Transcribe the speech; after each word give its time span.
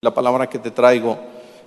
La 0.00 0.14
palabra 0.14 0.48
que 0.48 0.60
te 0.60 0.70
traigo 0.70 1.18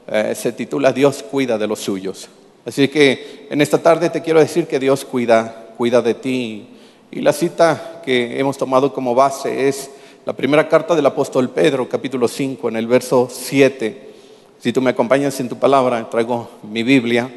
eh, 0.07 0.33
se 0.35 0.53
titula 0.53 0.93
Dios 0.93 1.21
cuida 1.21 1.57
de 1.57 1.67
los 1.67 1.79
suyos. 1.81 2.29
Así 2.65 2.87
que 2.87 3.47
en 3.49 3.59
esta 3.59 3.79
tarde 3.79 4.09
te 4.09 4.21
quiero 4.21 4.39
decir 4.39 4.67
que 4.67 4.79
Dios 4.79 5.03
cuida, 5.03 5.73
cuida 5.77 6.01
de 6.01 6.13
ti. 6.13 6.65
Y 7.11 7.19
la 7.19 7.33
cita 7.33 8.01
que 8.05 8.39
hemos 8.39 8.57
tomado 8.57 8.93
como 8.93 9.13
base 9.13 9.67
es 9.67 9.91
la 10.23 10.31
primera 10.31 10.69
carta 10.69 10.95
del 10.95 11.07
apóstol 11.07 11.49
Pedro, 11.49 11.89
capítulo 11.89 12.29
5, 12.29 12.69
en 12.69 12.77
el 12.77 12.87
verso 12.87 13.27
7. 13.29 14.13
Si 14.59 14.71
tú 14.71 14.79
me 14.79 14.91
acompañas 14.91 15.37
en 15.41 15.49
tu 15.49 15.59
palabra, 15.59 16.09
traigo 16.09 16.51
mi 16.63 16.83
Biblia, 16.83 17.29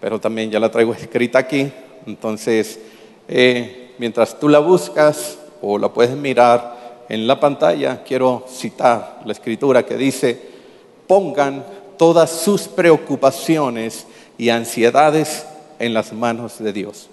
pero 0.00 0.18
también 0.18 0.50
ya 0.50 0.58
la 0.58 0.70
traigo 0.70 0.94
escrita 0.94 1.40
aquí. 1.40 1.70
Entonces, 2.06 2.80
eh, 3.28 3.90
mientras 3.98 4.40
tú 4.40 4.48
la 4.48 4.60
buscas 4.60 5.36
o 5.60 5.76
la 5.76 5.90
puedes 5.90 6.16
mirar, 6.16 6.77
en 7.08 7.26
la 7.26 7.40
pantalla 7.40 8.02
quiero 8.02 8.44
citar 8.48 9.22
la 9.24 9.32
escritura 9.32 9.86
que 9.86 9.96
dice, 9.96 10.40
pongan 11.06 11.64
todas 11.96 12.30
sus 12.30 12.68
preocupaciones 12.68 14.06
y 14.36 14.50
ansiedades 14.50 15.46
en 15.78 15.94
las 15.94 16.12
manos 16.12 16.58
de 16.58 16.72
Dios. 16.72 17.08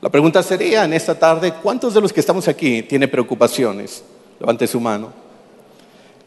La 0.00 0.08
pregunta 0.08 0.42
sería 0.42 0.84
en 0.84 0.92
esta 0.92 1.16
tarde, 1.16 1.52
¿cuántos 1.62 1.94
de 1.94 2.00
los 2.00 2.12
que 2.12 2.20
estamos 2.20 2.48
aquí 2.48 2.82
tienen 2.82 3.10
preocupaciones? 3.10 4.02
Levante 4.40 4.66
su 4.66 4.80
mano. 4.80 5.12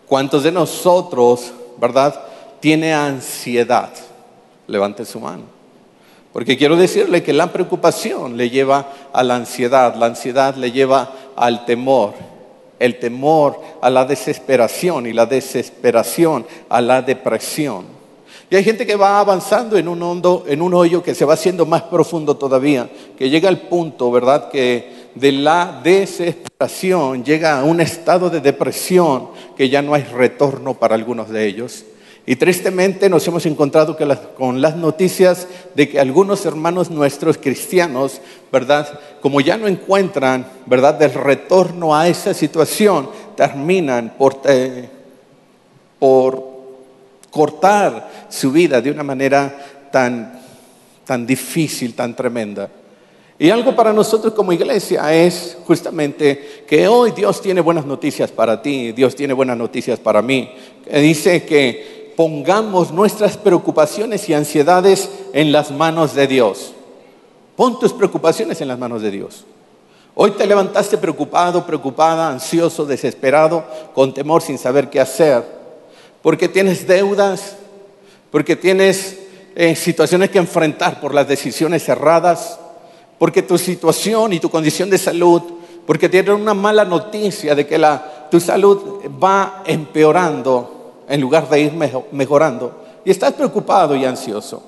¿Cuántos 0.08 0.44
de 0.44 0.52
nosotros, 0.52 1.52
verdad, 1.78 2.24
tiene 2.60 2.94
ansiedad? 2.94 3.90
Levante 4.68 5.04
su 5.04 5.20
mano. 5.20 5.44
Porque 6.32 6.58
quiero 6.58 6.76
decirle 6.76 7.24
que 7.24 7.34
la 7.34 7.52
preocupación 7.52 8.38
le 8.38 8.50
lleva 8.50 8.92
a 9.14 9.24
la 9.24 9.36
ansiedad, 9.36 9.96
la 9.96 10.08
ansiedad 10.08 10.56
le 10.56 10.72
lleva 10.72 11.12
al 11.36 11.66
temor, 11.66 12.14
el 12.80 13.00
temor 13.00 13.60
a 13.82 13.90
la 13.90 14.06
desesperación 14.06 15.08
y 15.08 15.14
la 15.14 15.26
desesperación 15.26 16.46
a 16.70 16.82
la 16.82 17.02
depresión. 17.02 17.86
Y 18.50 18.56
hay 18.56 18.64
gente 18.64 18.86
que 18.86 18.96
va 18.96 19.20
avanzando 19.20 19.78
en 19.78 19.88
un 19.88 20.02
hondo, 20.04 20.46
en 20.48 20.62
un 20.62 20.74
hoyo 20.74 21.02
que 21.02 21.16
se 21.16 21.26
va 21.26 21.34
haciendo 21.34 21.66
más 21.66 21.84
profundo 21.84 22.38
todavía, 22.38 22.90
que 23.18 23.30
llega 23.30 23.50
al 23.50 23.62
punto, 23.62 24.12
¿verdad?, 24.12 24.50
que 24.50 25.06
de 25.16 25.32
la 25.32 25.82
desesperación 25.84 27.24
llega 27.24 27.60
a 27.60 27.64
un 27.64 27.82
estado 27.82 28.30
de 28.30 28.42
depresión 28.42 29.30
que 29.58 29.70
ya 29.70 29.82
no 29.82 29.94
hay 29.94 30.04
retorno 30.04 30.74
para 30.76 30.94
algunos 30.94 31.30
de 31.30 31.48
ellos. 31.48 31.86
Y 32.28 32.36
tristemente 32.38 33.08
nos 33.08 33.28
hemos 33.28 33.46
encontrado 33.46 33.96
con 34.36 34.60
las 34.60 34.76
noticias 34.76 35.48
de 35.76 35.88
que 35.88 36.00
algunos 36.00 36.44
hermanos 36.46 36.90
nuestros 36.90 37.38
cristianos, 37.38 38.20
¿verdad? 38.52 39.00
Como 39.22 39.42
ya 39.42 39.58
no 39.58 39.68
encuentran, 39.68 40.48
¿verdad? 40.66 40.96
Del 40.96 41.14
retorno 41.14 41.96
a 41.96 42.08
esa 42.08 42.34
situación, 42.34 43.10
terminan 43.36 44.16
por, 44.18 44.42
eh, 44.46 44.90
por 46.00 46.44
cortar 47.30 48.26
su 48.30 48.52
vida 48.52 48.82
de 48.82 48.90
una 48.90 49.04
manera 49.04 49.88
tan, 49.92 50.42
tan 51.06 51.28
difícil, 51.28 51.94
tan 51.94 52.16
tremenda. 52.16 52.70
Y 53.38 53.52
algo 53.52 53.76
para 53.76 53.94
nosotros 53.94 54.34
como 54.34 54.52
iglesia 54.52 55.14
es 55.14 55.58
justamente 55.66 56.64
que 56.66 56.88
hoy 56.88 57.12
Dios 57.12 57.40
tiene 57.40 57.62
buenas 57.62 57.86
noticias 57.86 58.32
para 58.32 58.62
ti, 58.62 58.94
Dios 58.94 59.14
tiene 59.14 59.34
buenas 59.34 59.58
noticias 59.58 60.00
para 60.00 60.24
mí. 60.24 60.50
Dice 60.90 61.44
que 61.44 62.05
pongamos 62.16 62.92
nuestras 62.92 63.38
preocupaciones 63.38 64.28
y 64.30 64.34
ansiedades 64.34 65.10
en 65.34 65.52
las 65.52 65.72
manos 65.72 66.16
de 66.16 66.28
Dios. 66.28 66.74
Pon 67.56 67.80
tus 67.80 67.94
preocupaciones 67.94 68.60
en 68.62 68.68
las 68.68 68.80
manos 68.80 69.02
de 69.02 69.12
Dios. 69.12 69.46
Hoy 70.14 70.32
te 70.32 70.48
levantaste 70.48 70.98
preocupado, 70.98 71.66
preocupada, 71.66 72.30
ansioso, 72.30 72.86
desesperado, 72.86 73.66
con 73.94 74.14
temor 74.14 74.42
sin 74.42 74.58
saber 74.58 74.90
qué 74.90 75.02
hacer, 75.02 75.44
porque 76.22 76.48
tienes 76.48 76.88
deudas, 76.88 77.58
porque 78.32 78.56
tienes 78.56 79.18
eh, 79.56 79.76
situaciones 79.76 80.30
que 80.30 80.38
enfrentar 80.38 81.02
por 81.02 81.14
las 81.14 81.28
decisiones 81.28 81.88
erradas, 81.90 82.60
porque 83.18 83.42
tu 83.42 83.58
situación 83.58 84.34
y 84.34 84.40
tu 84.40 84.50
condición 84.50 84.90
de 84.90 84.98
salud, 84.98 85.42
porque 85.86 86.10
tienes 86.10 86.34
una 86.34 86.54
mala 86.54 86.86
noticia 86.86 87.54
de 87.54 87.68
que 87.68 87.82
tu 88.32 88.40
salud 88.40 89.02
va 89.22 89.64
empeorando 89.66 90.75
en 91.08 91.22
lugar 91.22 91.50
de 91.50 91.62
ir 91.62 91.74
mejorando. 92.12 92.84
Y 93.04 93.12
estás 93.12 93.34
preocupado 93.34 93.96
y 93.96 94.06
ansioso. 94.06 94.64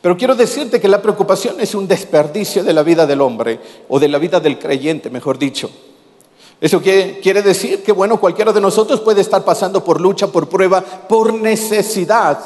Pero 0.00 0.16
quiero 0.16 0.34
decirte 0.34 0.80
que 0.80 0.88
la 0.88 1.02
preocupación 1.02 1.60
es 1.60 1.74
un 1.74 1.86
desperdicio 1.86 2.64
de 2.64 2.72
la 2.72 2.82
vida 2.82 3.06
del 3.06 3.20
hombre 3.20 3.60
o 3.88 3.98
de 3.98 4.08
la 4.08 4.18
vida 4.18 4.40
del 4.40 4.58
creyente, 4.58 5.10
mejor 5.10 5.38
dicho. 5.38 5.70
Eso 6.60 6.80
quiere 6.80 7.42
decir 7.42 7.82
que, 7.82 7.92
bueno, 7.92 8.18
cualquiera 8.18 8.52
de 8.52 8.60
nosotros 8.60 9.00
puede 9.00 9.20
estar 9.20 9.44
pasando 9.44 9.84
por 9.84 10.00
lucha, 10.00 10.28
por 10.28 10.48
prueba, 10.48 10.80
por 10.80 11.34
necesidad. 11.34 12.38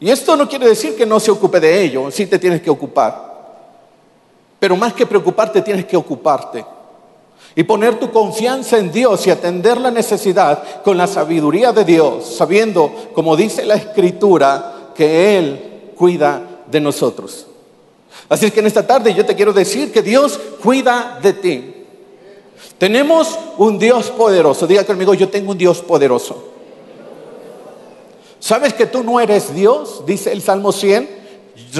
Y 0.00 0.10
esto 0.10 0.36
no 0.36 0.48
quiere 0.48 0.66
decir 0.66 0.96
que 0.96 1.06
no 1.06 1.20
se 1.20 1.30
ocupe 1.30 1.60
de 1.60 1.82
ello, 1.82 2.10
sí 2.10 2.26
te 2.26 2.38
tienes 2.38 2.62
que 2.62 2.70
ocupar. 2.70 3.30
Pero 4.58 4.76
más 4.76 4.92
que 4.94 5.06
preocuparte, 5.06 5.62
tienes 5.62 5.84
que 5.84 5.96
ocuparte 5.96 6.64
y 7.54 7.64
poner 7.64 7.98
tu 7.98 8.10
confianza 8.10 8.78
en 8.78 8.90
Dios 8.90 9.26
y 9.26 9.30
atender 9.30 9.78
la 9.78 9.90
necesidad 9.90 10.82
con 10.82 10.96
la 10.96 11.06
sabiduría 11.06 11.72
de 11.72 11.84
Dios, 11.84 12.34
sabiendo, 12.36 12.92
como 13.14 13.36
dice 13.36 13.64
la 13.64 13.74
Escritura, 13.74 14.92
que 14.94 15.36
Él 15.38 15.92
cuida 15.96 16.42
de 16.66 16.80
nosotros. 16.80 17.46
Así 18.28 18.50
que 18.50 18.60
en 18.60 18.66
esta 18.66 18.86
tarde 18.86 19.12
yo 19.14 19.26
te 19.26 19.34
quiero 19.34 19.52
decir 19.52 19.92
que 19.92 20.02
Dios 20.02 20.38
cuida 20.62 21.18
de 21.22 21.32
ti. 21.34 21.74
Tenemos 22.78 23.38
un 23.58 23.78
Dios 23.78 24.10
poderoso. 24.10 24.66
Diga 24.66 24.84
conmigo, 24.84 25.14
yo 25.14 25.28
tengo 25.28 25.52
un 25.52 25.58
Dios 25.58 25.80
poderoso. 25.82 26.48
¿Sabes 28.40 28.74
que 28.74 28.86
tú 28.86 29.04
no 29.04 29.20
eres 29.20 29.54
Dios? 29.54 30.04
Dice 30.06 30.32
el 30.32 30.42
Salmo 30.42 30.72
100 30.72 31.21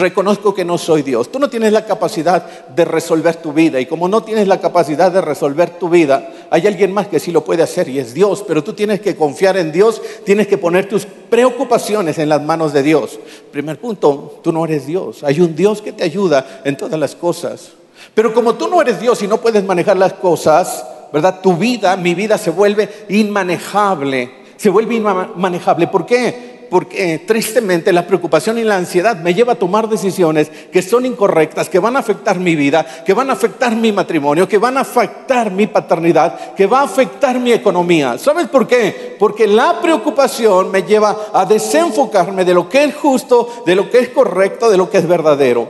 reconozco 0.00 0.54
que 0.54 0.64
no 0.64 0.78
soy 0.78 1.02
Dios. 1.02 1.30
Tú 1.30 1.38
no 1.38 1.50
tienes 1.50 1.72
la 1.72 1.84
capacidad 1.84 2.66
de 2.68 2.84
resolver 2.84 3.36
tu 3.36 3.52
vida. 3.52 3.78
Y 3.78 3.86
como 3.86 4.08
no 4.08 4.22
tienes 4.22 4.48
la 4.48 4.60
capacidad 4.60 5.12
de 5.12 5.20
resolver 5.20 5.78
tu 5.78 5.88
vida, 5.88 6.30
hay 6.50 6.66
alguien 6.66 6.92
más 6.94 7.08
que 7.08 7.20
sí 7.20 7.30
lo 7.30 7.44
puede 7.44 7.62
hacer 7.62 7.88
y 7.88 7.98
es 7.98 8.14
Dios. 8.14 8.44
Pero 8.46 8.64
tú 8.64 8.72
tienes 8.72 9.00
que 9.00 9.16
confiar 9.16 9.56
en 9.56 9.70
Dios, 9.70 10.00
tienes 10.24 10.46
que 10.46 10.56
poner 10.56 10.88
tus 10.88 11.04
preocupaciones 11.04 12.18
en 12.18 12.28
las 12.28 12.42
manos 12.42 12.72
de 12.72 12.82
Dios. 12.82 13.18
Primer 13.50 13.78
punto, 13.78 14.40
tú 14.42 14.52
no 14.52 14.64
eres 14.64 14.86
Dios. 14.86 15.22
Hay 15.24 15.40
un 15.40 15.54
Dios 15.54 15.82
que 15.82 15.92
te 15.92 16.04
ayuda 16.04 16.62
en 16.64 16.76
todas 16.76 16.98
las 16.98 17.14
cosas. 17.14 17.72
Pero 18.14 18.32
como 18.32 18.54
tú 18.54 18.68
no 18.68 18.80
eres 18.80 19.00
Dios 19.00 19.22
y 19.22 19.26
no 19.26 19.40
puedes 19.40 19.64
manejar 19.64 19.96
las 19.96 20.14
cosas, 20.14 20.86
¿verdad? 21.12 21.40
Tu 21.42 21.56
vida, 21.56 21.96
mi 21.96 22.14
vida 22.14 22.38
se 22.38 22.50
vuelve 22.50 22.88
inmanejable. 23.08 24.42
Se 24.56 24.70
vuelve 24.70 24.94
inmanejable. 24.94 25.86
¿Por 25.88 26.06
qué? 26.06 26.51
Porque 26.72 27.18
tristemente 27.18 27.92
la 27.92 28.06
preocupación 28.06 28.56
y 28.56 28.64
la 28.64 28.76
ansiedad 28.76 29.18
me 29.18 29.34
lleva 29.34 29.52
a 29.52 29.58
tomar 29.58 29.90
decisiones 29.90 30.50
que 30.72 30.80
son 30.80 31.04
incorrectas, 31.04 31.68
que 31.68 31.78
van 31.78 31.96
a 31.96 31.98
afectar 31.98 32.40
mi 32.40 32.56
vida, 32.56 32.86
que 33.04 33.12
van 33.12 33.28
a 33.28 33.34
afectar 33.34 33.76
mi 33.76 33.92
matrimonio, 33.92 34.48
que 34.48 34.56
van 34.56 34.78
a 34.78 34.80
afectar 34.80 35.50
mi 35.50 35.66
paternidad, 35.66 36.54
que 36.54 36.66
va 36.66 36.80
a 36.80 36.84
afectar 36.84 37.38
mi 37.38 37.52
economía. 37.52 38.16
¿Sabes 38.16 38.48
por 38.48 38.66
qué? 38.66 39.16
Porque 39.18 39.46
la 39.46 39.82
preocupación 39.82 40.70
me 40.70 40.82
lleva 40.82 41.14
a 41.34 41.44
desenfocarme 41.44 42.42
de 42.42 42.54
lo 42.54 42.66
que 42.70 42.84
es 42.84 42.94
justo, 42.94 43.64
de 43.66 43.76
lo 43.76 43.90
que 43.90 43.98
es 43.98 44.08
correcto, 44.08 44.70
de 44.70 44.78
lo 44.78 44.88
que 44.88 44.96
es 44.96 45.06
verdadero. 45.06 45.68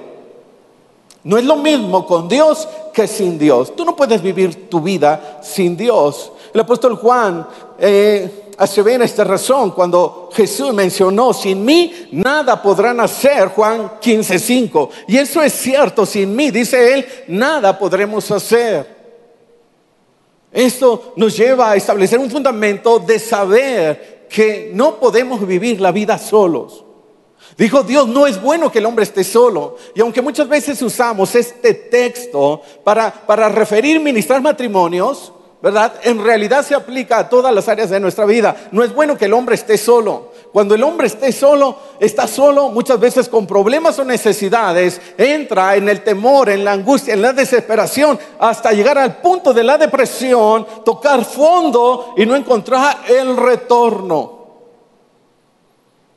No 1.24 1.36
es 1.36 1.44
lo 1.44 1.56
mismo 1.56 2.06
con 2.06 2.28
Dios 2.28 2.68
que 2.94 3.08
sin 3.08 3.40
Dios. 3.40 3.74
Tú 3.74 3.84
no 3.84 3.96
puedes 3.96 4.22
vivir 4.22 4.68
tu 4.68 4.80
vida 4.80 5.40
sin 5.42 5.76
Dios. 5.76 6.30
El 6.54 6.60
apóstol 6.60 6.94
Juan 6.94 7.44
eh, 7.80 8.51
hace 8.62 8.80
bien 8.80 9.02
esta 9.02 9.24
razón 9.24 9.72
cuando 9.72 10.28
Jesús 10.32 10.72
mencionó, 10.72 11.32
sin 11.32 11.64
mí 11.64 11.92
nada 12.12 12.62
podrán 12.62 13.00
hacer, 13.00 13.48
Juan 13.48 13.98
15:5. 14.00 14.88
Y 15.08 15.18
eso 15.18 15.42
es 15.42 15.52
cierto, 15.52 16.06
sin 16.06 16.36
mí, 16.36 16.52
dice 16.52 16.94
él, 16.94 17.06
nada 17.26 17.76
podremos 17.76 18.30
hacer. 18.30 19.02
Esto 20.52 21.12
nos 21.16 21.36
lleva 21.36 21.72
a 21.72 21.76
establecer 21.76 22.20
un 22.20 22.30
fundamento 22.30 23.00
de 23.00 23.18
saber 23.18 24.28
que 24.30 24.70
no 24.72 25.00
podemos 25.00 25.44
vivir 25.44 25.80
la 25.80 25.90
vida 25.90 26.16
solos. 26.16 26.84
Dijo 27.58 27.82
Dios, 27.82 28.06
no 28.06 28.28
es 28.28 28.40
bueno 28.40 28.70
que 28.70 28.78
el 28.78 28.86
hombre 28.86 29.02
esté 29.02 29.24
solo. 29.24 29.76
Y 29.92 30.00
aunque 30.00 30.22
muchas 30.22 30.48
veces 30.48 30.80
usamos 30.82 31.34
este 31.34 31.74
texto 31.74 32.62
para, 32.84 33.10
para 33.12 33.48
referir 33.48 33.98
ministrar 33.98 34.40
matrimonios, 34.40 35.32
¿verdad? 35.62 35.92
En 36.02 36.22
realidad 36.22 36.66
se 36.66 36.74
aplica 36.74 37.18
a 37.18 37.28
todas 37.28 37.54
las 37.54 37.68
áreas 37.68 37.88
de 37.88 38.00
nuestra 38.00 38.24
vida. 38.24 38.68
No 38.72 38.82
es 38.82 38.92
bueno 38.92 39.16
que 39.16 39.26
el 39.26 39.32
hombre 39.32 39.54
esté 39.54 39.78
solo. 39.78 40.32
Cuando 40.52 40.74
el 40.74 40.82
hombre 40.82 41.06
esté 41.06 41.30
solo, 41.30 41.76
está 42.00 42.26
solo 42.26 42.68
muchas 42.68 42.98
veces 42.98 43.28
con 43.28 43.46
problemas 43.46 43.98
o 43.98 44.04
necesidades, 44.04 45.00
entra 45.16 45.76
en 45.76 45.88
el 45.88 46.02
temor, 46.02 46.50
en 46.50 46.64
la 46.64 46.72
angustia, 46.72 47.14
en 47.14 47.22
la 47.22 47.32
desesperación, 47.32 48.18
hasta 48.38 48.72
llegar 48.72 48.98
al 48.98 49.18
punto 49.18 49.54
de 49.54 49.62
la 49.62 49.78
depresión, 49.78 50.66
tocar 50.84 51.24
fondo 51.24 52.12
y 52.18 52.26
no 52.26 52.34
encontrar 52.36 52.98
el 53.08 53.34
retorno. 53.36 54.42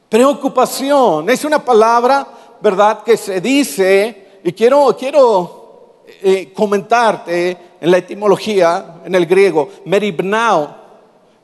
Preocupación 0.09 1.30
es 1.30 1.45
una 1.45 1.63
palabra, 1.63 2.27
¿verdad?, 2.59 3.03
que 3.03 3.15
se 3.15 3.39
dice, 3.39 4.39
y 4.44 4.51
quiero, 4.51 4.95
quiero 5.00 5.64
eh, 6.22 6.52
comentarte 6.54 7.57
en 7.81 7.92
la 7.92 7.98
etimología, 7.98 9.02
en 9.06 9.16
el 9.16 9.25
griego, 9.25 9.69
meribnao. 9.86 10.75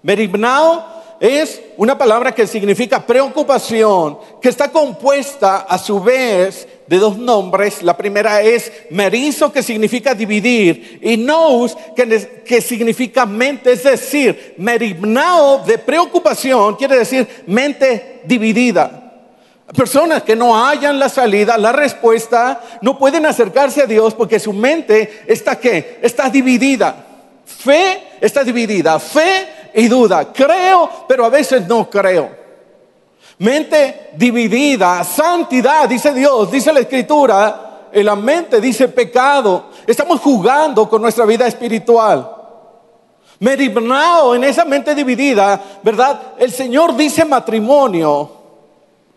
Meribnao 0.03 1.01
es 1.19 1.61
una 1.77 1.95
palabra 1.95 2.33
que 2.33 2.47
significa 2.47 3.05
preocupación, 3.05 4.17
que 4.41 4.49
está 4.49 4.71
compuesta 4.71 5.57
a 5.57 5.77
su 5.77 6.01
vez 6.01 6.67
de 6.87 6.97
dos 6.97 7.15
nombres. 7.17 7.83
La 7.83 7.95
primera 7.95 8.41
es 8.41 8.71
merizo, 8.89 9.53
que 9.53 9.61
significa 9.61 10.15
dividir, 10.15 10.99
y 11.01 11.17
nous, 11.17 11.77
que, 11.95 12.43
que 12.43 12.59
significa 12.59 13.27
mente, 13.27 13.71
es 13.71 13.83
decir, 13.83 14.55
merimnao 14.57 15.59
de 15.63 15.77
preocupación, 15.77 16.75
quiere 16.75 16.97
decir 16.97 17.27
mente 17.45 18.21
dividida. 18.25 19.00
Personas 19.75 20.23
que 20.23 20.35
no 20.35 20.55
hallan 20.55 20.99
la 20.99 21.07
salida, 21.07 21.57
la 21.57 21.71
respuesta, 21.71 22.61
no 22.81 22.97
pueden 22.97 23.25
acercarse 23.25 23.81
a 23.81 23.85
Dios 23.85 24.13
porque 24.13 24.39
su 24.39 24.51
mente 24.51 25.23
está 25.27 25.57
que 25.57 25.99
está 26.01 26.29
dividida. 26.29 27.05
Fe 27.45 28.17
está 28.19 28.43
dividida, 28.43 28.99
fe 28.99 29.71
y 29.73 29.87
duda. 29.87 30.31
Creo, 30.33 30.89
pero 31.07 31.25
a 31.25 31.29
veces 31.29 31.67
no 31.67 31.89
creo. 31.89 32.29
Mente 33.37 34.09
dividida, 34.17 35.03
santidad, 35.03 35.87
dice 35.87 36.13
Dios, 36.13 36.51
dice 36.51 36.73
la 36.73 36.81
escritura, 36.81 37.89
en 37.91 38.05
la 38.05 38.15
mente 38.15 38.59
dice 38.59 38.87
pecado. 38.89 39.69
Estamos 39.87 40.19
jugando 40.19 40.87
con 40.89 41.01
nuestra 41.01 41.25
vida 41.25 41.47
espiritual. 41.47 42.29
Merimnao 43.39 44.35
en 44.35 44.43
esa 44.43 44.65
mente 44.65 44.93
dividida, 44.93 45.59
¿verdad? 45.81 46.21
El 46.37 46.51
Señor 46.51 46.95
dice 46.95 47.25
matrimonio. 47.25 48.40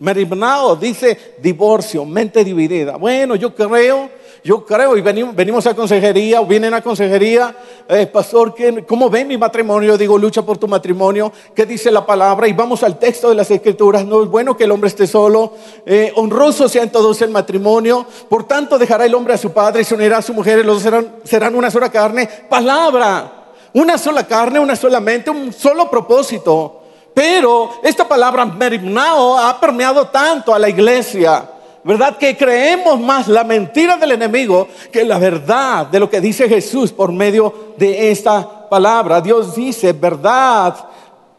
Merimnao 0.05 0.77
dice 0.77 1.35
divorcio, 1.39 2.05
mente 2.05 2.45
dividida. 2.45 2.97
Bueno, 2.97 3.37
yo 3.37 3.55
creo 3.55 4.11
yo 4.45 4.63
creo, 4.63 4.95
y 4.95 5.01
venimos, 5.01 5.67
a 5.67 5.75
consejería, 5.75 6.43
o 6.43 6.45
vienen 6.45 6.75
a 6.75 6.83
consejería, 6.83 7.57
eh, 7.89 8.07
pastor, 8.07 8.55
¿cómo 8.87 9.09
ven 9.09 9.27
mi 9.27 9.39
matrimonio? 9.39 9.97
Digo, 9.97 10.19
lucha 10.19 10.43
por 10.43 10.59
tu 10.59 10.69
matrimonio, 10.69 11.33
¿qué 11.55 11.65
dice 11.65 11.91
la 11.91 12.05
palabra? 12.05 12.47
Y 12.47 12.53
vamos 12.53 12.83
al 12.83 12.99
texto 12.99 13.31
de 13.31 13.37
las 13.37 13.51
escrituras, 13.51 14.05
no 14.05 14.23
es 14.23 14.29
bueno 14.29 14.55
que 14.55 14.65
el 14.65 14.71
hombre 14.71 14.89
esté 14.89 15.07
solo, 15.07 15.55
eh, 15.87 16.13
honroso 16.17 16.69
sea 16.69 16.83
en 16.83 16.93
el 17.21 17.31
matrimonio, 17.31 18.05
por 18.29 18.47
tanto 18.47 18.79
dejará 18.79 19.07
el 19.07 19.15
hombre 19.15 19.33
a 19.33 19.39
su 19.39 19.51
padre 19.51 19.81
y 19.81 19.85
se 19.85 19.95
unirá 19.95 20.19
a 20.19 20.23
su 20.23 20.35
mujer 20.35 20.59
y 20.59 20.63
los 20.63 20.83
serán, 20.83 21.17
serán 21.25 21.55
una 21.55 21.71
sola 21.71 21.91
carne. 21.91 22.29
Palabra, 22.51 23.47
una 23.73 23.97
sola 23.97 24.27
carne, 24.27 24.61
una 24.61 24.77
sola 24.77 25.01
mente, 25.01 25.31
un 25.31 25.55
solo 25.55 25.89
propósito. 25.89 26.84
Pero 27.15 27.71
esta 27.83 28.07
palabra 28.07 28.45
merimnao 28.45 29.39
ha 29.39 29.59
permeado 29.61 30.07
tanto 30.09 30.53
a 30.53 30.59
la 30.59 30.69
iglesia 30.69 31.49
¿verdad? 31.85 32.17
Que 32.17 32.35
creemos 32.35 32.99
más 32.99 33.29
la 33.29 33.45
mentira 33.45 33.99
del 33.99 34.13
enemigo 34.13 34.67
que 34.91 35.05
la 35.05 35.19
verdad 35.19 35.87
de 35.87 36.01
lo 36.01 36.09
que 36.09 36.21
dice 36.21 36.49
Jesús 36.49 36.91
por 36.91 37.13
medio 37.13 37.75
de 37.77 38.11
esta 38.11 38.69
palabra. 38.71 39.21
Dios 39.21 39.55
dice 39.55 39.93
verdad, 39.93 40.75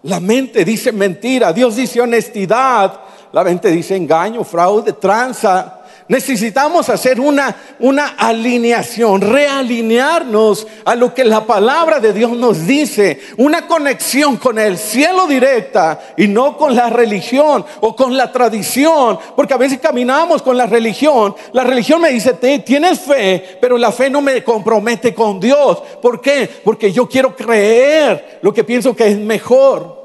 la 0.04 0.20
mente 0.20 0.64
dice 0.64 0.92
mentira, 0.92 1.52
Dios 1.52 1.76
dice 1.76 2.00
honestidad, 2.00 3.02
la 3.32 3.44
mente 3.44 3.72
dice 3.72 3.96
engaño, 3.96 4.44
fraude, 4.44 4.94
tranza. 4.94 5.75
Necesitamos 6.08 6.90
hacer 6.90 7.20
una, 7.20 7.56
una 7.80 8.10
alineación, 8.10 9.22
realinearnos 9.22 10.68
a 10.86 10.94
lo 10.94 11.16
que 11.16 11.24
la 11.24 11.48
palabra 11.48 12.00
de 12.00 12.14
Dios 12.14 12.32
nos 12.34 12.68
dice, 12.68 13.20
una 13.38 13.66
conexión 13.66 14.38
con 14.38 14.60
el 14.60 14.78
cielo 14.78 15.26
directa 15.26 16.14
y 16.16 16.28
no 16.28 16.58
con 16.58 16.76
la 16.76 16.92
religión 16.92 17.66
o 17.82 17.96
con 17.96 18.16
la 18.16 18.32
tradición, 18.32 19.18
porque 19.36 19.56
a 19.56 19.58
veces 19.58 19.80
caminamos 19.80 20.44
con 20.44 20.56
la 20.56 20.68
religión. 20.68 21.36
La 21.54 21.64
religión 21.64 22.00
me 22.02 22.12
dice, 22.12 22.34
tienes 22.64 23.00
fe, 23.00 23.58
pero 23.60 23.76
la 23.76 23.92
fe 23.92 24.08
no 24.08 24.22
me 24.22 24.44
compromete 24.44 25.12
con 25.16 25.40
Dios. 25.40 25.82
¿Por 26.04 26.22
qué? 26.22 26.48
Porque 26.64 26.92
yo 26.92 27.10
quiero 27.10 27.36
creer 27.36 28.40
lo 28.44 28.54
que 28.54 28.64
pienso 28.64 28.96
que 28.96 29.08
es 29.08 29.18
mejor. 29.18 30.05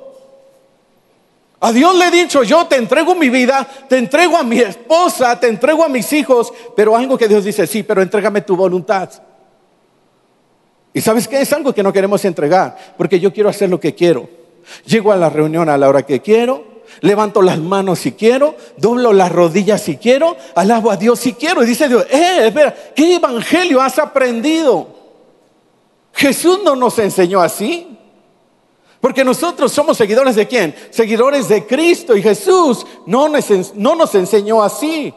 A 1.61 1.73
Dios 1.73 1.95
le 1.95 2.07
he 2.07 2.11
dicho, 2.11 2.43
yo 2.43 2.67
te 2.67 2.77
entrego 2.77 3.15
mi 3.15 3.29
vida, 3.29 3.69
te 3.87 3.99
entrego 3.99 4.39
a 4.39 4.43
mi 4.43 4.59
esposa, 4.59 5.39
te 5.39 5.47
entrego 5.47 5.85
a 5.85 5.91
mis 5.91 6.11
hijos, 6.15 6.53
pero 6.75 6.97
algo 6.97 7.19
que 7.19 7.29
Dios 7.29 7.45
dice, 7.45 7.67
sí, 7.67 7.83
pero 7.83 8.01
entrégame 8.01 8.41
tu 8.41 8.57
voluntad. 8.57 9.11
Y 10.95 11.03
sabes 11.03 11.29
qué? 11.29 11.43
Es 11.43 11.53
algo 11.53 11.75
que 11.75 11.83
no 11.83 11.93
queremos 11.93 12.25
entregar, 12.25 12.95
porque 12.97 13.21
yo 13.21 13.31
quiero 13.33 13.51
hacer 13.51 13.69
lo 13.69 13.79
que 13.79 13.95
quiero. 13.95 14.29
Llego 14.87 15.13
a 15.13 15.17
la 15.17 15.29
reunión 15.29 15.69
a 15.69 15.77
la 15.77 15.89
hora 15.89 16.03
que 16.03 16.21
quiero, 16.21 16.65
levanto 17.03 17.43
las 17.43 17.59
manos 17.59 17.99
si 17.99 18.13
quiero, 18.13 18.57
doblo 18.79 19.13
las 19.13 19.31
rodillas 19.31 19.83
si 19.83 19.99
quiero, 19.99 20.39
alabo 20.55 20.91
a 20.91 20.97
Dios 20.97 21.21
si 21.21 21.35
quiero. 21.35 21.63
Y 21.63 21.67
dice 21.67 21.89
Dios, 21.89 22.07
eh, 22.11 22.47
espera, 22.47 22.75
¿qué 22.95 23.17
evangelio 23.17 23.83
has 23.83 23.99
aprendido? 23.99 24.89
Jesús 26.15 26.61
no 26.65 26.75
nos 26.75 26.99
enseñó 26.99 27.43
así. 27.43 27.99
Porque 29.01 29.25
nosotros 29.25 29.73
somos 29.73 29.97
seguidores 29.97 30.37
de 30.37 30.47
quién? 30.47 30.75
Seguidores 30.91 31.49
de 31.49 31.67
Cristo 31.67 32.15
y 32.15 32.23
Jesús 32.23 32.87
no 33.07 33.29
nos, 33.29 34.15
enseñó 34.15 34.63
así. 34.63 35.15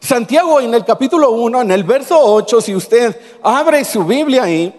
Santiago 0.00 0.60
en 0.60 0.72
el 0.72 0.84
capítulo 0.84 1.32
1, 1.32 1.62
en 1.62 1.70
el 1.72 1.82
verso 1.82 2.16
8, 2.18 2.60
si 2.60 2.74
usted 2.74 3.18
abre 3.42 3.84
su 3.84 4.04
Biblia 4.04 4.44
ahí, 4.44 4.72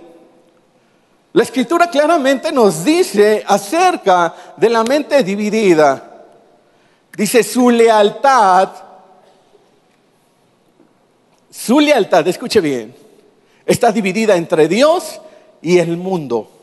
la 1.33 1.43
escritura 1.43 1.89
claramente 1.89 2.49
nos 2.53 2.85
dice 2.85 3.43
acerca 3.45 4.33
de 4.55 4.69
la 4.69 4.85
mente 4.85 5.21
dividida. 5.21 6.23
Dice 7.17 7.43
su 7.43 7.69
lealtad, 7.69 8.69
su 11.49 11.79
lealtad, 11.81 12.25
escuche 12.27 12.61
bien, 12.61 12.95
está 13.65 13.91
dividida 13.91 14.35
entre 14.37 14.69
Dios 14.69 15.19
y 15.61 15.77
el 15.77 15.97
mundo 15.97 16.54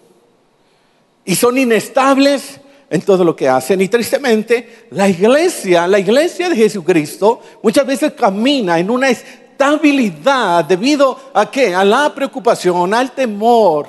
y 1.24 1.34
son 1.34 1.58
inestables 1.58 2.60
en 2.90 3.00
todo 3.00 3.24
lo 3.24 3.34
que 3.34 3.48
hacen. 3.48 3.80
Y 3.80 3.88
tristemente, 3.88 4.86
la 4.90 5.08
iglesia, 5.08 5.86
la 5.86 5.98
iglesia 5.98 6.48
de 6.48 6.56
Jesucristo, 6.56 7.40
muchas 7.62 7.86
veces 7.86 8.12
camina 8.12 8.78
en 8.78 8.90
una 8.90 9.08
estabilidad 9.08 10.64
debido 10.64 11.18
a 11.32 11.50
qué? 11.50 11.74
A 11.74 11.84
la 11.84 12.14
preocupación, 12.14 12.92
al 12.92 13.12
temor, 13.12 13.88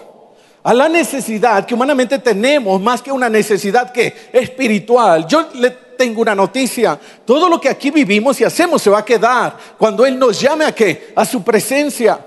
a 0.64 0.74
la 0.74 0.88
necesidad 0.88 1.66
que 1.66 1.74
humanamente 1.74 2.20
tenemos, 2.20 2.80
más 2.80 3.02
que 3.02 3.12
una 3.12 3.30
necesidad 3.30 3.92
que 3.92 4.30
espiritual. 4.32 5.28
Yo 5.28 5.50
le 5.56 5.72
tengo 5.98 6.22
una 6.22 6.34
noticia, 6.34 6.98
todo 7.26 7.50
lo 7.50 7.60
que 7.60 7.70
aquí 7.70 7.92
vivimos 7.92 8.40
y 8.40 8.46
hacemos 8.46 8.82
se 8.82 8.90
va 8.90 9.00
a 9.00 9.06
quedar 9.06 9.58
cuando 9.78 10.06
Él 10.06 10.18
nos 10.18 10.40
llame 10.40 10.66
a 10.66 10.74
qué? 10.74 11.12
A 11.16 11.26
su 11.26 11.44
presencia. 11.44 12.20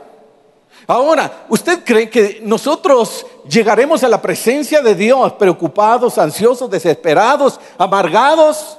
Ahora, 0.87 1.47
¿usted 1.49 1.82
cree 1.85 2.08
que 2.08 2.41
nosotros 2.44 3.26
llegaremos 3.48 4.02
a 4.04 4.08
la 4.08 4.20
presencia 4.20 4.81
de 4.81 4.94
Dios 4.94 5.32
preocupados, 5.34 6.19
ansiosos, 6.19 6.70
desesperados, 6.70 7.58
amargados? 7.78 8.78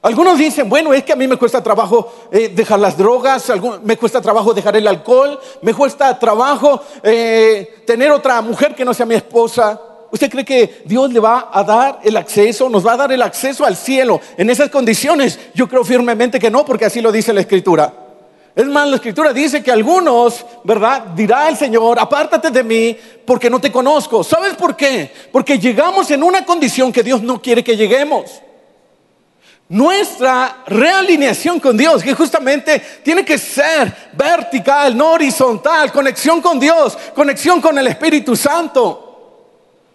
Algunos 0.00 0.38
dicen, 0.38 0.68
bueno, 0.68 0.94
es 0.94 1.02
que 1.02 1.12
a 1.12 1.16
mí 1.16 1.26
me 1.26 1.36
cuesta 1.36 1.62
trabajo 1.62 2.12
eh, 2.30 2.48
dejar 2.54 2.78
las 2.78 2.96
drogas, 2.96 3.52
me 3.82 3.96
cuesta 3.96 4.20
trabajo 4.20 4.54
dejar 4.54 4.76
el 4.76 4.86
alcohol, 4.86 5.38
me 5.62 5.74
cuesta 5.74 6.16
trabajo 6.18 6.80
eh, 7.02 7.82
tener 7.84 8.12
otra 8.12 8.40
mujer 8.40 8.74
que 8.74 8.84
no 8.84 8.94
sea 8.94 9.06
mi 9.06 9.16
esposa. 9.16 9.80
¿Usted 10.10 10.30
cree 10.30 10.44
que 10.44 10.82
Dios 10.86 11.12
le 11.12 11.20
va 11.20 11.50
a 11.52 11.64
dar 11.64 11.98
el 12.04 12.16
acceso, 12.16 12.70
nos 12.70 12.86
va 12.86 12.92
a 12.92 12.96
dar 12.96 13.12
el 13.12 13.20
acceso 13.22 13.64
al 13.64 13.76
cielo 13.76 14.20
en 14.36 14.48
esas 14.48 14.70
condiciones? 14.70 15.38
Yo 15.54 15.68
creo 15.68 15.84
firmemente 15.84 16.38
que 16.38 16.50
no, 16.50 16.64
porque 16.64 16.86
así 16.86 17.00
lo 17.00 17.10
dice 17.10 17.32
la 17.32 17.40
Escritura. 17.40 18.07
Es 18.54 18.66
más, 18.66 18.88
la 18.88 18.96
escritura 18.96 19.32
dice 19.32 19.62
que 19.62 19.70
algunos, 19.70 20.44
¿verdad? 20.64 21.02
Dirá 21.14 21.48
el 21.48 21.56
Señor, 21.56 21.98
apártate 21.98 22.50
de 22.50 22.64
mí 22.64 22.96
porque 23.24 23.48
no 23.48 23.60
te 23.60 23.70
conozco. 23.70 24.24
¿Sabes 24.24 24.54
por 24.54 24.76
qué? 24.76 25.12
Porque 25.30 25.58
llegamos 25.58 26.10
en 26.10 26.22
una 26.22 26.44
condición 26.44 26.92
que 26.92 27.02
Dios 27.02 27.22
no 27.22 27.40
quiere 27.40 27.62
que 27.62 27.76
lleguemos. 27.76 28.42
Nuestra 29.68 30.64
realineación 30.66 31.60
con 31.60 31.76
Dios, 31.76 32.02
que 32.02 32.14
justamente 32.14 32.80
tiene 33.04 33.24
que 33.24 33.36
ser 33.36 34.10
vertical, 34.14 34.96
no 34.96 35.12
horizontal, 35.12 35.92
conexión 35.92 36.40
con 36.40 36.58
Dios, 36.58 36.96
conexión 37.14 37.60
con 37.60 37.78
el 37.78 37.86
Espíritu 37.86 38.34
Santo. 38.34 39.08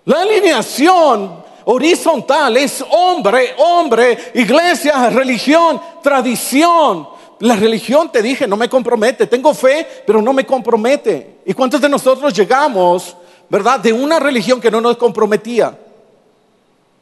La 0.06 0.22
alineación 0.22 1.44
horizontal 1.66 2.58
es 2.58 2.84
hombre, 2.90 3.56
hombre, 3.58 4.32
iglesia, 4.36 5.10
religión, 5.10 5.82
tradición. 6.02 7.12
La 7.40 7.56
religión, 7.56 8.12
te 8.12 8.22
dije, 8.22 8.48
no 8.48 8.58
me 8.58 8.70
compromete. 8.70 9.28
Tengo 9.28 9.54
fe, 9.54 9.88
pero 10.06 10.22
no 10.22 10.34
me 10.34 10.46
compromete. 10.46 11.40
¿Y 11.46 11.54
cuántos 11.54 11.82
de 11.82 11.90
nosotros 11.90 12.34
llegamos, 12.34 13.16
verdad, 13.50 13.80
de 13.80 13.92
una 13.94 14.20
religión 14.20 14.62
que 14.62 14.72
no 14.72 14.82
nos 14.82 14.98
comprometía? 14.98 15.78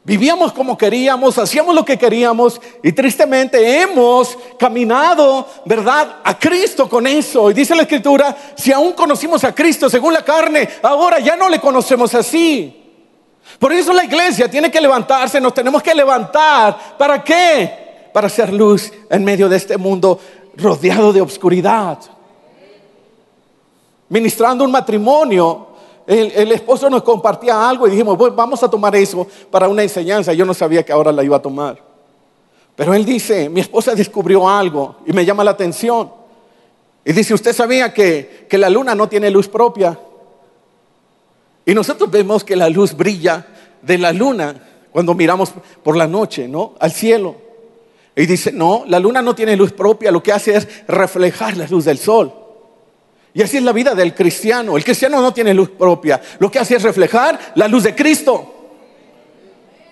Vivíamos 0.04 0.52
como 0.52 0.76
queríamos, 0.76 1.38
hacíamos 1.38 1.76
lo 1.76 1.84
que 1.84 1.96
queríamos 1.96 2.60
y 2.82 2.90
tristemente 2.90 3.80
hemos 3.80 4.36
caminado, 4.58 5.46
¿verdad?, 5.64 6.16
a 6.24 6.36
Cristo 6.36 6.88
con 6.88 7.06
eso. 7.06 7.52
Y 7.52 7.54
dice 7.54 7.76
la 7.76 7.82
Escritura, 7.82 8.36
si 8.56 8.72
aún 8.72 8.94
conocimos 8.94 9.44
a 9.44 9.54
Cristo 9.54 9.88
según 9.88 10.12
la 10.12 10.24
carne, 10.24 10.68
ahora 10.82 11.20
ya 11.20 11.36
no 11.36 11.48
le 11.48 11.60
conocemos 11.60 12.16
así. 12.16 12.82
Por 13.60 13.72
eso 13.72 13.92
la 13.92 14.04
iglesia 14.04 14.50
tiene 14.50 14.72
que 14.72 14.80
levantarse, 14.80 15.40
nos 15.40 15.54
tenemos 15.54 15.80
que 15.80 15.94
levantar. 15.94 16.96
¿Para 16.98 17.22
qué? 17.22 17.81
Para 18.12 18.26
hacer 18.26 18.52
luz 18.52 18.92
en 19.10 19.24
medio 19.24 19.48
de 19.48 19.56
este 19.56 19.76
mundo 19.76 20.18
rodeado 20.56 21.12
de 21.12 21.20
obscuridad. 21.20 21.98
Ministrando 24.08 24.64
un 24.64 24.70
matrimonio, 24.70 25.68
el, 26.06 26.52
esposo 26.52 26.90
nos 26.90 27.02
compartía 27.02 27.68
algo 27.68 27.86
y 27.86 27.90
dijimos, 27.90 28.18
vamos 28.34 28.62
a 28.62 28.68
tomar 28.68 28.94
eso 28.96 29.26
para 29.50 29.68
una 29.68 29.82
enseñanza. 29.82 30.32
Yo 30.32 30.44
no 30.44 30.52
sabía 30.52 30.84
que 30.84 30.92
ahora 30.92 31.12
la 31.12 31.24
iba 31.24 31.36
a 31.36 31.42
tomar. 31.42 31.78
Pero 32.76 32.94
él 32.94 33.04
dice, 33.04 33.48
mi 33.48 33.60
esposa 33.60 33.94
descubrió 33.94 34.48
algo 34.48 34.96
y 35.06 35.12
me 35.12 35.24
llama 35.24 35.44
la 35.44 35.52
atención. 35.52 36.10
Y 37.04 37.12
dice, 37.12 37.34
usted 37.34 37.52
sabía 37.52 37.92
que, 37.92 38.46
que 38.48 38.58
la 38.58 38.68
luna 38.68 38.94
no 38.94 39.08
tiene 39.08 39.30
luz 39.30 39.48
propia. 39.48 39.98
Y 41.64 41.74
nosotros 41.74 42.10
vemos 42.10 42.44
que 42.44 42.56
la 42.56 42.68
luz 42.68 42.94
brilla 42.94 43.46
de 43.80 43.98
la 43.98 44.12
luna 44.12 44.54
cuando 44.90 45.14
miramos 45.14 45.52
por 45.82 45.96
la 45.96 46.06
noche, 46.06 46.48
¿no? 46.48 46.74
Al 46.78 46.92
cielo. 46.92 47.51
Y 48.14 48.26
dice, 48.26 48.52
no, 48.52 48.84
la 48.86 48.98
luna 48.98 49.22
no 49.22 49.34
tiene 49.34 49.56
luz 49.56 49.72
propia, 49.72 50.10
lo 50.10 50.22
que 50.22 50.32
hace 50.32 50.54
es 50.54 50.68
reflejar 50.86 51.56
la 51.56 51.66
luz 51.66 51.84
del 51.84 51.98
sol. 51.98 52.32
Y 53.34 53.42
así 53.42 53.56
es 53.56 53.62
la 53.62 53.72
vida 53.72 53.94
del 53.94 54.14
cristiano. 54.14 54.76
El 54.76 54.84
cristiano 54.84 55.20
no 55.20 55.32
tiene 55.32 55.54
luz 55.54 55.70
propia, 55.70 56.20
lo 56.38 56.50
que 56.50 56.58
hace 56.58 56.76
es 56.76 56.82
reflejar 56.82 57.52
la 57.54 57.68
luz 57.68 57.84
de 57.84 57.94
Cristo. 57.94 58.54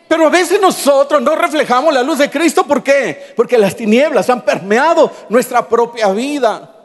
Pero 0.07 0.27
a 0.27 0.31
veces 0.31 0.61
nosotros 0.61 1.23
no 1.23 1.37
reflejamos 1.37 1.95
la 1.95 2.03
luz 2.03 2.19
de 2.19 2.29
Cristo, 2.29 2.67
¿por 2.67 2.83
qué? 2.83 3.33
Porque 3.37 3.57
las 3.57 3.77
tinieblas 3.77 4.29
han 4.29 4.45
permeado 4.45 5.11
nuestra 5.29 5.67
propia 5.67 6.09
vida. 6.09 6.77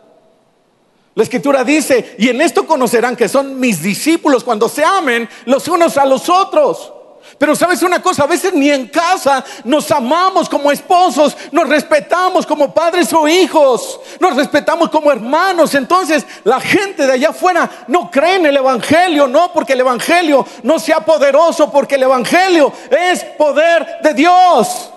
La 1.15 1.23
escritura 1.23 1.63
dice, 1.63 2.15
y 2.19 2.29
en 2.29 2.41
esto 2.41 2.67
conocerán 2.67 3.15
que 3.15 3.27
son 3.27 3.59
mis 3.59 3.81
discípulos 3.81 4.43
cuando 4.43 4.69
se 4.69 4.83
amen 4.83 5.27
los 5.45 5.67
unos 5.67 5.97
a 5.97 6.05
los 6.05 6.29
otros. 6.29 6.93
Pero 7.37 7.55
sabes 7.55 7.81
una 7.81 8.01
cosa, 8.01 8.23
a 8.23 8.27
veces 8.27 8.53
ni 8.53 8.69
en 8.69 8.87
casa 8.87 9.43
nos 9.65 9.91
amamos 9.91 10.47
como 10.47 10.71
esposos, 10.71 11.35
nos 11.51 11.67
respetamos 11.67 12.45
como 12.45 12.73
padres 12.73 13.11
o 13.13 13.27
hijos, 13.27 13.99
nos 14.19 14.35
respetamos 14.35 14.89
como 14.89 15.11
hermanos. 15.11 15.75
Entonces 15.75 16.25
la 16.43 16.59
gente 16.59 17.05
de 17.05 17.13
allá 17.13 17.29
afuera 17.29 17.69
no 17.87 18.09
cree 18.09 18.35
en 18.35 18.45
el 18.45 18.57
Evangelio, 18.57 19.27
no 19.27 19.51
porque 19.51 19.73
el 19.73 19.81
Evangelio 19.81 20.45
no 20.63 20.79
sea 20.79 21.01
poderoso, 21.01 21.71
porque 21.71 21.95
el 21.95 22.03
Evangelio 22.03 22.71
es 22.89 23.23
poder 23.23 23.99
de 24.01 24.13
Dios. 24.13 24.91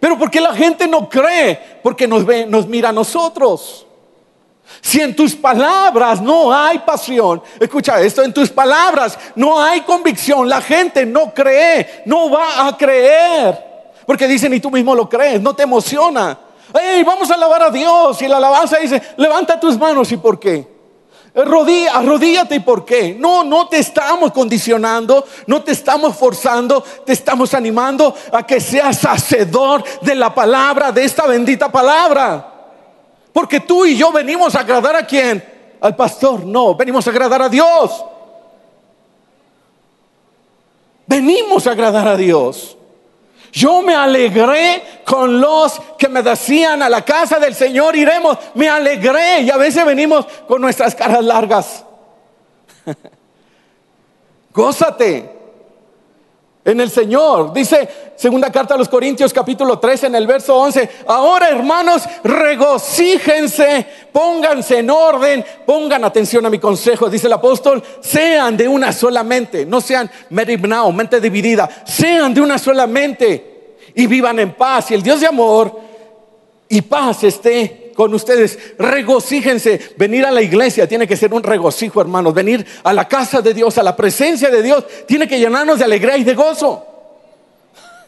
Pero 0.00 0.18
porque 0.18 0.40
la 0.40 0.54
gente 0.54 0.86
no 0.86 1.08
cree, 1.08 1.58
porque 1.82 2.06
nos 2.06 2.24
ve, 2.24 2.46
nos 2.46 2.66
mira 2.66 2.90
a 2.90 2.92
nosotros. 2.92 3.87
Si 4.80 5.00
en 5.00 5.14
tus 5.14 5.34
palabras 5.34 6.20
no 6.20 6.52
hay 6.52 6.78
pasión, 6.80 7.42
escucha 7.58 8.00
esto, 8.00 8.22
en 8.22 8.32
tus 8.32 8.50
palabras 8.50 9.18
no 9.34 9.62
hay 9.62 9.80
convicción, 9.82 10.48
la 10.48 10.60
gente 10.60 11.04
no 11.04 11.34
cree, 11.34 12.02
no 12.06 12.30
va 12.30 12.66
a 12.66 12.76
creer. 12.76 13.66
Porque 14.06 14.26
dicen, 14.26 14.54
y 14.54 14.60
tú 14.60 14.70
mismo 14.70 14.94
lo 14.94 15.08
crees, 15.08 15.40
no 15.40 15.54
te 15.54 15.64
emociona. 15.64 16.38
Hey, 16.72 17.02
vamos 17.04 17.30
a 17.30 17.34
alabar 17.34 17.64
a 17.64 17.70
Dios. 17.70 18.20
Y 18.22 18.28
la 18.28 18.38
alabanza 18.38 18.78
dice, 18.78 19.02
levanta 19.16 19.60
tus 19.60 19.78
manos. 19.78 20.10
¿Y 20.12 20.16
por 20.16 20.38
qué? 20.38 20.66
Rodilla, 21.34 21.96
arrodíllate 21.96 22.56
y 22.56 22.60
por 22.60 22.84
qué. 22.84 23.14
No, 23.18 23.44
no 23.44 23.68
te 23.68 23.78
estamos 23.78 24.32
condicionando, 24.32 25.26
no 25.46 25.62
te 25.62 25.72
estamos 25.72 26.16
forzando, 26.16 26.82
te 27.04 27.12
estamos 27.12 27.52
animando 27.54 28.14
a 28.32 28.46
que 28.46 28.60
seas 28.60 29.04
hacedor 29.04 29.84
de 30.00 30.14
la 30.14 30.34
palabra, 30.34 30.90
de 30.90 31.04
esta 31.04 31.26
bendita 31.26 31.70
palabra. 31.70 32.57
Porque 33.38 33.60
tú 33.60 33.86
y 33.86 33.96
yo 33.96 34.10
venimos 34.10 34.56
a 34.56 34.60
agradar 34.62 34.96
a 34.96 35.06
quién? 35.06 35.76
Al 35.80 35.94
pastor. 35.94 36.44
No, 36.44 36.74
venimos 36.74 37.06
a 37.06 37.10
agradar 37.10 37.40
a 37.40 37.48
Dios. 37.48 38.04
Venimos 41.06 41.64
a 41.68 41.70
agradar 41.70 42.08
a 42.08 42.16
Dios. 42.16 42.76
Yo 43.52 43.80
me 43.82 43.94
alegré 43.94 45.02
con 45.06 45.40
los 45.40 45.80
que 45.96 46.08
me 46.08 46.20
decían 46.20 46.82
a 46.82 46.88
la 46.88 47.04
casa 47.04 47.38
del 47.38 47.54
Señor 47.54 47.94
iremos. 47.94 48.36
Me 48.54 48.68
alegré 48.68 49.42
y 49.42 49.50
a 49.50 49.56
veces 49.56 49.86
venimos 49.86 50.26
con 50.48 50.60
nuestras 50.60 50.96
caras 50.96 51.22
largas. 51.22 51.84
Gózate 54.52 55.37
en 56.70 56.80
el 56.80 56.90
Señor. 56.90 57.52
Dice 57.52 57.88
segunda 58.14 58.52
carta 58.52 58.74
a 58.74 58.78
los 58.78 58.88
Corintios 58.88 59.32
capítulo 59.32 59.78
3 59.78 60.04
en 60.04 60.14
el 60.14 60.26
verso 60.26 60.54
11, 60.56 60.88
ahora 61.06 61.48
hermanos, 61.48 62.02
regocíjense, 62.22 63.86
pónganse 64.12 64.78
en 64.78 64.90
orden, 64.90 65.44
pongan 65.64 66.04
atención 66.04 66.44
a 66.44 66.50
mi 66.50 66.58
consejo, 66.58 67.08
dice 67.08 67.26
el 67.26 67.32
apóstol, 67.32 67.82
sean 68.00 68.56
de 68.56 68.68
una 68.68 68.92
sola 68.92 69.22
mente, 69.22 69.64
no 69.64 69.80
sean 69.80 70.10
meribnao, 70.30 70.92
mente 70.92 71.20
dividida, 71.20 71.68
sean 71.86 72.34
de 72.34 72.40
una 72.40 72.58
sola 72.58 72.86
mente 72.86 73.76
y 73.94 74.06
vivan 74.06 74.38
en 74.38 74.52
paz. 74.52 74.90
Y 74.90 74.94
el 74.94 75.02
Dios 75.02 75.20
de 75.20 75.26
amor 75.26 75.80
y 76.68 76.82
paz 76.82 77.24
esté 77.24 77.87
con 77.98 78.14
ustedes. 78.14 78.56
Regocíjense. 78.78 79.80
Venir 79.96 80.24
a 80.24 80.30
la 80.30 80.40
iglesia 80.40 80.86
tiene 80.86 81.04
que 81.04 81.16
ser 81.16 81.34
un 81.34 81.42
regocijo, 81.42 82.00
hermanos. 82.00 82.32
Venir 82.32 82.64
a 82.84 82.92
la 82.92 83.08
casa 83.08 83.42
de 83.42 83.52
Dios, 83.52 83.76
a 83.76 83.82
la 83.82 83.96
presencia 83.96 84.50
de 84.50 84.62
Dios, 84.62 84.84
tiene 85.04 85.26
que 85.26 85.36
llenarnos 85.36 85.80
de 85.80 85.84
alegría 85.84 86.16
y 86.16 86.22
de 86.22 86.36
gozo. 86.36 86.86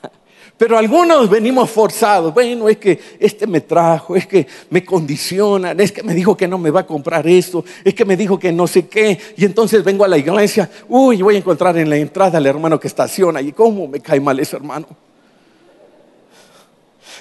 Pero 0.56 0.78
algunos 0.78 1.28
venimos 1.28 1.68
forzados. 1.70 2.32
Bueno, 2.32 2.68
es 2.68 2.76
que 2.76 3.00
este 3.18 3.48
me 3.48 3.62
trajo, 3.62 4.14
es 4.14 4.28
que 4.28 4.46
me 4.70 4.84
condicionan, 4.84 5.80
es 5.80 5.90
que 5.90 6.04
me 6.04 6.14
dijo 6.14 6.36
que 6.36 6.46
no 6.46 6.56
me 6.56 6.70
va 6.70 6.82
a 6.82 6.86
comprar 6.86 7.26
esto, 7.26 7.64
es 7.82 7.92
que 7.92 8.04
me 8.04 8.16
dijo 8.16 8.38
que 8.38 8.52
no 8.52 8.68
sé 8.68 8.86
qué. 8.86 9.18
Y 9.36 9.44
entonces 9.44 9.82
vengo 9.82 10.04
a 10.04 10.08
la 10.08 10.18
iglesia. 10.18 10.70
Uy, 10.88 11.20
voy 11.20 11.34
a 11.34 11.38
encontrar 11.38 11.76
en 11.78 11.90
la 11.90 11.96
entrada 11.96 12.38
al 12.38 12.46
hermano 12.46 12.78
que 12.78 12.86
estaciona. 12.86 13.40
¿Y 13.40 13.50
cómo 13.50 13.88
me 13.88 13.98
cae 13.98 14.20
mal 14.20 14.38
ese 14.38 14.54
hermano? 14.54 14.86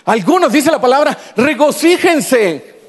Algunos, 0.10 0.52
dice 0.52 0.72
la 0.72 0.82
palabra, 0.82 1.16
regocíjense, 1.36 2.80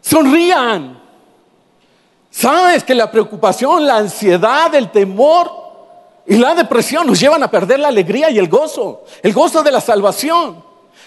sonrían. 0.00 0.96
Sabes 2.30 2.84
que 2.84 2.94
la 2.94 3.10
preocupación, 3.10 3.84
la 3.84 3.96
ansiedad, 3.96 4.72
el 4.76 4.92
temor 4.92 5.50
y 6.24 6.36
la 6.36 6.54
depresión 6.54 7.08
nos 7.08 7.18
llevan 7.18 7.42
a 7.42 7.50
perder 7.50 7.80
la 7.80 7.88
alegría 7.88 8.30
y 8.30 8.38
el 8.38 8.48
gozo, 8.48 9.06
el 9.20 9.32
gozo 9.32 9.64
de 9.64 9.72
la 9.72 9.80
salvación. 9.80 10.62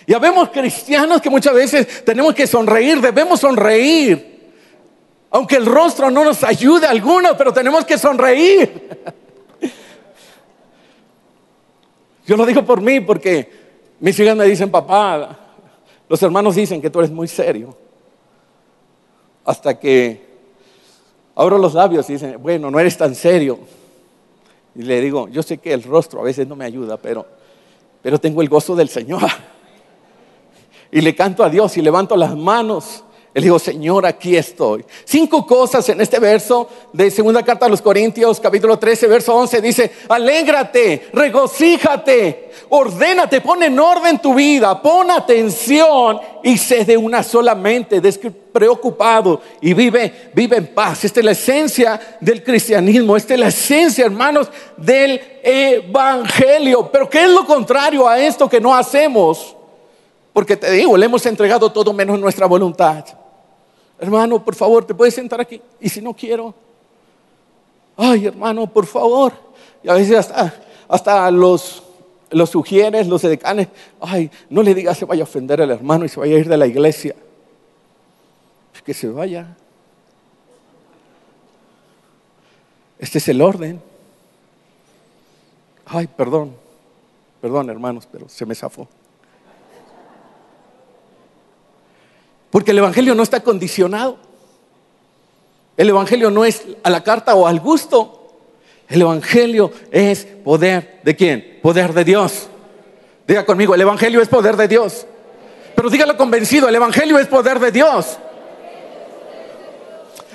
Y 0.05 0.13
habemos 0.13 0.49
cristianos 0.49 1.21
que 1.21 1.29
muchas 1.29 1.53
veces 1.53 2.03
tenemos 2.03 2.35
que 2.35 2.47
sonreír, 2.47 2.99
debemos 2.99 3.39
sonreír. 3.39 4.51
Aunque 5.29 5.55
el 5.55 5.65
rostro 5.65 6.11
no 6.11 6.25
nos 6.25 6.43
ayude 6.43 6.85
a 6.85 6.89
algunos, 6.89 7.37
pero 7.37 7.53
tenemos 7.53 7.85
que 7.85 7.97
sonreír. 7.97 8.89
Yo 12.27 12.35
lo 12.35 12.45
digo 12.45 12.65
por 12.65 12.81
mí 12.81 12.99
porque 12.99 13.60
mis 14.01 14.19
hijas 14.19 14.35
me 14.35 14.45
dicen, 14.45 14.69
papá, 14.69 15.37
los 16.09 16.21
hermanos 16.23 16.55
dicen 16.55 16.81
que 16.81 16.89
tú 16.89 16.99
eres 16.99 17.11
muy 17.11 17.27
serio. 17.27 17.77
Hasta 19.45 19.79
que 19.79 20.27
abro 21.35 21.59
los 21.59 21.75
labios 21.75 22.09
y 22.09 22.13
dicen, 22.13 22.41
bueno, 22.41 22.71
no 22.71 22.79
eres 22.79 22.97
tan 22.97 23.13
serio. 23.13 23.59
Y 24.73 24.81
le 24.81 24.99
digo, 25.01 25.29
yo 25.29 25.43
sé 25.43 25.59
que 25.59 25.71
el 25.71 25.83
rostro 25.83 26.19
a 26.19 26.23
veces 26.23 26.47
no 26.47 26.55
me 26.55 26.65
ayuda, 26.65 26.97
pero, 26.97 27.27
pero 28.01 28.19
tengo 28.19 28.41
el 28.41 28.49
gozo 28.49 28.75
del 28.75 28.89
Señor. 28.89 29.21
Y 30.93 30.99
le 30.99 31.15
canto 31.15 31.41
a 31.45 31.49
Dios 31.49 31.77
y 31.77 31.81
levanto 31.81 32.17
las 32.17 32.35
manos 32.35 33.05
él 33.33 33.43
dijo, 33.43 33.59
Señor, 33.59 34.05
aquí 34.05 34.35
estoy. 34.35 34.83
Cinco 35.05 35.47
cosas 35.47 35.87
en 35.87 36.01
este 36.01 36.19
verso 36.19 36.67
de 36.91 37.09
segunda 37.09 37.41
carta 37.43 37.65
a 37.65 37.69
los 37.69 37.81
Corintios, 37.81 38.41
capítulo 38.41 38.77
13, 38.77 39.07
verso 39.07 39.33
11, 39.33 39.61
dice, 39.61 39.91
alégrate, 40.09 41.07
regocíjate, 41.13 42.51
ordénate, 42.67 43.39
pon 43.39 43.63
en 43.63 43.79
orden 43.79 44.19
tu 44.19 44.33
vida, 44.33 44.81
pon 44.81 45.09
atención 45.11 46.19
y 46.43 46.57
sé 46.57 46.83
de 46.83 46.97
una 46.97 47.23
sola 47.23 47.55
mente, 47.55 48.01
preocupado 48.51 49.41
y 49.61 49.73
vive, 49.73 50.31
vive 50.33 50.57
en 50.57 50.67
paz. 50.67 51.05
Esta 51.05 51.21
es 51.21 51.25
la 51.25 51.31
esencia 51.31 52.17
del 52.19 52.43
cristianismo, 52.43 53.15
esta 53.15 53.35
es 53.35 53.39
la 53.39 53.47
esencia, 53.47 54.03
hermanos, 54.03 54.49
del 54.75 55.21
evangelio. 55.41 56.89
Pero 56.91 57.09
¿qué 57.09 57.23
es 57.23 57.29
lo 57.29 57.45
contrario 57.45 58.09
a 58.09 58.19
esto 58.19 58.49
que 58.49 58.59
no 58.59 58.75
hacemos? 58.75 59.55
Porque 60.33 60.55
te 60.55 60.71
digo, 60.71 60.97
le 60.97 61.05
hemos 61.05 61.25
entregado 61.25 61.71
todo 61.71 61.93
menos 61.93 62.19
nuestra 62.19 62.45
voluntad 62.45 63.05
hermano, 64.01 64.43
por 64.43 64.55
favor, 64.55 64.83
¿te 64.83 64.95
puedes 64.95 65.13
sentar 65.13 65.39
aquí? 65.39 65.61
Y 65.79 65.87
si 65.87 66.01
no 66.01 66.13
quiero, 66.13 66.55
ay, 67.95 68.25
hermano, 68.25 68.65
por 68.65 68.87
favor. 68.87 69.31
Y 69.83 69.89
a 69.89 69.93
veces 69.93 70.17
hasta, 70.17 70.53
hasta 70.87 71.29
los, 71.29 71.83
los 72.31 72.49
sugieres, 72.49 73.07
los 73.07 73.21
decanes, 73.21 73.67
ay, 73.99 74.31
no 74.49 74.63
le 74.63 74.73
digas 74.73 74.97
que 74.97 75.05
vaya 75.05 75.21
a 75.21 75.25
ofender 75.25 75.61
al 75.61 75.69
hermano 75.69 76.03
y 76.03 76.09
se 76.09 76.19
vaya 76.19 76.35
a 76.35 76.39
ir 76.39 76.49
de 76.49 76.57
la 76.57 76.65
iglesia. 76.65 77.15
Que 78.83 78.95
se 78.95 79.07
vaya. 79.07 79.55
Este 82.97 83.19
es 83.19 83.27
el 83.27 83.39
orden. 83.39 83.79
Ay, 85.85 86.07
perdón, 86.07 86.55
perdón 87.39 87.69
hermanos, 87.69 88.07
pero 88.11 88.27
se 88.27 88.43
me 88.47 88.55
zafó. 88.55 88.87
Porque 92.51 92.71
el 92.71 92.77
Evangelio 92.77 93.15
no 93.15 93.23
está 93.23 93.39
condicionado. 93.39 94.17
El 95.77 95.89
Evangelio 95.89 96.29
no 96.29 96.45
es 96.45 96.63
a 96.83 96.89
la 96.89 97.03
carta 97.03 97.33
o 97.33 97.47
al 97.47 97.59
gusto. 97.59 98.17
El 98.87 99.01
Evangelio 99.01 99.71
es 99.89 100.25
poder 100.43 100.99
de 101.03 101.15
quién? 101.15 101.59
Poder 101.63 101.93
de 101.93 102.03
Dios. 102.03 102.49
Diga 103.25 103.45
conmigo, 103.45 103.73
el 103.73 103.81
Evangelio 103.81 104.21
es 104.21 104.27
poder 104.27 104.57
de 104.57 104.67
Dios. 104.67 105.05
Pero 105.75 105.89
dígalo 105.89 106.17
convencido, 106.17 106.67
el 106.67 106.75
Evangelio 106.75 107.17
es 107.17 107.27
poder 107.27 107.59
de 107.59 107.71
Dios. 107.71 108.17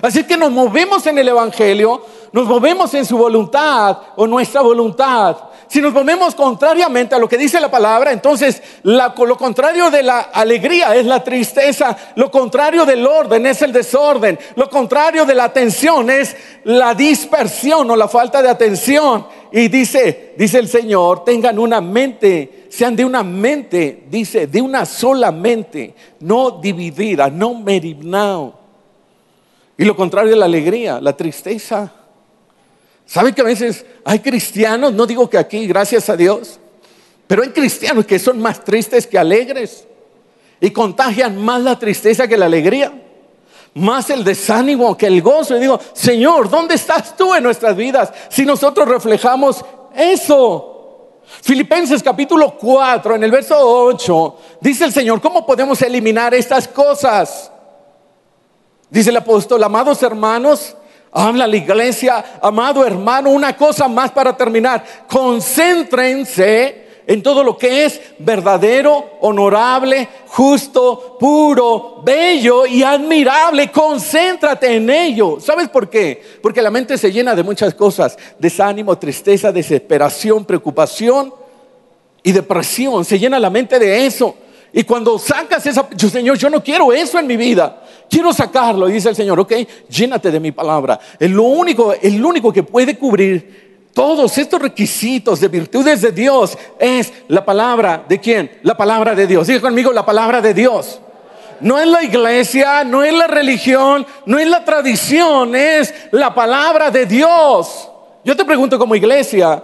Así 0.01 0.25
que 0.25 0.37
nos 0.37 0.51
movemos 0.51 1.07
en 1.07 1.19
el 1.19 1.29
Evangelio, 1.29 2.05
nos 2.33 2.47
movemos 2.47 2.93
en 2.95 3.05
su 3.05 3.19
voluntad 3.19 3.99
o 4.17 4.27
nuestra 4.27 4.63
voluntad. 4.63 5.37
Si 5.69 5.81
nos 5.81 5.93
movemos 5.93 6.35
contrariamente 6.35 7.15
a 7.15 7.19
lo 7.19 7.29
que 7.29 7.37
dice 7.37 7.61
la 7.61 7.71
palabra, 7.71 8.13
entonces 8.13 8.63
lo 8.85 9.37
contrario 9.37 9.91
de 9.91 10.03
la 10.03 10.21
alegría 10.21 10.95
es 10.95 11.05
la 11.07 11.25
tristeza, 11.25 11.97
lo 12.15 12.31
contrario 12.31 12.87
del 12.87 13.05
orden 13.05 13.47
es 13.47 13.63
el 13.63 13.73
desorden, 13.73 14.39
lo 14.55 14.71
contrario 14.71 15.25
de 15.25 15.35
la 15.35 15.45
atención 15.45 16.09
es 16.09 16.37
la 16.65 16.95
dispersión 16.95 17.91
o 17.91 17.97
la 17.97 18.07
falta 18.07 18.43
de 18.43 18.49
atención. 18.49 19.27
Y 19.51 19.69
dice, 19.69 20.35
dice 20.37 20.59
el 20.59 20.69
Señor, 20.69 21.25
tengan 21.25 21.59
una 21.59 21.81
mente, 21.81 22.67
sean 22.71 22.95
de 22.95 23.05
una 23.05 23.25
mente, 23.25 24.05
dice, 24.09 24.47
de 24.47 24.63
una 24.63 24.85
sola 24.85 25.33
mente, 25.33 25.95
no 26.21 26.53
dividida, 26.53 27.29
no 27.29 27.55
merignao. 27.55 28.55
Y 29.79 29.85
lo 29.85 29.97
contrario 29.97 30.31
de 30.31 30.37
la 30.37 30.47
alegría, 30.47 31.01
la 31.01 31.17
tristeza. 31.17 31.93
¿Saben 33.07 33.35
que 33.35 33.41
a 33.41 33.45
veces 33.45 33.87
hay 34.05 34.19
cristianos, 34.19 34.93
no 34.93 35.07
digo 35.07 35.31
que 35.31 35.39
aquí, 35.39 35.67
gracias 35.67 36.11
a 36.11 36.17
Dios, 36.17 36.59
pero 37.27 37.43
hay 37.43 37.51
cristianos 37.51 38.05
que 38.05 38.19
son 38.19 38.41
más 38.41 38.65
tristes 38.65 39.07
que 39.07 39.19
alegres 39.19 39.87
y 40.61 40.71
contagian 40.71 41.43
más 41.43 41.63
la 41.63 41.79
tristeza 41.79 42.27
que 42.27 42.37
la 42.37 42.47
alegría, 42.47 42.93
más 43.75 44.11
el 44.11 44.25
desánimo 44.25 44.97
que 44.97 45.07
el 45.07 45.23
gozo. 45.23 45.57
Y 45.57 45.61
digo, 45.61 45.79
Señor, 45.93 46.51
¿dónde 46.51 46.75
estás 46.75 47.17
tú 47.17 47.35
en 47.35 47.45
nuestras 47.45 47.77
vidas 47.77 48.13
si 48.29 48.45
nosotros 48.45 48.89
reflejamos 48.89 49.65
eso? 49.95 50.73
Filipenses 51.43 52.03
capítulo 52.03 52.57
4, 52.57 53.17
en 53.17 53.25
el 53.25 53.31
verso 53.31 53.57
8, 53.59 54.39
dice 54.61 54.85
el 54.85 54.93
Señor, 54.93 55.21
¿cómo 55.21 55.45
podemos 55.45 55.81
eliminar 55.83 56.35
estas 56.35 56.69
cosas? 56.69 57.51
Dice 58.89 59.11
el 59.11 59.17
apóstol, 59.17 59.63
amados 59.63 60.03
hermanos, 60.03 60.77
Habla 61.13 61.47
la 61.47 61.57
iglesia, 61.57 62.39
amado 62.43 62.85
hermano, 62.85 63.31
una 63.31 63.57
cosa 63.57 63.89
más 63.89 64.11
para 64.11 64.37
terminar. 64.37 64.85
Concéntrense 65.09 66.87
en 67.07 67.23
todo 67.23 67.45
lo 67.45 67.57
que 67.57 67.85
es 67.85 68.01
verdadero, 68.19 69.19
honorable, 69.21 70.09
justo, 70.27 71.17
puro, 71.19 72.03
bello 72.05 72.67
y 72.67 72.83
admirable. 72.83 73.71
Concéntrate 73.71 74.75
en 74.75 74.91
ello. 74.91 75.39
¿Sabes 75.41 75.69
por 75.69 75.89
qué? 75.89 76.21
Porque 76.43 76.61
la 76.61 76.71
mente 76.71 76.99
se 76.99 77.13
llena 77.13 77.35
de 77.35 77.45
muchas 77.45 77.75
cosas. 77.75 78.19
Desánimo, 78.39 78.99
tristeza, 78.99 79.53
desesperación, 79.53 80.45
preocupación 80.45 81.33
y 82.25 82.33
depresión. 82.33 83.05
Se 83.05 83.19
llena 83.19 83.39
la 83.39 83.51
mente 83.51 83.79
de 83.79 84.05
eso. 84.05 84.35
Y 84.73 84.83
cuando 84.83 85.17
sacas 85.19 85.65
esa, 85.65 85.89
Señor, 85.97 86.37
yo 86.37 86.51
no 86.51 86.63
quiero 86.63 86.93
eso 86.93 87.21
en 87.21 87.27
mi 87.29 87.37
vida. 87.37 87.85
Quiero 88.09 88.33
sacarlo. 88.33 88.89
Y 88.89 88.93
dice 88.93 89.09
el 89.09 89.17
Señor, 89.17 89.39
ok, 89.41 89.53
llénate 89.89 90.31
de 90.31 90.41
mi 90.41 90.53
palabra. 90.53 90.99
El 91.19 91.39
único, 91.39 91.93
el 91.93 92.25
único 92.25 92.53
que 92.53 92.63
puede 92.63 92.97
cubrir 92.99 93.67
todos 93.93 94.37
estos 94.37 94.61
requisitos 94.61 95.41
de 95.41 95.49
virtudes 95.49 96.03
de 96.03 96.13
Dios 96.13 96.59
es 96.79 97.13
la 97.29 97.45
palabra 97.45 98.05
de 98.07 98.21
quién? 98.21 98.59
La 98.63 98.77
palabra 98.77 99.15
de 99.15 99.27
Dios. 99.27 99.47
Diga 99.47 99.61
conmigo 99.61 99.93
la 99.93 100.05
palabra 100.05 100.43
de 100.43 100.53
Dios. 100.53 101.01
No 101.61 101.79
es 101.79 101.87
la 101.87 102.05
iglesia, 102.05 102.85
no 102.85 103.03
es 103.03 103.15
la 103.15 103.27
religión, 103.27 104.07
no 104.27 104.39
es 104.39 104.47
la 104.49 104.65
tradición, 104.65 105.57
es 105.57 105.95
la 106.11 106.35
palabra 106.35 106.91
de 106.91 107.07
Dios. 107.07 107.91
Yo 108.23 108.37
te 108.37 108.45
pregunto 108.45 108.79
como 108.79 108.95
iglesia, 108.95 109.63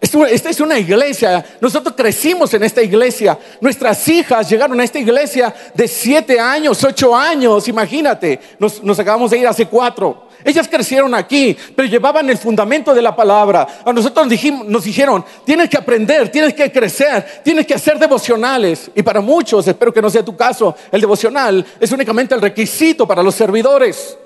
esta 0.00 0.50
es 0.50 0.60
una 0.60 0.78
iglesia. 0.78 1.44
Nosotros 1.60 1.94
crecimos 1.96 2.54
en 2.54 2.62
esta 2.62 2.80
iglesia. 2.82 3.36
Nuestras 3.60 4.06
hijas 4.08 4.48
llegaron 4.48 4.78
a 4.78 4.84
esta 4.84 4.98
iglesia 4.98 5.52
de 5.74 5.88
siete 5.88 6.38
años, 6.38 6.82
ocho 6.84 7.16
años. 7.16 7.66
Imagínate, 7.66 8.38
nos, 8.58 8.80
acabamos 8.98 9.32
de 9.32 9.38
ir 9.38 9.46
hace 9.48 9.66
cuatro. 9.66 10.28
Ellas 10.44 10.68
crecieron 10.68 11.14
aquí, 11.14 11.56
pero 11.74 11.88
llevaban 11.88 12.30
el 12.30 12.38
fundamento 12.38 12.94
de 12.94 13.02
la 13.02 13.14
palabra. 13.14 13.66
A 13.84 13.92
nosotros 13.92 14.28
nos 14.66 14.84
dijeron, 14.84 15.24
tienes 15.44 15.68
que 15.68 15.76
aprender, 15.76 16.28
tienes 16.28 16.54
que 16.54 16.70
crecer, 16.70 17.42
tienes 17.42 17.66
que 17.66 17.74
hacer 17.74 17.98
devocionales. 17.98 18.88
Y 18.94 19.02
para 19.02 19.20
muchos, 19.20 19.66
espero 19.66 19.92
que 19.92 20.00
no 20.00 20.10
sea 20.10 20.24
tu 20.24 20.36
caso, 20.36 20.76
el 20.92 21.00
devocional 21.00 21.66
es 21.80 21.90
únicamente 21.90 22.36
el 22.36 22.40
requisito 22.40 23.04
para 23.04 23.20
los 23.20 23.34
servidores. 23.34 24.16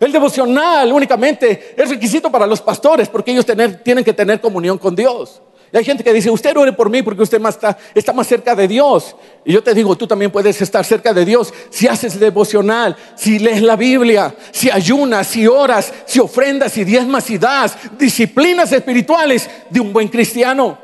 El 0.00 0.12
devocional 0.12 0.92
únicamente 0.92 1.74
es 1.76 1.88
requisito 1.88 2.30
para 2.30 2.46
los 2.46 2.60
pastores 2.60 3.08
porque 3.08 3.32
ellos 3.32 3.46
tienen 3.46 4.04
que 4.04 4.12
tener 4.12 4.40
comunión 4.40 4.78
con 4.78 4.94
Dios. 4.94 5.42
Y 5.72 5.76
hay 5.76 5.84
gente 5.84 6.02
que 6.02 6.12
dice, 6.12 6.30
usted 6.30 6.56
ore 6.56 6.72
por 6.72 6.88
mí 6.88 7.02
porque 7.02 7.22
usted 7.22 7.44
está, 7.44 7.76
está 7.94 8.12
más 8.12 8.26
cerca 8.26 8.54
de 8.54 8.66
Dios. 8.66 9.14
Y 9.44 9.52
yo 9.52 9.62
te 9.62 9.74
digo, 9.74 9.96
tú 9.96 10.06
también 10.06 10.30
puedes 10.30 10.60
estar 10.62 10.84
cerca 10.84 11.12
de 11.12 11.24
Dios 11.24 11.52
si 11.68 11.86
haces 11.86 12.18
devocional, 12.18 12.96
si 13.14 13.38
lees 13.38 13.60
la 13.62 13.76
Biblia, 13.76 14.34
si 14.50 14.70
ayunas, 14.70 15.26
si 15.26 15.46
oras, 15.46 15.92
si 16.06 16.20
ofrendas, 16.20 16.72
si 16.72 16.84
diezmas 16.84 17.28
y 17.30 17.38
das, 17.38 17.76
disciplinas 17.98 18.72
espirituales 18.72 19.50
de 19.68 19.80
un 19.80 19.92
buen 19.92 20.08
cristiano. 20.08 20.78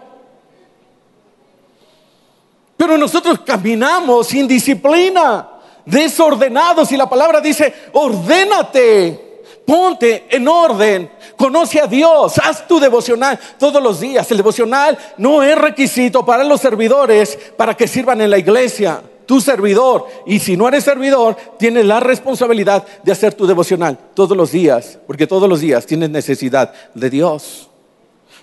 Pero 2.77 2.99
nosotros 2.99 3.41
caminamos 3.41 4.27
sin 4.27 4.47
disciplina 4.47 5.49
desordenados 5.87 6.91
y 6.93 6.97
la 6.97 7.09
palabra 7.09 7.41
dice, 7.41 7.73
ordénate, 7.93 9.43
ponte 9.67 10.27
en 10.31 10.47
orden, 10.47 11.11
conoce 11.37 11.81
a 11.81 11.87
Dios, 11.87 12.39
haz 12.39 12.67
tu 12.67 12.79
devocional 12.79 13.39
todos 13.59 13.83
los 13.83 14.01
días. 14.01 14.31
El 14.31 14.39
devocional 14.39 14.99
no 15.19 15.43
es 15.43 15.57
requisito 15.57 16.25
para 16.25 16.45
los 16.45 16.61
servidores 16.61 17.39
para 17.57 17.75
que 17.75 17.89
sirvan 17.89 18.21
en 18.21 18.31
la 18.31 18.39
iglesia. 18.39 19.03
Tu 19.27 19.41
servidor, 19.41 20.07
y 20.27 20.39
si 20.39 20.55
no 20.55 20.69
eres 20.69 20.85
servidor, 20.85 21.37
tienes 21.59 21.87
la 21.87 21.99
responsabilidad 21.99 22.85
de 23.03 23.13
hacer 23.13 23.33
tu 23.33 23.47
devocional 23.47 23.99
todos 24.13 24.37
los 24.37 24.53
días, 24.53 24.99
porque 25.07 25.27
todos 25.27 25.49
los 25.49 25.61
días 25.61 25.87
tienes 25.87 26.11
necesidad 26.11 26.75
de 26.93 27.09
Dios. 27.09 27.71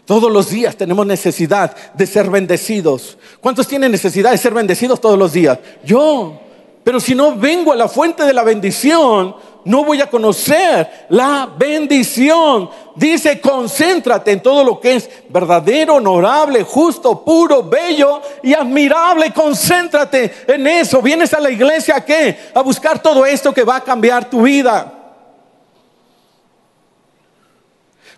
Todos 0.06 0.32
los 0.32 0.50
días 0.50 0.76
tenemos 0.76 1.06
necesidad 1.06 1.76
de 1.94 2.08
ser 2.08 2.32
bendecidos. 2.32 3.20
¿Cuántos 3.40 3.68
tienen 3.68 3.92
necesidad 3.92 4.32
de 4.32 4.40
ser 4.40 4.54
bendecidos 4.54 5.00
todos 5.00 5.18
los 5.18 5.34
días? 5.34 5.60
Yo. 5.86 6.40
Pero 6.84 7.00
si 7.00 7.14
no 7.14 7.36
vengo 7.36 7.72
a 7.72 7.76
la 7.76 7.88
fuente 7.88 8.24
de 8.24 8.34
la 8.34 8.44
bendición, 8.44 9.36
no 9.66 9.84
voy 9.84 10.02
a 10.02 10.10
conocer 10.10 11.06
la 11.10 11.48
bendición. 11.56 12.70
Dice, 12.96 13.40
concéntrate 13.40 14.32
en 14.32 14.42
todo 14.42 14.64
lo 14.64 14.80
que 14.80 14.96
es 14.96 15.10
verdadero, 15.30 15.96
honorable, 15.96 16.64
justo, 16.64 17.24
puro, 17.24 17.64
bello 17.64 18.22
y 18.42 18.54
admirable. 18.54 19.32
Concéntrate 19.32 20.34
en 20.48 20.66
eso. 20.66 21.02
Vienes 21.02 21.34
a 21.34 21.40
la 21.40 21.52
iglesia 21.52 21.98
a 21.98 22.06
qué? 22.06 22.50
A 22.56 22.62
buscar 22.62 23.00
todo 23.00 23.26
esto 23.26 23.54
que 23.54 23.64
va 23.64 23.78
a 23.78 23.84
cambiar 23.84 24.30
tu 24.30 24.42
vida. 24.42 24.92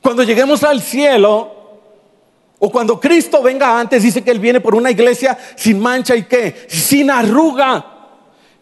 Cuando 0.01 0.23
lleguemos 0.23 0.63
al 0.63 0.81
cielo, 0.81 1.51
o 2.59 2.71
cuando 2.71 2.97
Cristo 2.97 3.41
venga 3.41 3.77
antes, 3.77 4.03
dice 4.03 4.23
que 4.23 4.31
Él 4.31 4.39
viene 4.39 4.61
por 4.61 4.73
una 4.73 4.89
iglesia 4.89 5.37
sin 5.57 5.81
mancha 5.81 6.15
y 6.15 6.23
qué? 6.23 6.65
Sin 6.69 7.11
arruga 7.11 7.92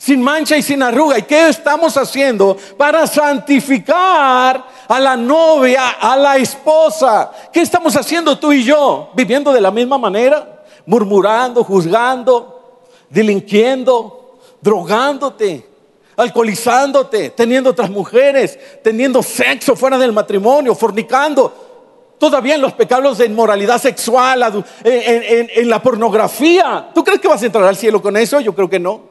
sin 0.01 0.19
mancha 0.19 0.57
y 0.57 0.63
sin 0.63 0.81
arruga. 0.81 1.19
¿Y 1.19 1.21
qué 1.21 1.49
estamos 1.49 1.95
haciendo 1.95 2.57
para 2.75 3.05
santificar 3.05 4.65
a 4.87 4.99
la 4.99 5.15
novia, 5.15 5.89
a 5.91 6.17
la 6.17 6.37
esposa? 6.37 7.31
¿Qué 7.53 7.61
estamos 7.61 7.95
haciendo 7.95 8.35
tú 8.39 8.51
y 8.51 8.63
yo? 8.63 9.11
¿Viviendo 9.13 9.53
de 9.53 9.61
la 9.61 9.69
misma 9.69 9.99
manera? 9.99 10.63
Murmurando, 10.87 11.63
juzgando, 11.63 12.81
delinquiendo, 13.11 14.39
drogándote, 14.59 15.69
alcoholizándote, 16.17 17.29
teniendo 17.29 17.69
otras 17.69 17.91
mujeres, 17.91 18.57
teniendo 18.83 19.21
sexo 19.21 19.75
fuera 19.75 19.99
del 19.99 20.13
matrimonio, 20.13 20.73
fornicando 20.73 22.15
todavía 22.17 22.55
en 22.55 22.61
los 22.61 22.73
pecados 22.73 23.19
de 23.19 23.27
inmoralidad 23.27 23.79
sexual, 23.79 24.65
en, 24.83 25.47
en, 25.53 25.69
la 25.69 25.79
pornografía. 25.79 26.89
¿Tú 26.91 27.03
crees 27.03 27.21
que 27.21 27.27
vas 27.27 27.43
a 27.43 27.45
entrar 27.45 27.65
al 27.65 27.77
cielo 27.77 28.01
con 28.01 28.17
eso? 28.17 28.39
Yo 28.39 28.55
creo 28.55 28.67
que 28.67 28.79
no. 28.79 29.10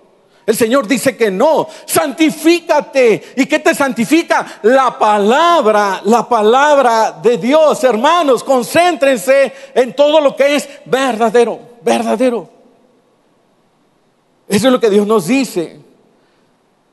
El 0.50 0.56
Señor 0.56 0.88
dice 0.88 1.16
que 1.16 1.30
no, 1.30 1.68
santifícate. 1.86 3.34
¿Y 3.36 3.46
qué 3.46 3.60
te 3.60 3.72
santifica? 3.72 4.44
La 4.62 4.98
palabra, 4.98 6.00
la 6.06 6.28
palabra 6.28 7.12
de 7.22 7.38
Dios. 7.38 7.84
Hermanos, 7.84 8.42
concéntrense 8.42 9.52
en 9.72 9.94
todo 9.94 10.20
lo 10.20 10.34
que 10.34 10.56
es 10.56 10.68
verdadero, 10.86 11.60
verdadero. 11.82 12.50
Eso 14.48 14.66
es 14.66 14.72
lo 14.72 14.80
que 14.80 14.90
Dios 14.90 15.06
nos 15.06 15.28
dice. 15.28 15.78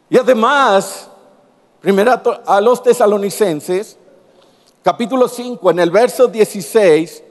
Y 0.08 0.20
además, 0.20 1.10
primero 1.82 2.22
a 2.46 2.62
los 2.62 2.84
tesalonicenses, 2.84 3.98
capítulo 4.84 5.28
5, 5.28 5.72
en 5.72 5.80
el 5.80 5.90
verso 5.90 6.28
16, 6.28 7.24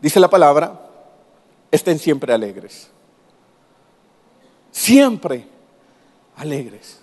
dice 0.00 0.18
la 0.18 0.28
palabra, 0.28 0.81
estén 1.72 1.98
siempre 1.98 2.32
alegres. 2.32 2.88
Siempre 4.70 5.44
alegres. 6.36 7.00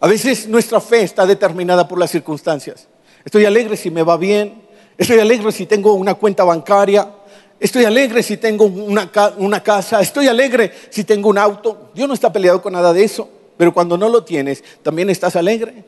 A 0.00 0.08
veces 0.08 0.48
nuestra 0.48 0.80
fe 0.80 1.02
está 1.02 1.24
determinada 1.24 1.86
por 1.86 2.00
las 2.00 2.10
circunstancias. 2.10 2.88
Estoy 3.24 3.44
alegre 3.44 3.76
si 3.76 3.90
me 3.90 4.02
va 4.02 4.16
bien, 4.16 4.62
estoy 4.98 5.20
alegre 5.20 5.52
si 5.52 5.66
tengo 5.66 5.92
una 5.92 6.14
cuenta 6.14 6.42
bancaria, 6.42 7.14
Estoy 7.60 7.84
alegre 7.84 8.22
si 8.22 8.38
tengo 8.38 8.64
una, 8.64 9.62
casa, 9.62 10.00
estoy 10.00 10.28
alegre 10.28 10.72
si 10.88 11.04
tengo 11.04 11.28
un 11.28 11.36
auto. 11.36 11.90
Dios 11.94 12.08
no 12.08 12.14
está 12.14 12.32
peleado 12.32 12.62
con 12.62 12.72
nada 12.72 12.90
de 12.94 13.04
eso, 13.04 13.28
pero 13.58 13.74
cuando 13.74 13.98
no 13.98 14.08
lo 14.08 14.24
tienes, 14.24 14.64
también 14.82 15.10
estás 15.10 15.36
alegre. 15.36 15.84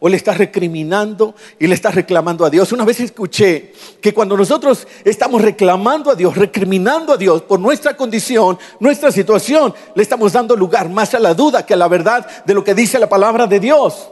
O 0.00 0.08
le 0.08 0.16
estás 0.16 0.38
recriminando 0.38 1.34
y 1.58 1.66
le 1.66 1.74
estás 1.74 1.94
reclamando 1.94 2.44
a 2.44 2.50
Dios. 2.50 2.72
Una 2.72 2.84
vez 2.84 3.00
escuché 3.00 3.72
que 4.00 4.12
cuando 4.12 4.36
nosotros 4.36 4.88
estamos 5.04 5.42
reclamando 5.42 6.10
a 6.10 6.14
Dios, 6.14 6.36
recriminando 6.36 7.12
a 7.12 7.16
Dios 7.16 7.42
por 7.42 7.60
nuestra 7.60 7.96
condición, 7.96 8.58
nuestra 8.80 9.12
situación, 9.12 9.74
le 9.94 10.02
estamos 10.02 10.32
dando 10.32 10.56
lugar 10.56 10.88
más 10.88 11.14
a 11.14 11.20
la 11.20 11.34
duda 11.34 11.64
que 11.64 11.74
a 11.74 11.76
la 11.76 11.88
verdad 11.88 12.26
de 12.44 12.54
lo 12.54 12.64
que 12.64 12.74
dice 12.74 12.98
la 12.98 13.08
palabra 13.08 13.46
de 13.46 13.60
Dios. 13.60 14.10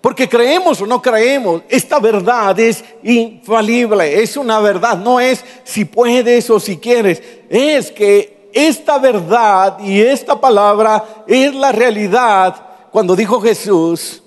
Porque 0.00 0.28
creemos 0.28 0.80
o 0.80 0.86
no 0.86 1.00
creemos, 1.00 1.62
esta 1.68 1.98
verdad 1.98 2.58
es 2.60 2.84
infalible, 3.02 4.22
es 4.22 4.36
una 4.36 4.60
verdad, 4.60 4.98
no 4.98 5.18
es 5.20 5.44
si 5.64 5.84
puedes 5.84 6.48
o 6.50 6.60
si 6.60 6.76
quieres, 6.76 7.22
es 7.48 7.90
que 7.90 8.50
esta 8.52 8.98
verdad 8.98 9.78
y 9.80 10.00
esta 10.00 10.40
palabra 10.40 11.24
es 11.26 11.54
la 11.54 11.72
realidad 11.72 12.54
cuando 12.90 13.16
dijo 13.16 13.40
Jesús, 13.40 14.22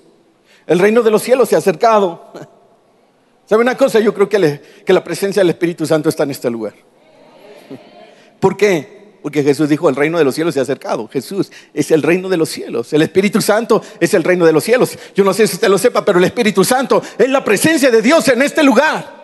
el 0.69 0.77
reino 0.77 1.01
de 1.01 1.10
los 1.10 1.23
cielos 1.23 1.49
se 1.49 1.55
ha 1.55 1.58
acercado. 1.58 2.32
¿Sabe 3.45 3.63
una 3.63 3.75
cosa? 3.75 3.99
Yo 3.99 4.13
creo 4.13 4.29
que, 4.29 4.62
que 4.86 4.93
la 4.93 5.03
presencia 5.03 5.39
del 5.41 5.49
Espíritu 5.49 5.88
Santo 5.88 6.10
está 6.10 6.23
en 6.23 6.32
este 6.32 6.47
lugar. 6.47 6.75
¿Por 8.39 8.55
qué? 8.55 9.17
Porque 9.23 9.41
Jesús 9.41 9.67
dijo, 9.67 9.89
el 9.89 9.95
reino 9.95 10.19
de 10.19 10.23
los 10.23 10.36
cielos 10.36 10.53
se 10.53 10.60
ha 10.60 10.63
acercado. 10.63 11.10
Jesús 11.12 11.51
es 11.73 11.89
el 11.89 12.03
reino 12.03 12.29
de 12.29 12.38
los 12.38 12.49
cielos. 12.49 12.93
El 12.93 13.01
Espíritu 13.01 13.41
Santo 13.41 13.82
es 13.99 14.13
el 14.13 14.23
reino 14.23 14.45
de 14.45 14.53
los 14.53 14.63
cielos. 14.63 14.95
Yo 15.15 15.23
no 15.23 15.34
sé 15.34 15.47
si 15.47 15.55
usted 15.55 15.69
lo 15.69 15.79
sepa, 15.79 16.05
pero 16.05 16.19
el 16.19 16.25
Espíritu 16.25 16.63
Santo 16.63 17.01
es 17.17 17.29
la 17.29 17.43
presencia 17.43 17.89
de 17.89 18.03
Dios 18.03 18.27
en 18.27 18.43
este 18.43 18.62
lugar. 18.62 19.17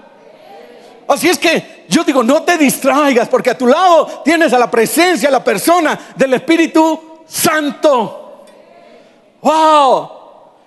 Así 1.07 1.29
es 1.29 1.37
que 1.37 1.85
yo 1.87 2.03
digo, 2.03 2.23
no 2.23 2.41
te 2.41 2.57
distraigas, 2.57 3.29
porque 3.29 3.51
a 3.51 3.57
tu 3.57 3.67
lado 3.67 4.23
tienes 4.25 4.51
a 4.51 4.57
la 4.57 4.71
presencia, 4.71 5.29
a 5.29 5.31
la 5.31 5.43
persona 5.43 6.13
del 6.15 6.33
Espíritu 6.33 7.21
Santo. 7.27 8.45
¡Wow! 9.43 10.24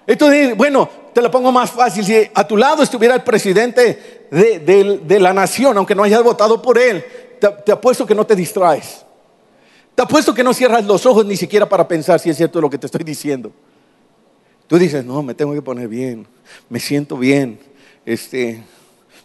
Entonces, 0.09 0.57
bueno, 0.57 0.89
te 1.13 1.21
lo 1.21 1.31
pongo 1.31 1.53
más 1.53 1.71
fácil. 1.71 2.03
Si 2.03 2.31
a 2.35 2.49
tu 2.49 2.57
lado 2.57 2.83
estuviera 2.83 3.15
el 3.15 3.23
presidente 3.23 4.27
de, 4.31 5.19
la 5.21 5.35
nación, 5.35 5.77
aunque 5.77 5.95
no 5.95 6.03
hayas 6.03 6.23
votado 6.23 6.63
por 6.63 6.79
él, 6.79 7.05
te 7.39 7.71
apuesto 7.71 8.07
que 8.07 8.15
no 8.15 8.25
te 8.25 8.35
distraes. 8.35 9.05
Te 9.95 10.01
apuesto 10.01 10.33
que 10.33 10.43
no 10.43 10.55
cierras 10.55 10.87
los 10.87 11.05
ojos 11.05 11.27
ni 11.27 11.37
siquiera 11.37 11.69
para 11.69 11.87
pensar 11.87 12.19
si 12.21 12.31
es 12.31 12.39
cierto 12.39 12.59
lo 12.59 12.71
que 12.71 12.79
te 12.79 12.87
estoy 12.87 13.05
diciendo. 13.05 13.53
Tú 14.67 14.79
dices, 14.79 15.05
no, 15.05 15.23
me 15.23 15.35
tengo 15.35 15.53
que 15.53 15.61
poner 15.61 15.89
bien, 15.89 16.27
me 16.71 16.81
siento 16.81 17.19
bien. 17.19 17.61
Este, 18.07 18.63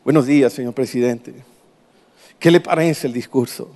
buenos 0.03 0.25
días, 0.25 0.51
señor 0.51 0.73
presidente. 0.73 1.33
¿Qué 2.39 2.51
le 2.51 2.59
parece 2.59 3.07
el 3.07 3.13
discurso? 3.13 3.71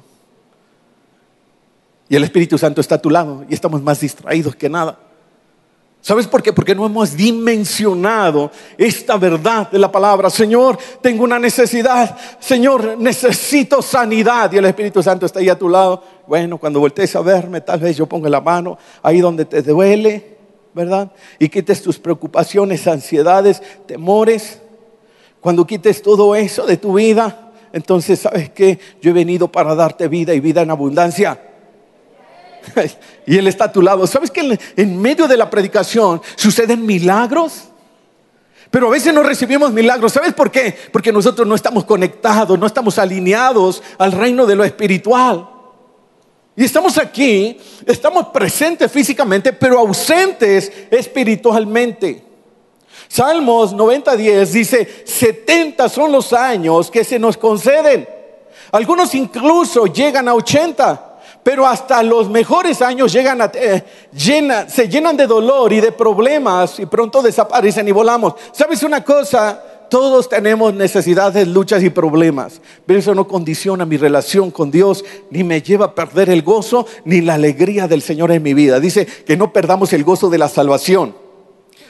Y 2.09 2.17
el 2.17 2.23
Espíritu 2.25 2.57
Santo 2.57 2.81
está 2.81 2.95
a 2.95 3.01
tu 3.01 3.09
lado 3.09 3.45
y 3.47 3.53
estamos 3.53 3.81
más 3.81 4.01
distraídos 4.01 4.57
que 4.57 4.67
nada. 4.67 5.06
¿Sabes 6.07 6.25
por 6.25 6.41
qué? 6.41 6.53
Porque 6.53 6.73
no 6.73 6.85
hemos 6.85 7.17
dimensionado 7.17 8.49
esta 8.77 9.17
verdad 9.17 9.69
de 9.69 9.77
la 9.77 9.91
palabra. 9.91 10.29
Señor, 10.29 10.77
tengo 11.01 11.25
una 11.25 11.37
necesidad. 11.37 12.17
Señor, 12.39 12.97
necesito 12.97 13.81
sanidad. 13.81 14.49
Y 14.53 14.57
el 14.57 14.63
Espíritu 14.63 15.03
Santo 15.03 15.25
está 15.25 15.39
ahí 15.39 15.49
a 15.49 15.59
tu 15.59 15.67
lado. 15.67 16.01
Bueno, 16.25 16.59
cuando 16.59 16.79
voltees 16.79 17.13
a 17.17 17.19
verme, 17.19 17.59
tal 17.59 17.81
vez 17.81 17.97
yo 17.97 18.05
ponga 18.05 18.29
la 18.29 18.39
mano 18.39 18.77
ahí 19.03 19.19
donde 19.19 19.43
te 19.43 19.61
duele, 19.61 20.37
¿verdad? 20.73 21.11
Y 21.39 21.49
quites 21.49 21.81
tus 21.81 21.99
preocupaciones, 21.99 22.87
ansiedades, 22.87 23.61
temores. 23.85 24.61
Cuando 25.41 25.67
quites 25.67 26.01
todo 26.01 26.35
eso 26.37 26.65
de 26.65 26.77
tu 26.77 26.93
vida, 26.93 27.51
entonces, 27.73 28.17
¿sabes 28.17 28.49
qué? 28.51 28.79
Yo 29.01 29.09
he 29.09 29.13
venido 29.13 29.51
para 29.51 29.75
darte 29.75 30.07
vida 30.07 30.33
y 30.33 30.39
vida 30.39 30.61
en 30.61 30.71
abundancia. 30.71 31.37
y 33.25 33.37
Él 33.37 33.47
está 33.47 33.65
a 33.65 33.71
tu 33.71 33.81
lado. 33.81 34.07
¿Sabes 34.07 34.31
que 34.31 34.57
en 34.75 35.01
medio 35.01 35.27
de 35.27 35.37
la 35.37 35.49
predicación 35.49 36.21
suceden 36.35 36.85
milagros? 36.85 37.69
Pero 38.69 38.87
a 38.87 38.91
veces 38.91 39.13
no 39.13 39.23
recibimos 39.23 39.71
milagros. 39.71 40.13
¿Sabes 40.13 40.33
por 40.33 40.51
qué? 40.51 40.75
Porque 40.91 41.11
nosotros 41.11 41.47
no 41.47 41.55
estamos 41.55 41.85
conectados, 41.85 42.59
no 42.59 42.65
estamos 42.65 42.97
alineados 42.97 43.81
al 43.97 44.11
reino 44.11 44.45
de 44.45 44.55
lo 44.55 44.63
espiritual. 44.63 45.49
Y 46.55 46.63
estamos 46.63 46.97
aquí, 46.97 47.57
estamos 47.85 48.27
presentes 48.27 48.91
físicamente, 48.91 49.53
pero 49.53 49.79
ausentes 49.79 50.71
espiritualmente. 50.89 52.23
Salmos 53.07 53.73
90.10 53.73 54.45
dice, 54.47 55.03
70 55.05 55.87
son 55.87 56.11
los 56.11 56.33
años 56.33 56.91
que 56.91 57.03
se 57.03 57.19
nos 57.19 57.37
conceden. 57.37 58.09
Algunos 58.71 59.15
incluso 59.15 59.85
llegan 59.85 60.27
a 60.27 60.33
80 60.33 61.06
pero 61.47 61.65
hasta 61.65 62.03
los 62.03 62.29
mejores 62.29 62.81
años 62.81 63.13
llegan 63.13 63.41
a, 63.41 63.49
eh, 63.53 63.81
se 64.67 64.89
llenan 64.89 65.15
de 65.15 65.25
dolor 65.25 65.71
y 65.71 65.79
de 65.79 65.93
problemas 65.93 66.77
y 66.77 66.85
pronto 66.85 67.21
desaparecen 67.21 67.87
y 67.87 67.93
volamos. 67.93 68.33
¿Sabes 68.51 68.83
una 68.83 69.01
cosa? 69.01 69.63
Todos 69.89 70.27
tenemos 70.27 70.73
necesidades, 70.73 71.47
luchas 71.47 71.81
y 71.83 71.89
problemas, 71.89 72.59
pero 72.85 72.99
eso 72.99 73.15
no 73.15 73.29
condiciona 73.29 73.85
mi 73.85 73.95
relación 73.95 74.51
con 74.51 74.71
Dios, 74.71 75.05
ni 75.29 75.45
me 75.45 75.61
lleva 75.61 75.85
a 75.85 75.95
perder 75.95 76.29
el 76.31 76.41
gozo, 76.41 76.85
ni 77.05 77.21
la 77.21 77.35
alegría 77.35 77.87
del 77.87 78.01
Señor 78.01 78.33
en 78.33 78.43
mi 78.43 78.53
vida. 78.53 78.81
Dice 78.81 79.05
que 79.05 79.37
no 79.37 79.53
perdamos 79.53 79.93
el 79.93 80.03
gozo 80.03 80.29
de 80.29 80.39
la 80.39 80.49
salvación. 80.49 81.26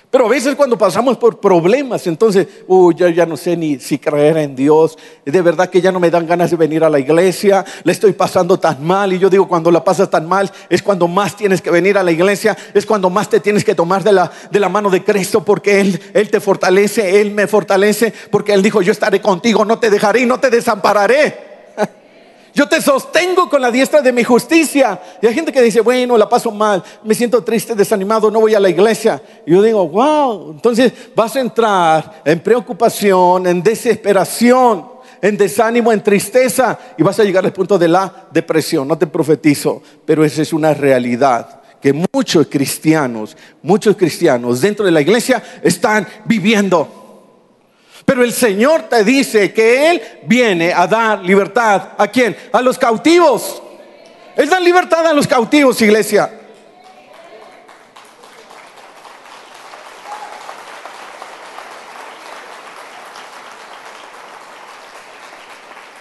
Pero 0.10 0.26
a 0.26 0.30
veces 0.30 0.56
cuando 0.56 0.78
pasamos 0.78 1.18
por 1.18 1.42
problemas, 1.42 2.08
entonces, 2.08 2.48
uy, 2.66 2.96
ya 2.96 3.26
no 3.26 3.36
sé 3.36 3.58
ni 3.58 3.78
si 3.78 3.98
creer 3.98 4.38
en 4.38 4.56
Dios. 4.56 4.98
De 5.26 5.42
verdad 5.42 5.70
que 5.70 5.82
ya 5.82 5.92
no 5.92 6.00
me 6.00 6.10
dan 6.10 6.26
ganas 6.26 6.50
de 6.50 6.56
venir 6.56 6.86
a 6.86 6.90
la 6.90 6.98
iglesia. 6.98 7.66
Le 7.84 7.92
estoy 7.92 8.14
pasando 8.14 8.58
tan 8.58 8.82
mal. 8.86 9.12
Y 9.12 9.20
yo 9.20 9.30
digo, 9.30 9.50
cuando 9.50 9.70
la 9.70 9.84
pasas 9.84 10.10
tan 10.10 10.26
mal, 10.26 10.50
es 10.70 10.82
cuando 10.82 11.10
más 11.10 11.36
tienes 11.36 11.62
que 11.62 11.72
venir 11.72 11.98
a 11.98 12.04
la 12.04 12.12
iglesia. 12.12 12.58
Es 12.74 12.86
cuando 12.86 13.10
más 13.10 13.30
te 13.30 13.42
tienes 13.42 13.66
que 13.66 13.76
tomar 13.76 14.02
de 14.02 14.14
la, 14.14 14.32
de 14.50 14.60
la 14.62 14.70
mano 14.70 14.90
de 14.90 15.04
Cristo. 15.04 15.44
Porque 15.44 15.82
Él, 15.82 16.02
Él 16.14 16.30
te 16.30 16.40
fortalece, 16.40 17.20
Él 17.20 17.32
me 17.32 17.46
fortalece. 17.46 18.14
Porque 18.32 18.54
Él 18.54 18.64
dijo, 18.64 18.82
yo 18.82 18.94
estaré 18.94 19.22
contigo, 19.22 19.66
no 19.66 19.78
te 19.78 19.90
dejaré 19.90 20.22
y 20.22 20.26
no 20.26 20.40
te 20.40 20.50
desampararé. 20.50 21.47
Yo 22.58 22.68
te 22.68 22.82
sostengo 22.82 23.48
con 23.48 23.62
la 23.62 23.70
diestra 23.70 24.02
de 24.02 24.12
mi 24.12 24.24
justicia. 24.24 25.00
Y 25.22 25.28
hay 25.28 25.34
gente 25.36 25.52
que 25.52 25.62
dice, 25.62 25.80
bueno, 25.80 26.18
la 26.18 26.28
paso 26.28 26.50
mal, 26.50 26.84
me 27.04 27.14
siento 27.14 27.44
triste, 27.44 27.76
desanimado, 27.76 28.32
no 28.32 28.40
voy 28.40 28.56
a 28.56 28.60
la 28.60 28.68
iglesia. 28.68 29.22
Y 29.46 29.52
yo 29.52 29.62
digo, 29.62 29.88
wow, 29.88 30.54
entonces 30.54 30.92
vas 31.16 31.36
a 31.36 31.40
entrar 31.40 32.24
en 32.26 32.40
preocupación, 32.40 33.46
en 33.46 33.62
desesperación, 33.62 34.88
en 35.22 35.38
desánimo, 35.38 35.92
en 35.92 36.02
tristeza 36.02 36.80
y 36.98 37.04
vas 37.04 37.20
a 37.20 37.24
llegar 37.24 37.46
al 37.46 37.54
punto 37.54 37.78
de 37.78 37.90
la 37.90 38.26
depresión. 38.32 38.88
No 38.88 38.98
te 38.98 39.06
profetizo, 39.06 39.84
pero 40.04 40.26
esa 40.26 40.42
es 40.42 40.52
una 40.52 40.74
realidad 40.74 41.62
que 41.80 41.94
muchos 41.94 42.48
cristianos, 42.48 43.38
muchos 43.62 43.96
cristianos 43.96 44.62
dentro 44.62 44.84
de 44.84 44.92
la 44.92 45.02
iglesia 45.02 45.44
están 45.62 46.08
viviendo. 46.26 47.07
Pero 48.08 48.24
el 48.24 48.32
Señor 48.32 48.84
te 48.84 49.04
dice 49.04 49.52
que 49.52 49.92
Él 49.92 50.02
viene 50.24 50.72
a 50.72 50.88
dar 50.88 51.20
libertad. 51.20 51.90
¿A 51.98 52.08
quién? 52.08 52.38
A 52.54 52.62
los 52.62 52.78
cautivos. 52.78 53.62
Él 54.38 54.50
da 54.50 54.62
libertad 54.62 55.06
a 55.06 55.12
los 55.12 55.28
cautivos, 55.28 55.82
iglesia. 55.82 56.32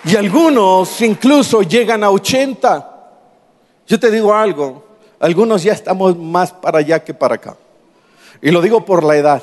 Y 0.05 0.15
algunos 0.15 1.01
incluso 1.01 1.63
llegan 1.63 2.05
a 2.05 2.11
80. 2.13 2.89
Yo 3.85 3.99
te 3.99 4.13
digo 4.13 4.33
algo, 4.33 4.87
algunos 5.19 5.65
ya 5.65 5.73
estamos 5.73 6.17
más 6.17 6.53
para 6.53 6.79
allá 6.79 7.03
que 7.03 7.13
para 7.13 7.35
acá. 7.35 7.57
Y 8.41 8.53
lo 8.53 8.63
digo 8.63 8.85
por 8.85 9.03
la 9.03 9.17
edad. 9.17 9.43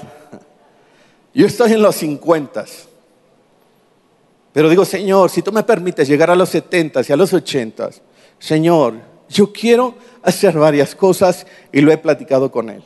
Yo 1.33 1.47
estoy 1.47 1.73
en 1.73 1.81
los 1.81 1.95
50. 1.95 2.65
Pero 4.53 4.69
digo, 4.69 4.85
Señor, 4.85 5.29
si 5.29 5.41
tú 5.41 5.51
me 5.51 5.63
permites 5.63 6.07
llegar 6.07 6.29
a 6.29 6.35
los 6.35 6.49
70 6.49 7.01
y 7.07 7.11
a 7.11 7.15
los 7.15 7.33
80, 7.33 7.89
Señor, 8.37 8.95
yo 9.29 9.51
quiero 9.51 9.95
hacer 10.21 10.57
varias 10.57 10.93
cosas 10.93 11.47
y 11.71 11.81
lo 11.81 11.91
he 11.91 11.97
platicado 11.97 12.51
con 12.51 12.69
Él. 12.69 12.83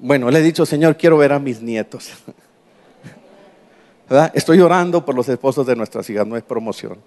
Bueno, 0.00 0.30
le 0.30 0.40
he 0.40 0.42
dicho, 0.42 0.66
Señor, 0.66 0.96
quiero 0.96 1.16
ver 1.16 1.32
a 1.32 1.38
mis 1.38 1.62
nietos. 1.62 2.10
Estoy 4.34 4.60
orando 4.60 5.04
por 5.04 5.14
los 5.14 5.28
esposos 5.28 5.64
de 5.66 5.76
nuestras 5.76 6.10
hijas, 6.10 6.26
no 6.26 6.36
es 6.36 6.42
promoción. 6.42 6.98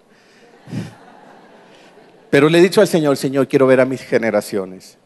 Pero 2.29 2.49
le 2.49 2.59
he 2.59 2.61
dicho 2.61 2.81
al 2.81 2.87
Señor, 2.87 3.17
Señor, 3.17 3.47
quiero 3.47 3.67
ver 3.67 3.81
a 3.81 3.85
mis 3.85 4.01
generaciones. 4.01 4.97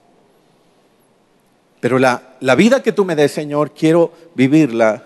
Pero 1.82 2.00
la, 2.00 2.36
la 2.40 2.56
vida 2.56 2.82
que 2.82 2.94
tú 2.94 3.04
me 3.04 3.16
des, 3.16 3.32
Señor, 3.32 3.74
quiero 3.74 4.14
vivirla 4.36 5.04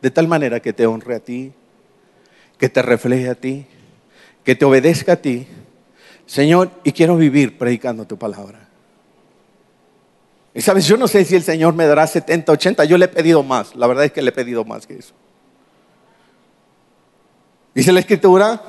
de 0.00 0.10
tal 0.10 0.28
manera 0.28 0.60
que 0.60 0.72
te 0.72 0.86
honre 0.86 1.16
a 1.16 1.20
ti, 1.20 1.52
que 2.56 2.70
te 2.70 2.80
refleje 2.80 3.28
a 3.28 3.34
ti, 3.34 3.66
que 4.44 4.54
te 4.54 4.64
obedezca 4.64 5.12
a 5.12 5.16
ti. 5.16 5.46
Señor, 6.24 6.70
y 6.84 6.92
quiero 6.92 7.16
vivir 7.16 7.58
predicando 7.58 8.06
tu 8.06 8.16
palabra. 8.16 8.68
Y 10.54 10.62
sabes, 10.62 10.86
yo 10.86 10.96
no 10.96 11.08
sé 11.08 11.24
si 11.24 11.34
el 11.34 11.42
Señor 11.42 11.74
me 11.74 11.86
dará 11.86 12.06
70, 12.06 12.52
80, 12.52 12.84
yo 12.84 12.96
le 12.96 13.06
he 13.06 13.08
pedido 13.08 13.42
más, 13.42 13.74
la 13.74 13.86
verdad 13.86 14.04
es 14.04 14.12
que 14.12 14.22
le 14.22 14.30
he 14.30 14.32
pedido 14.32 14.64
más 14.64 14.86
que 14.86 14.94
eso. 14.94 15.12
Dice 17.74 17.90
la 17.90 18.00
escritura 18.00 18.62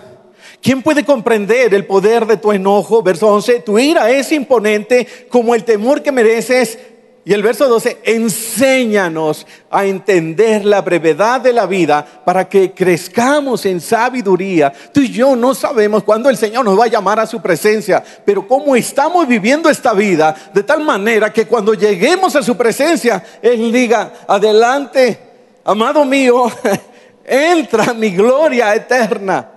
¿Quién 0.62 0.82
puede 0.82 1.04
comprender 1.04 1.74
el 1.74 1.86
poder 1.86 2.26
de 2.26 2.38
tu 2.38 2.52
enojo? 2.52 3.04
Verso 3.04 3.28
11, 3.28 3.60
tu 3.62 3.78
ira 3.78 4.10
es 4.10 4.32
imponente 4.32 5.06
como 5.30 5.56
el 5.56 5.66
temor 5.66 6.02
que 6.02 6.12
mereces. 6.12 6.80
Y 7.26 7.32
el 7.32 7.42
verso 7.42 7.70
12, 7.70 8.02
enséñanos 8.04 9.48
a 9.72 9.86
entender 9.86 10.66
la 10.66 10.82
brevedad 10.82 11.40
de 11.40 11.54
la 11.54 11.66
vida 11.66 12.06
para 12.26 12.50
que 12.50 12.74
crezcamos 12.74 13.66
en 13.66 13.80
sabiduría. 13.80 14.74
Tú 14.94 15.00
y 15.00 15.10
yo 15.10 15.34
no 15.34 15.56
sabemos 15.56 16.04
cuándo 16.04 16.30
el 16.30 16.36
Señor 16.36 16.66
nos 16.66 16.78
va 16.78 16.84
a 16.84 16.90
llamar 16.90 17.22
a 17.22 17.28
su 17.28 17.42
presencia, 17.42 18.04
pero 18.26 18.46
cómo 18.46 18.76
estamos 18.76 19.26
viviendo 19.26 19.70
esta 19.70 19.94
vida 19.94 20.36
de 20.54 20.64
tal 20.64 20.84
manera 20.84 21.32
que 21.32 21.48
cuando 21.48 21.74
lleguemos 21.74 22.36
a 22.36 22.44
su 22.44 22.58
presencia, 22.58 23.24
Él 23.42 23.72
diga, 23.72 24.12
adelante, 24.28 25.18
amado 25.64 26.04
mío, 26.04 26.52
entra 27.26 27.94
mi 27.94 28.10
gloria 28.10 28.76
eterna. 28.76 29.50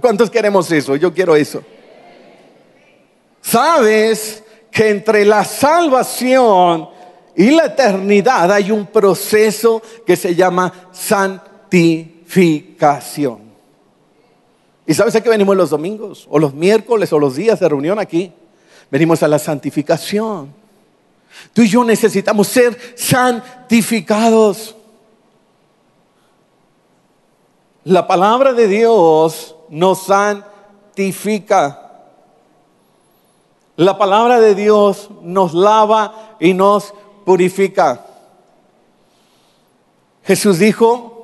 ¿Cuántos 0.00 0.30
queremos 0.30 0.72
eso? 0.72 0.96
Yo 0.96 1.12
quiero 1.12 1.36
eso. 1.36 1.62
¿Sabes? 3.42 4.42
Que 4.76 4.90
entre 4.90 5.24
la 5.24 5.42
salvación 5.42 6.90
y 7.34 7.50
la 7.50 7.64
eternidad 7.64 8.52
hay 8.52 8.70
un 8.70 8.84
proceso 8.84 9.80
que 10.04 10.16
se 10.16 10.34
llama 10.34 10.70
santificación. 10.92 13.38
¿Y 14.86 14.92
sabes 14.92 15.14
a 15.14 15.22
qué 15.22 15.30
venimos 15.30 15.56
los 15.56 15.70
domingos? 15.70 16.26
O 16.28 16.38
los 16.38 16.52
miércoles 16.52 17.10
o 17.14 17.18
los 17.18 17.36
días 17.36 17.58
de 17.58 17.70
reunión 17.70 17.98
aquí. 17.98 18.30
Venimos 18.90 19.22
a 19.22 19.28
la 19.28 19.38
santificación. 19.38 20.52
Tú 21.54 21.62
y 21.62 21.70
yo 21.70 21.82
necesitamos 21.82 22.46
ser 22.46 22.78
santificados. 22.96 24.76
La 27.84 28.06
palabra 28.06 28.52
de 28.52 28.68
Dios 28.68 29.56
nos 29.70 30.04
santifica. 30.04 31.85
La 33.76 33.98
palabra 33.98 34.40
de 34.40 34.54
Dios 34.54 35.10
nos 35.22 35.52
lava 35.52 36.36
y 36.40 36.54
nos 36.54 36.94
purifica. 37.24 38.06
Jesús 40.24 40.58
dijo, 40.58 41.16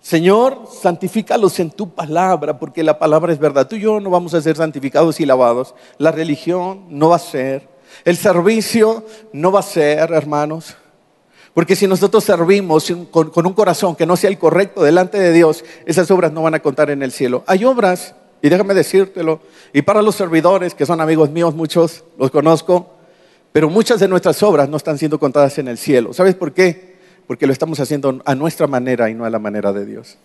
Señor, 0.00 0.66
santifícalos 0.70 1.58
en 1.58 1.70
tu 1.70 1.90
palabra, 1.90 2.58
porque 2.58 2.82
la 2.82 2.98
palabra 2.98 3.32
es 3.32 3.38
verdad. 3.38 3.66
Tú 3.66 3.76
y 3.76 3.80
yo 3.80 3.98
no 4.00 4.10
vamos 4.10 4.34
a 4.34 4.40
ser 4.40 4.56
santificados 4.56 5.20
y 5.20 5.26
lavados. 5.26 5.74
La 5.98 6.12
religión 6.12 6.84
no 6.88 7.08
va 7.08 7.16
a 7.16 7.20
ser. 7.20 7.68
El 8.04 8.16
servicio 8.16 9.04
no 9.32 9.52
va 9.52 9.60
a 9.60 9.64
ser, 9.64 10.12
hermanos. 10.12 10.76
Porque 11.54 11.76
si 11.76 11.86
nosotros 11.86 12.24
servimos 12.24 12.92
con, 13.10 13.46
un 13.46 13.52
corazón 13.52 13.96
que 13.96 14.06
no 14.06 14.16
sea 14.16 14.30
el 14.30 14.38
correcto 14.38 14.82
delante 14.82 15.18
de 15.18 15.32
Dios, 15.32 15.64
esas 15.84 16.10
obras 16.10 16.32
no 16.32 16.42
van 16.42 16.54
a 16.54 16.60
contar 16.60 16.90
en 16.90 17.02
el 17.02 17.10
cielo. 17.10 17.42
Hay 17.46 17.64
obras 17.64 18.14
y 18.42 18.48
déjame 18.48 18.74
decírtelo, 18.74 19.40
y 19.72 19.82
para 19.82 20.02
los 20.02 20.16
servidores, 20.16 20.74
que 20.74 20.86
son 20.86 21.00
amigos 21.00 21.30
míos, 21.30 21.54
muchos 21.54 22.04
los 22.18 22.30
conozco, 22.30 22.94
pero 23.52 23.68
muchas 23.68 24.00
de 24.00 24.08
nuestras 24.08 24.42
obras 24.42 24.68
no 24.68 24.76
están 24.76 24.98
siendo 24.98 25.18
contadas 25.18 25.58
en 25.58 25.68
el 25.68 25.76
cielo. 25.76 26.12
¿Sabes 26.12 26.34
por 26.34 26.52
qué? 26.52 26.96
Porque 27.26 27.46
lo 27.46 27.52
estamos 27.52 27.80
haciendo 27.80 28.22
a 28.24 28.34
nuestra 28.34 28.66
manera 28.66 29.10
y 29.10 29.14
no 29.14 29.24
a 29.24 29.30
la 29.30 29.38
manera 29.38 29.72
de 29.72 29.84
Dios. 29.84 30.16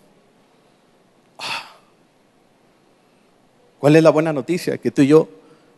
Ah. 1.39 1.75
¿Cuál 3.79 3.95
es 3.95 4.03
la 4.03 4.09
buena 4.09 4.31
noticia? 4.31 4.77
Que 4.77 4.91
tú 4.91 5.01
y 5.01 5.07
yo 5.07 5.27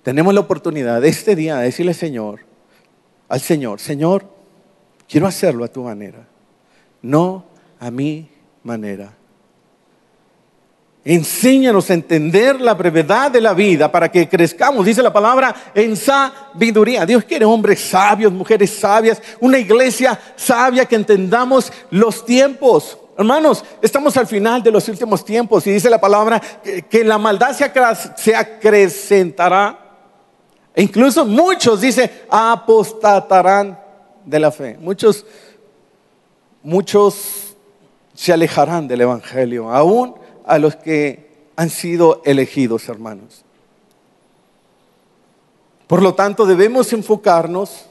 tenemos 0.04 0.34
la 0.34 0.42
oportunidad 0.42 1.02
de 1.02 1.10
este 1.10 1.36
día 1.36 1.58
de 1.58 1.66
decirle 1.66 1.94
Señor, 1.94 2.42
al 3.28 3.42
Señor, 3.42 3.80
Señor, 3.80 4.26
quiero 5.10 5.28
hacerlo 5.28 5.66
a 5.66 5.68
tu 5.68 5.84
manera, 5.84 6.26
no 7.02 7.46
a 7.80 7.92
mi 7.92 8.30
manera. 8.64 9.14
Enséñanos 11.10 11.90
a 11.90 11.94
entender 11.94 12.60
la 12.60 12.74
brevedad 12.74 13.32
de 13.32 13.40
la 13.40 13.54
vida 13.54 13.90
para 13.90 14.12
que 14.12 14.28
crezcamos, 14.28 14.86
dice 14.86 15.02
la 15.02 15.14
palabra, 15.14 15.56
en 15.74 15.96
sabiduría. 15.96 17.06
Dios 17.06 17.24
quiere 17.24 17.46
hombres 17.46 17.80
sabios, 17.80 18.34
mujeres 18.34 18.78
sabias, 18.78 19.22
una 19.40 19.58
iglesia 19.58 20.20
sabia 20.36 20.84
que 20.84 20.98
entendamos 20.98 21.72
los 21.92 22.26
tiempos. 22.26 22.98
Hermanos, 23.18 23.64
estamos 23.82 24.18
al 24.18 24.28
final 24.28 24.62
de 24.62 24.70
los 24.70 24.90
últimos 24.90 25.24
tiempos 25.24 25.66
y 25.66 25.72
dice 25.72 25.90
la 25.90 26.02
palabra 26.02 26.42
que, 26.90 27.06
la 27.06 27.18
maldad 27.18 27.56
se, 28.18 28.36
acrecentará. 28.36 29.80
E 30.76 30.84
incluso 30.84 31.26
muchos, 31.26 31.80
dice, 31.80 32.26
apostatarán 32.30 33.80
de 34.26 34.40
la 34.42 34.52
fe. 34.52 34.78
Muchos, 34.78 35.26
muchos 36.62 37.56
se 38.14 38.34
alejarán 38.34 38.90
del 38.90 39.00
Evangelio. 39.00 39.72
Aún 39.72 40.27
a 40.48 40.58
los 40.58 40.76
que 40.76 41.28
han 41.56 41.70
sido 41.70 42.22
elegidos, 42.26 42.88
hermanos. 42.90 43.44
Por 45.88 46.02
lo 46.02 46.16
tanto, 46.16 46.46
debemos 46.46 46.92
enfocarnos 46.94 47.86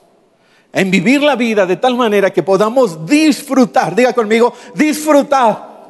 en 0.73 0.91
vivir 0.91 1.23
la 1.23 1.37
vida 1.37 1.65
de 1.65 1.77
tal 1.77 1.97
manera 1.97 2.33
que 2.33 2.43
podamos 2.43 3.07
disfrutar, 3.07 3.95
diga 3.95 4.13
conmigo, 4.13 4.53
disfrutar, 4.75 5.87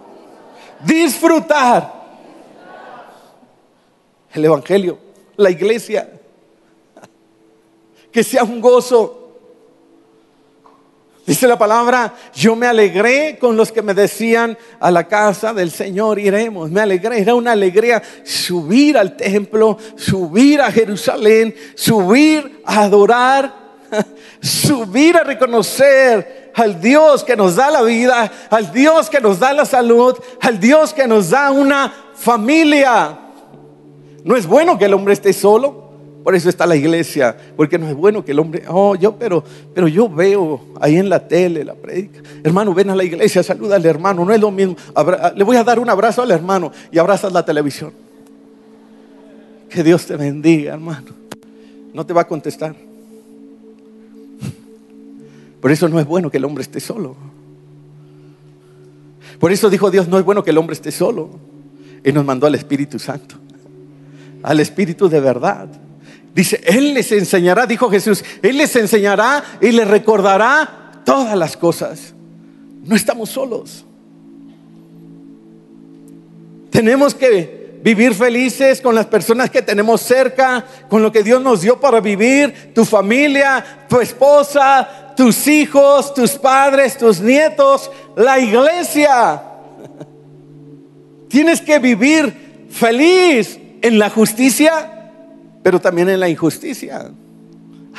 disfrutar 0.84 1.96
el 4.32 4.44
Evangelio, 4.44 4.98
la 5.36 5.50
iglesia, 5.50 6.08
que 8.12 8.22
sea 8.22 8.44
un 8.44 8.60
gozo 8.60 9.25
Dice 11.26 11.48
la 11.48 11.58
palabra, 11.58 12.14
yo 12.32 12.54
me 12.54 12.68
alegré 12.68 13.36
con 13.36 13.56
los 13.56 13.72
que 13.72 13.82
me 13.82 13.94
decían 13.94 14.56
a 14.78 14.92
la 14.92 15.08
casa 15.08 15.52
del 15.52 15.72
Señor 15.72 16.20
iremos. 16.20 16.70
Me 16.70 16.80
alegré, 16.80 17.20
era 17.20 17.34
una 17.34 17.50
alegría 17.50 18.00
subir 18.22 18.96
al 18.96 19.16
templo, 19.16 19.76
subir 19.96 20.60
a 20.60 20.70
Jerusalén, 20.70 21.52
subir 21.74 22.62
a 22.64 22.82
adorar, 22.82 23.52
subir 24.40 25.16
a 25.16 25.24
reconocer 25.24 26.52
al 26.54 26.80
Dios 26.80 27.24
que 27.24 27.36
nos 27.36 27.56
da 27.56 27.72
la 27.72 27.82
vida, 27.82 28.30
al 28.48 28.70
Dios 28.70 29.10
que 29.10 29.20
nos 29.20 29.40
da 29.40 29.52
la 29.52 29.64
salud, 29.64 30.16
al 30.40 30.60
Dios 30.60 30.94
que 30.94 31.08
nos 31.08 31.30
da 31.30 31.50
una 31.50 31.92
familia. 32.14 33.18
No 34.22 34.36
es 34.36 34.46
bueno 34.46 34.78
que 34.78 34.84
el 34.84 34.94
hombre 34.94 35.14
esté 35.14 35.32
solo. 35.32 35.85
Por 36.26 36.34
eso 36.34 36.48
está 36.48 36.66
la 36.66 36.74
iglesia, 36.74 37.36
porque 37.56 37.78
no 37.78 37.86
es 37.88 37.94
bueno 37.94 38.24
que 38.24 38.32
el 38.32 38.40
hombre, 38.40 38.64
oh, 38.66 38.96
yo, 38.96 39.14
pero, 39.14 39.44
pero 39.72 39.86
yo 39.86 40.08
veo 40.08 40.60
ahí 40.80 40.96
en 40.96 41.08
la 41.08 41.28
tele 41.28 41.62
la 41.62 41.76
predica. 41.76 42.20
Hermano, 42.42 42.74
ven 42.74 42.90
a 42.90 42.96
la 42.96 43.04
iglesia, 43.04 43.44
saluda 43.44 43.76
al 43.76 43.86
hermano, 43.86 44.24
no 44.24 44.32
es 44.32 44.40
lo 44.40 44.50
mismo. 44.50 44.74
le 45.36 45.44
voy 45.44 45.56
a 45.56 45.62
dar 45.62 45.78
un 45.78 45.88
abrazo 45.88 46.22
al 46.22 46.32
hermano 46.32 46.72
y 46.90 46.98
abrazas 46.98 47.32
la 47.32 47.44
televisión. 47.44 47.92
Que 49.70 49.84
Dios 49.84 50.04
te 50.04 50.16
bendiga, 50.16 50.72
hermano. 50.72 51.12
No 51.94 52.04
te 52.04 52.12
va 52.12 52.22
a 52.22 52.26
contestar. 52.26 52.74
Por 55.60 55.70
eso 55.70 55.88
no 55.88 56.00
es 56.00 56.06
bueno 56.06 56.28
que 56.28 56.38
el 56.38 56.44
hombre 56.44 56.62
esté 56.62 56.80
solo. 56.80 57.14
Por 59.38 59.52
eso 59.52 59.70
dijo 59.70 59.92
Dios, 59.92 60.08
no 60.08 60.18
es 60.18 60.24
bueno 60.24 60.42
que 60.42 60.50
el 60.50 60.58
hombre 60.58 60.74
esté 60.74 60.90
solo. 60.90 61.30
Y 62.02 62.10
nos 62.10 62.24
mandó 62.24 62.48
al 62.48 62.56
Espíritu 62.56 62.98
Santo, 62.98 63.36
al 64.42 64.58
Espíritu 64.58 65.08
de 65.08 65.20
verdad 65.20 65.85
Dice, 66.36 66.60
Él 66.66 66.92
les 66.92 67.10
enseñará, 67.12 67.64
dijo 67.64 67.88
Jesús, 67.88 68.22
Él 68.42 68.58
les 68.58 68.76
enseñará 68.76 69.42
y 69.58 69.72
les 69.72 69.88
recordará 69.88 71.00
todas 71.02 71.34
las 71.34 71.56
cosas. 71.56 72.12
No 72.84 72.94
estamos 72.94 73.30
solos. 73.30 73.86
Tenemos 76.68 77.14
que 77.14 77.78
vivir 77.82 78.12
felices 78.12 78.82
con 78.82 78.94
las 78.94 79.06
personas 79.06 79.48
que 79.48 79.62
tenemos 79.62 80.02
cerca, 80.02 80.62
con 80.90 81.02
lo 81.02 81.10
que 81.10 81.22
Dios 81.22 81.40
nos 81.42 81.62
dio 81.62 81.80
para 81.80 82.00
vivir, 82.00 82.74
tu 82.74 82.84
familia, 82.84 83.86
tu 83.88 83.98
esposa, 83.98 85.14
tus 85.16 85.46
hijos, 85.46 86.12
tus 86.12 86.32
padres, 86.32 86.98
tus 86.98 87.18
nietos, 87.18 87.90
la 88.14 88.38
iglesia. 88.38 89.42
Tienes 91.28 91.62
que 91.62 91.78
vivir 91.78 92.68
feliz 92.68 93.58
en 93.80 93.98
la 93.98 94.10
justicia 94.10 94.95
pero 95.66 95.80
también 95.80 96.08
en 96.08 96.20
la 96.20 96.28
injusticia. 96.28 97.10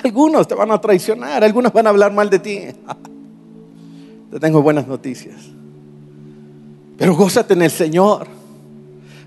Algunos 0.01 0.47
te 0.47 0.56
van 0.56 0.71
a 0.71 0.80
traicionar, 0.80 1.43
algunos 1.43 1.73
van 1.73 1.86
a 1.86 1.89
hablar 1.89 2.13
mal 2.13 2.30
de 2.30 2.39
ti. 2.39 2.62
Te 4.32 4.39
tengo 4.39 4.62
buenas 4.62 4.88
noticias. 4.88 5.36
Pero 6.97 7.13
gózate 7.13 7.56
en 7.56 7.63
el 7.63 7.69
Señor, 7.69 8.25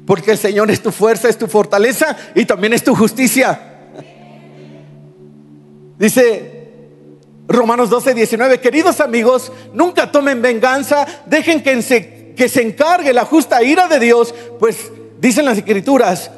porque 0.07 0.31
el 0.31 0.38
Señor 0.38 0.70
es 0.70 0.83
tu 0.83 0.90
fuerza, 0.90 1.29
es 1.29 1.37
tu 1.37 1.48
fortaleza 1.48 2.16
y 2.35 2.46
también 2.46 2.72
es 2.72 2.83
tu 2.83 2.94
justicia. 2.94 3.61
Dice 5.98 6.70
Romanos 7.46 7.90
12, 7.90 8.14
19, 8.14 8.59
queridos 8.59 9.00
amigos, 9.00 9.53
nunca 9.74 10.11
tomen 10.11 10.40
venganza, 10.40 11.07
dejen 11.26 11.62
que 11.62 11.83
se, 11.83 12.33
que 12.35 12.48
se 12.48 12.62
encargue 12.62 13.12
la 13.12 13.26
justa 13.26 13.62
ira 13.62 13.87
de 13.87 14.00
Dios, 14.00 14.35
pues 14.59 14.90
dicen 15.20 15.44
las 15.44 15.59
escrituras, 15.59 16.31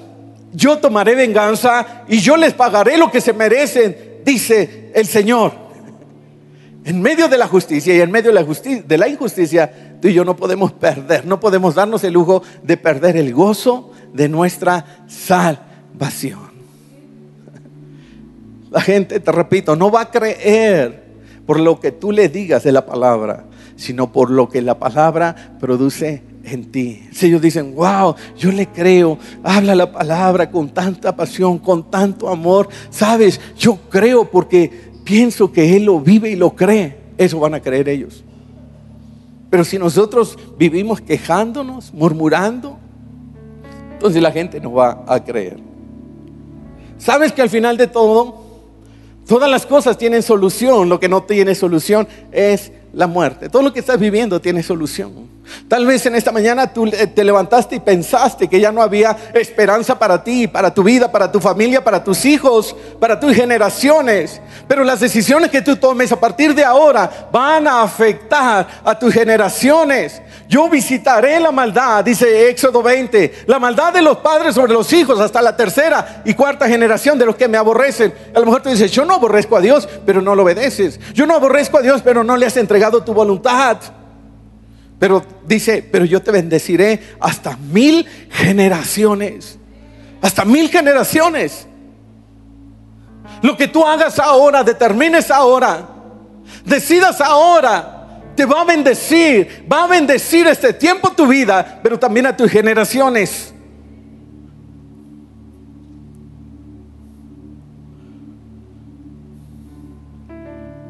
yo 0.52 0.78
tomaré 0.78 1.14
venganza 1.14 2.04
y 2.08 2.18
yo 2.18 2.36
les 2.36 2.52
pagaré 2.52 2.96
lo 2.96 3.10
que 3.10 3.20
se 3.20 3.32
merecen, 3.32 4.20
dice 4.24 4.90
el 4.94 5.06
Señor. 5.06 5.52
En 6.84 7.00
medio 7.00 7.28
de 7.28 7.38
la 7.38 7.46
justicia 7.46 7.94
y 7.94 8.00
en 8.00 8.10
medio 8.10 8.30
de 8.30 8.98
la, 8.98 9.08
injusticia, 9.08 9.98
tú 10.00 10.08
y 10.08 10.14
yo 10.14 10.24
no 10.24 10.34
podemos 10.34 10.72
perder, 10.72 11.24
no 11.24 11.38
podemos 11.38 11.76
darnos 11.76 12.02
el 12.02 12.12
lujo 12.12 12.42
de 12.62 12.76
perder 12.76 13.16
el 13.16 13.32
gozo 13.32 13.92
de 14.12 14.28
nuestra 14.28 14.84
salvación. 15.06 16.50
La 18.70 18.80
gente, 18.80 19.20
te 19.20 19.32
repito, 19.32 19.76
no 19.76 19.90
va 19.90 20.02
a 20.02 20.10
creer 20.10 21.04
por 21.46 21.60
lo 21.60 21.78
que 21.78 21.92
tú 21.92 22.10
le 22.10 22.28
digas 22.28 22.64
de 22.64 22.72
la 22.72 22.84
palabra, 22.84 23.44
sino 23.76 24.10
por 24.10 24.30
lo 24.30 24.48
que 24.48 24.60
la 24.60 24.78
palabra 24.78 25.54
produce 25.60 26.22
en 26.44 26.70
ti. 26.70 27.08
Si 27.12 27.26
ellos 27.26 27.42
dicen, 27.42 27.74
wow, 27.74 28.14
yo 28.36 28.50
le 28.52 28.66
creo, 28.66 29.18
habla 29.42 29.74
la 29.74 29.90
palabra 29.90 30.50
con 30.50 30.68
tanta 30.68 31.14
pasión, 31.14 31.58
con 31.58 31.90
tanto 31.90 32.28
amor, 32.28 32.68
sabes, 32.90 33.40
yo 33.56 33.76
creo 33.88 34.30
porque 34.30 34.92
pienso 35.04 35.52
que 35.52 35.76
Él 35.76 35.84
lo 35.84 36.00
vive 36.00 36.30
y 36.30 36.36
lo 36.36 36.54
cree, 36.54 36.96
eso 37.16 37.38
van 37.40 37.54
a 37.54 37.60
creer 37.60 37.88
ellos. 37.88 38.24
Pero 39.50 39.64
si 39.64 39.78
nosotros 39.78 40.38
vivimos 40.58 41.00
quejándonos, 41.00 41.92
murmurando, 41.92 42.78
entonces 43.92 44.22
la 44.22 44.32
gente 44.32 44.60
no 44.60 44.72
va 44.72 45.04
a 45.06 45.22
creer. 45.22 45.58
¿Sabes 46.98 47.32
que 47.32 47.42
al 47.42 47.50
final 47.50 47.76
de 47.76 47.86
todo, 47.86 48.42
todas 49.26 49.50
las 49.50 49.66
cosas 49.66 49.98
tienen 49.98 50.22
solución? 50.22 50.88
Lo 50.88 50.98
que 50.98 51.08
no 51.08 51.24
tiene 51.24 51.54
solución 51.54 52.08
es 52.30 52.72
la 52.92 53.06
muerte. 53.06 53.48
Todo 53.48 53.62
lo 53.62 53.72
que 53.72 53.80
estás 53.80 53.98
viviendo 53.98 54.40
tiene 54.40 54.62
solución. 54.62 55.28
Tal 55.68 55.86
vez 55.86 56.04
en 56.06 56.14
esta 56.14 56.32
mañana 56.32 56.72
tú 56.72 56.90
te 56.90 57.24
levantaste 57.24 57.76
y 57.76 57.80
pensaste 57.80 58.48
que 58.48 58.60
ya 58.60 58.72
no 58.72 58.82
había 58.82 59.16
esperanza 59.34 59.98
para 59.98 60.22
ti, 60.22 60.46
para 60.46 60.72
tu 60.72 60.82
vida, 60.82 61.10
para 61.10 61.30
tu 61.30 61.40
familia, 61.40 61.82
para 61.82 62.02
tus 62.02 62.24
hijos, 62.24 62.76
para 63.00 63.18
tus 63.18 63.34
generaciones. 63.34 64.40
Pero 64.68 64.84
las 64.84 65.00
decisiones 65.00 65.50
que 65.50 65.62
tú 65.62 65.76
tomes 65.76 66.12
a 66.12 66.20
partir 66.20 66.54
de 66.54 66.64
ahora 66.64 67.28
van 67.32 67.66
a 67.66 67.82
afectar 67.82 68.66
a 68.84 68.98
tus 68.98 69.12
generaciones. 69.12 70.20
Yo 70.48 70.68
visitaré 70.68 71.40
la 71.40 71.50
maldad, 71.50 72.04
dice 72.04 72.50
Éxodo 72.50 72.82
20, 72.82 73.44
la 73.46 73.58
maldad 73.58 73.92
de 73.92 74.02
los 74.02 74.18
padres 74.18 74.54
sobre 74.54 74.72
los 74.72 74.92
hijos 74.92 75.18
hasta 75.18 75.40
la 75.40 75.56
tercera 75.56 76.22
y 76.24 76.34
cuarta 76.34 76.68
generación 76.68 77.18
de 77.18 77.26
los 77.26 77.36
que 77.36 77.48
me 77.48 77.56
aborrecen. 77.56 78.12
A 78.34 78.38
lo 78.38 78.46
mejor 78.46 78.62
tú 78.62 78.68
dices, 78.68 78.90
yo 78.90 79.04
no 79.04 79.14
aborrezco 79.14 79.56
a 79.56 79.60
Dios, 79.60 79.88
pero 80.04 80.20
no 80.20 80.34
lo 80.34 80.42
obedeces. 80.42 81.00
Yo 81.14 81.26
no 81.26 81.34
aborrezco 81.34 81.78
a 81.78 81.82
Dios, 81.82 82.02
pero 82.02 82.22
no 82.22 82.36
le 82.36 82.46
has 82.46 82.56
entregado 82.56 83.02
tu 83.02 83.14
voluntad. 83.14 83.78
Pero 85.02 85.20
dice, 85.44 85.82
pero 85.82 86.04
yo 86.04 86.22
te 86.22 86.30
bendeciré 86.30 87.16
hasta 87.18 87.56
mil 87.56 88.06
generaciones. 88.30 89.58
Hasta 90.20 90.44
mil 90.44 90.68
generaciones. 90.68 91.66
Lo 93.42 93.56
que 93.56 93.66
tú 93.66 93.84
hagas 93.84 94.20
ahora, 94.20 94.62
determines 94.62 95.28
ahora, 95.32 95.88
decidas 96.64 97.20
ahora, 97.20 98.20
te 98.36 98.44
va 98.44 98.60
a 98.60 98.64
bendecir. 98.64 99.66
Va 99.70 99.82
a 99.82 99.86
bendecir 99.88 100.46
este 100.46 100.72
tiempo 100.72 101.10
tu 101.10 101.26
vida, 101.26 101.80
pero 101.82 101.98
también 101.98 102.26
a 102.26 102.36
tus 102.36 102.48
generaciones. 102.48 103.52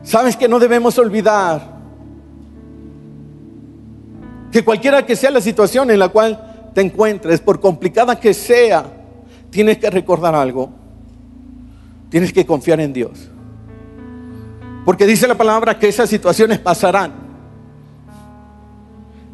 Sabes 0.02 0.36
que 0.36 0.48
no 0.48 0.58
debemos 0.58 0.98
olvidar 0.98 1.71
que 4.52 4.62
cualquiera 4.62 5.04
que 5.04 5.16
sea 5.16 5.30
la 5.30 5.40
situación 5.40 5.90
en 5.90 5.98
la 5.98 6.10
cual 6.10 6.70
te 6.74 6.82
encuentres, 6.82 7.40
por 7.40 7.58
complicada 7.58 8.20
que 8.20 8.34
sea, 8.34 8.84
tienes 9.50 9.78
que 9.78 9.90
recordar 9.90 10.34
algo. 10.34 10.70
Tienes 12.10 12.32
que 12.34 12.44
confiar 12.44 12.78
en 12.80 12.92
Dios. 12.92 13.30
Porque 14.84 15.06
dice 15.06 15.26
la 15.26 15.36
palabra 15.36 15.78
que 15.78 15.88
esas 15.88 16.10
situaciones 16.10 16.58
pasarán. 16.58 17.12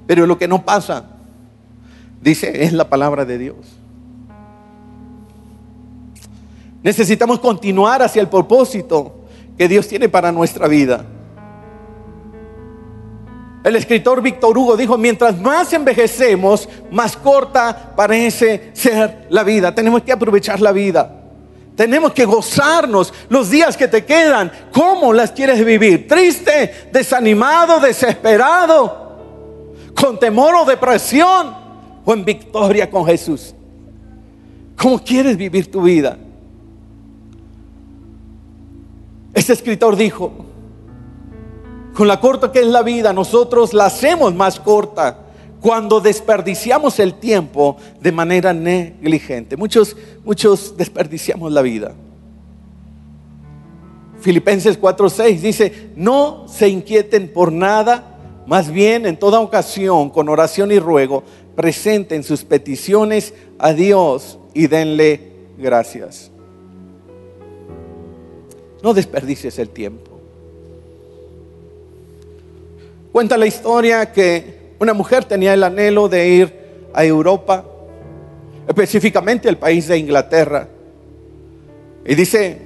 Pero 0.06 0.24
lo 0.24 0.38
que 0.38 0.46
no 0.46 0.64
pasa, 0.64 1.04
dice, 2.22 2.64
es 2.64 2.72
la 2.72 2.88
palabra 2.88 3.24
de 3.24 3.38
Dios. 3.38 3.56
Necesitamos 6.84 7.40
continuar 7.40 8.02
hacia 8.02 8.22
el 8.22 8.28
propósito 8.28 9.24
que 9.56 9.66
Dios 9.66 9.88
tiene 9.88 10.08
para 10.08 10.30
nuestra 10.30 10.68
vida. 10.68 11.04
El 13.64 13.76
escritor 13.76 14.22
Víctor 14.22 14.56
Hugo 14.56 14.76
dijo, 14.76 14.96
mientras 14.96 15.40
más 15.40 15.72
envejecemos, 15.72 16.68
más 16.90 17.16
corta 17.16 17.92
parece 17.96 18.70
ser 18.72 19.26
la 19.30 19.42
vida. 19.42 19.74
Tenemos 19.74 20.02
que 20.02 20.12
aprovechar 20.12 20.60
la 20.60 20.72
vida. 20.72 21.14
Tenemos 21.74 22.12
que 22.12 22.24
gozarnos 22.24 23.12
los 23.28 23.50
días 23.50 23.76
que 23.76 23.88
te 23.88 24.04
quedan. 24.04 24.50
¿Cómo 24.72 25.12
las 25.12 25.32
quieres 25.32 25.64
vivir? 25.64 26.08
¿Triste, 26.08 26.88
desanimado, 26.92 27.78
desesperado? 27.78 29.26
¿Con 29.94 30.18
temor 30.18 30.54
o 30.56 30.64
depresión? 30.64 31.54
¿O 32.04 32.12
en 32.12 32.24
victoria 32.24 32.90
con 32.90 33.06
Jesús? 33.06 33.54
¿Cómo 34.76 34.98
quieres 34.98 35.36
vivir 35.36 35.70
tu 35.70 35.82
vida? 35.82 36.16
Este 39.34 39.52
escritor 39.52 39.94
dijo, 39.94 40.32
con 41.98 42.06
la 42.06 42.20
corta 42.20 42.52
que 42.52 42.60
es 42.60 42.66
la 42.68 42.84
vida, 42.84 43.12
nosotros 43.12 43.74
la 43.74 43.86
hacemos 43.86 44.32
más 44.32 44.60
corta 44.60 45.18
cuando 45.60 45.98
desperdiciamos 45.98 47.00
el 47.00 47.14
tiempo 47.14 47.76
de 48.00 48.12
manera 48.12 48.52
negligente. 48.52 49.56
Muchos, 49.56 49.96
muchos 50.24 50.76
desperdiciamos 50.76 51.50
la 51.50 51.60
vida. 51.60 51.96
Filipenses 54.20 54.80
4:6 54.80 55.40
dice, 55.40 55.90
no 55.96 56.46
se 56.46 56.68
inquieten 56.68 57.32
por 57.32 57.50
nada, 57.50 58.16
más 58.46 58.70
bien 58.70 59.04
en 59.04 59.16
toda 59.16 59.40
ocasión, 59.40 60.10
con 60.10 60.28
oración 60.28 60.70
y 60.70 60.78
ruego, 60.78 61.24
presenten 61.56 62.22
sus 62.22 62.44
peticiones 62.44 63.34
a 63.58 63.72
Dios 63.72 64.38
y 64.54 64.68
denle 64.68 65.32
gracias. 65.58 66.30
No 68.84 68.94
desperdicies 68.94 69.58
el 69.58 69.70
tiempo. 69.70 70.07
Cuenta 73.12 73.36
la 73.36 73.46
historia 73.46 74.12
que 74.12 74.74
una 74.78 74.92
mujer 74.92 75.24
tenía 75.24 75.54
el 75.54 75.62
anhelo 75.62 76.08
de 76.08 76.28
ir 76.28 76.54
a 76.94 77.04
Europa, 77.04 77.64
específicamente 78.66 79.48
al 79.48 79.56
país 79.56 79.88
de 79.88 79.98
Inglaterra. 79.98 80.68
Y 82.06 82.14
dice, 82.14 82.58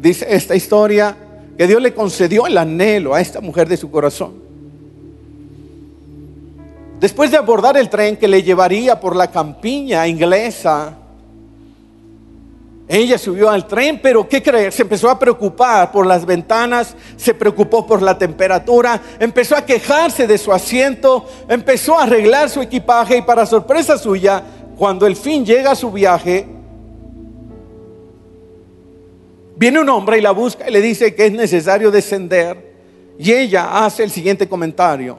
dice 0.00 0.26
esta 0.28 0.54
historia 0.54 1.16
que 1.56 1.66
Dios 1.66 1.82
le 1.82 1.92
concedió 1.92 2.46
el 2.46 2.56
anhelo 2.56 3.14
a 3.14 3.20
esta 3.20 3.40
mujer 3.40 3.68
de 3.68 3.76
su 3.76 3.90
corazón. 3.90 4.34
Después 7.00 7.30
de 7.30 7.38
abordar 7.38 7.76
el 7.76 7.88
tren 7.88 8.16
que 8.16 8.28
le 8.28 8.42
llevaría 8.42 9.00
por 9.00 9.16
la 9.16 9.30
campiña 9.30 10.06
inglesa, 10.06 10.96
ella 12.92 13.18
subió 13.18 13.48
al 13.48 13.68
tren, 13.68 14.00
pero 14.02 14.28
¿qué 14.28 14.42
crees? 14.42 14.74
Se 14.74 14.82
empezó 14.82 15.08
a 15.08 15.16
preocupar 15.16 15.92
por 15.92 16.04
las 16.04 16.26
ventanas, 16.26 16.96
se 17.16 17.32
preocupó 17.34 17.86
por 17.86 18.02
la 18.02 18.18
temperatura, 18.18 19.00
empezó 19.20 19.54
a 19.54 19.64
quejarse 19.64 20.26
de 20.26 20.36
su 20.36 20.52
asiento, 20.52 21.24
empezó 21.48 21.96
a 21.96 22.02
arreglar 22.02 22.50
su 22.50 22.60
equipaje 22.60 23.18
y 23.18 23.22
para 23.22 23.46
sorpresa 23.46 23.96
suya, 23.96 24.42
cuando 24.76 25.06
el 25.06 25.14
fin 25.14 25.46
llega 25.46 25.70
a 25.70 25.76
su 25.76 25.92
viaje, 25.92 26.48
viene 29.54 29.78
un 29.78 29.88
hombre 29.88 30.18
y 30.18 30.20
la 30.20 30.32
busca 30.32 30.68
y 30.68 30.72
le 30.72 30.80
dice 30.80 31.14
que 31.14 31.26
es 31.26 31.32
necesario 31.32 31.92
descender 31.92 32.74
y 33.16 33.30
ella 33.30 33.84
hace 33.84 34.02
el 34.02 34.10
siguiente 34.10 34.48
comentario. 34.48 35.16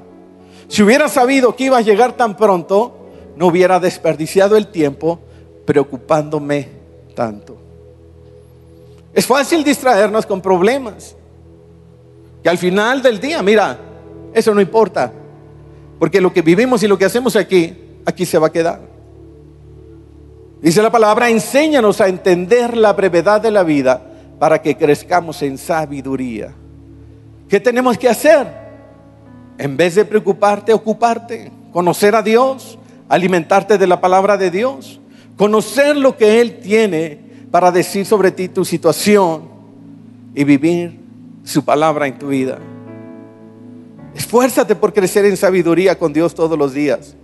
Si 0.67 0.83
hubiera 0.83 1.07
sabido 1.07 1.55
que 1.55 1.63
iba 1.63 1.77
a 1.77 1.81
llegar 1.81 2.17
tan 2.17 2.35
pronto, 2.35 2.97
no 3.37 3.47
hubiera 3.47 3.79
desperdiciado 3.79 4.57
el 4.57 4.67
tiempo 4.67 5.21
preocupándome 5.65 6.81
tanto. 7.15 7.60
Es 9.13 9.25
fácil 9.25 9.63
distraernos 9.63 10.25
con 10.25 10.41
problemas. 10.41 11.15
Que 12.43 12.49
al 12.49 12.57
final 12.57 13.01
del 13.01 13.19
día, 13.19 13.43
mira, 13.43 13.77
eso 14.33 14.53
no 14.53 14.61
importa. 14.61 15.11
Porque 15.99 16.21
lo 16.21 16.33
que 16.33 16.41
vivimos 16.41 16.81
y 16.83 16.87
lo 16.87 16.97
que 16.97 17.05
hacemos 17.05 17.35
aquí, 17.35 17.75
aquí 18.05 18.25
se 18.25 18.37
va 18.37 18.47
a 18.47 18.51
quedar. 18.51 18.81
Dice 20.61 20.81
la 20.81 20.91
palabra, 20.91 21.29
enséñanos 21.29 22.01
a 22.01 22.07
entender 22.07 22.77
la 22.77 22.93
brevedad 22.93 23.41
de 23.41 23.51
la 23.51 23.63
vida 23.63 24.01
para 24.39 24.61
que 24.61 24.77
crezcamos 24.77 25.41
en 25.41 25.57
sabiduría. 25.57 26.53
¿Qué 27.49 27.59
tenemos 27.59 27.97
que 27.97 28.09
hacer? 28.09 28.47
En 29.57 29.75
vez 29.75 29.95
de 29.95 30.05
preocuparte, 30.05 30.73
ocuparte, 30.73 31.51
conocer 31.73 32.15
a 32.15 32.21
Dios, 32.21 32.79
alimentarte 33.09 33.77
de 33.77 33.87
la 33.87 33.99
palabra 33.99 34.37
de 34.37 34.49
Dios, 34.49 34.99
conocer 35.35 35.97
lo 35.97 36.15
que 36.15 36.41
Él 36.41 36.59
tiene 36.59 37.30
para 37.51 37.71
decir 37.71 38.05
sobre 38.05 38.31
ti 38.31 38.47
tu 38.47 38.63
situación 38.63 39.43
y 40.33 40.43
vivir 40.45 40.97
su 41.43 41.63
palabra 41.63 42.07
en 42.07 42.17
tu 42.17 42.29
vida. 42.29 42.57
Esfuérzate 44.15 44.75
por 44.75 44.93
crecer 44.93 45.25
en 45.25 45.37
sabiduría 45.37 45.99
con 45.99 46.13
Dios 46.13 46.33
todos 46.33 46.57
los 46.57 46.73
días 46.73 47.15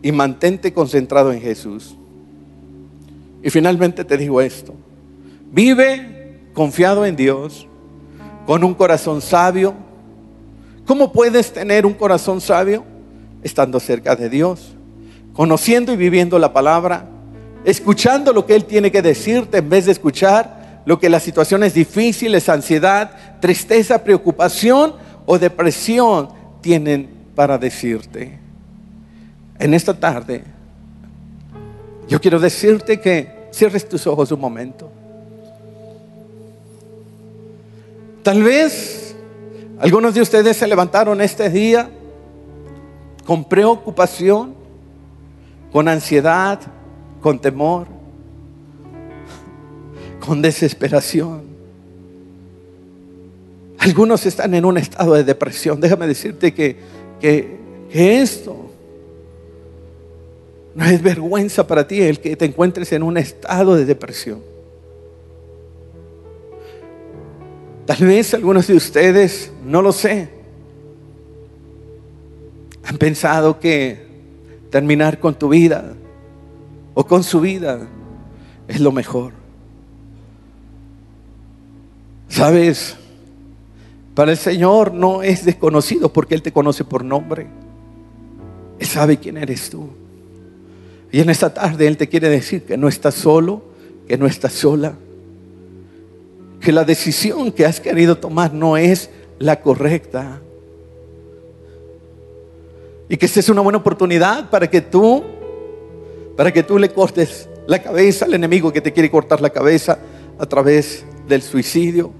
y 0.00 0.12
mantente 0.12 0.72
concentrado 0.72 1.32
en 1.32 1.40
Jesús. 1.40 1.96
Y 3.42 3.50
finalmente 3.50 4.04
te 4.04 4.16
digo 4.16 4.40
esto, 4.40 4.74
vive 5.50 6.38
confiado 6.54 7.04
en 7.04 7.16
Dios, 7.16 7.66
con 8.46 8.62
un 8.64 8.74
corazón 8.74 9.20
sabio. 9.20 9.74
¿Cómo 10.86 11.12
puedes 11.12 11.52
tener 11.52 11.86
un 11.86 11.94
corazón 11.94 12.40
sabio? 12.40 12.84
Estando 13.42 13.80
cerca 13.80 14.16
de 14.16 14.28
Dios, 14.28 14.74
conociendo 15.32 15.92
y 15.92 15.96
viviendo 15.96 16.38
la 16.38 16.52
palabra, 16.52 17.08
escuchando 17.64 18.32
lo 18.32 18.46
que 18.46 18.54
Él 18.54 18.64
tiene 18.64 18.90
que 18.90 19.02
decirte 19.02 19.58
en 19.58 19.68
vez 19.68 19.86
de 19.86 19.92
escuchar 19.92 20.82
lo 20.86 20.98
que 20.98 21.08
las 21.08 21.22
situaciones 21.22 21.74
difíciles, 21.74 22.48
ansiedad, 22.48 23.10
tristeza, 23.40 24.04
preocupación 24.04 24.94
o 25.26 25.38
depresión 25.38 26.28
tienen 26.60 27.08
para 27.34 27.56
decirte. 27.58 28.38
En 29.58 29.72
esta 29.72 29.94
tarde, 29.94 30.44
yo 32.06 32.20
quiero 32.20 32.38
decirte 32.38 33.00
que 33.00 33.48
cierres 33.52 33.88
tus 33.88 34.06
ojos 34.06 34.30
un 34.30 34.40
momento. 34.40 34.90
Tal 38.22 38.42
vez 38.42 39.14
algunos 39.78 40.14
de 40.14 40.20
ustedes 40.20 40.56
se 40.56 40.66
levantaron 40.66 41.20
este 41.20 41.48
día 41.48 41.88
con 43.24 43.44
preocupación, 43.44 44.54
con 45.72 45.88
ansiedad, 45.88 46.60
con 47.24 47.38
temor, 47.38 47.86
con 50.20 50.42
desesperación. 50.42 51.40
Algunos 53.78 54.26
están 54.26 54.52
en 54.52 54.66
un 54.66 54.76
estado 54.76 55.14
de 55.14 55.24
depresión. 55.24 55.80
Déjame 55.80 56.06
decirte 56.06 56.52
que, 56.52 56.76
que, 57.18 57.56
esto 57.90 58.68
no 60.74 60.84
es 60.84 61.00
vergüenza 61.00 61.66
para 61.66 61.88
ti 61.88 62.02
el 62.02 62.20
que 62.20 62.36
te 62.36 62.44
encuentres 62.44 62.92
en 62.92 63.02
un 63.02 63.16
estado 63.16 63.74
de 63.74 63.86
depresión. 63.86 64.42
Tal 67.86 68.06
vez 68.06 68.34
algunos 68.34 68.66
de 68.66 68.74
ustedes, 68.74 69.50
no 69.64 69.80
lo 69.80 69.92
sé, 69.92 70.28
han 72.82 72.98
pensado 72.98 73.58
que 73.58 74.04
terminar 74.68 75.18
con 75.18 75.38
tu 75.38 75.48
vida 75.48 75.94
o 76.94 77.06
con 77.06 77.22
su 77.22 77.40
vida 77.40 77.86
es 78.68 78.80
lo 78.80 78.92
mejor. 78.92 79.32
Sabes, 82.28 82.96
para 84.14 84.32
el 84.32 84.38
Señor 84.38 84.92
no 84.92 85.22
es 85.22 85.44
desconocido 85.44 86.12
porque 86.12 86.34
Él 86.34 86.42
te 86.42 86.52
conoce 86.52 86.84
por 86.84 87.04
nombre. 87.04 87.46
Él 88.78 88.86
sabe 88.86 89.18
quién 89.18 89.36
eres 89.36 89.70
tú. 89.70 89.88
Y 91.12 91.20
en 91.20 91.30
esta 91.30 91.52
tarde 91.52 91.86
Él 91.86 91.96
te 91.96 92.08
quiere 92.08 92.28
decir 92.28 92.64
que 92.64 92.76
no 92.76 92.88
estás 92.88 93.14
solo, 93.14 93.62
que 94.08 94.16
no 94.16 94.26
estás 94.26 94.52
sola 94.52 94.96
que 96.64 96.72
la 96.72 96.84
decisión 96.84 97.52
que 97.52 97.66
has 97.66 97.78
querido 97.78 98.16
tomar 98.16 98.52
no 98.52 98.76
es 98.76 99.10
la 99.38 99.60
correcta. 99.60 100.40
Y 103.08 103.16
que 103.18 103.26
esta 103.26 103.40
es 103.40 103.48
una 103.50 103.60
buena 103.60 103.78
oportunidad 103.78 104.48
para 104.48 104.68
que 104.68 104.80
tú, 104.80 105.22
para 106.36 106.52
que 106.52 106.62
tú 106.62 106.78
le 106.78 106.90
cortes 106.90 107.48
la 107.66 107.80
cabeza 107.80 108.24
al 108.24 108.34
enemigo 108.34 108.72
que 108.72 108.80
te 108.80 108.92
quiere 108.92 109.10
cortar 109.10 109.40
la 109.40 109.50
cabeza 109.50 109.98
a 110.38 110.46
través 110.46 111.04
del 111.28 111.42
suicidio, 111.42 112.12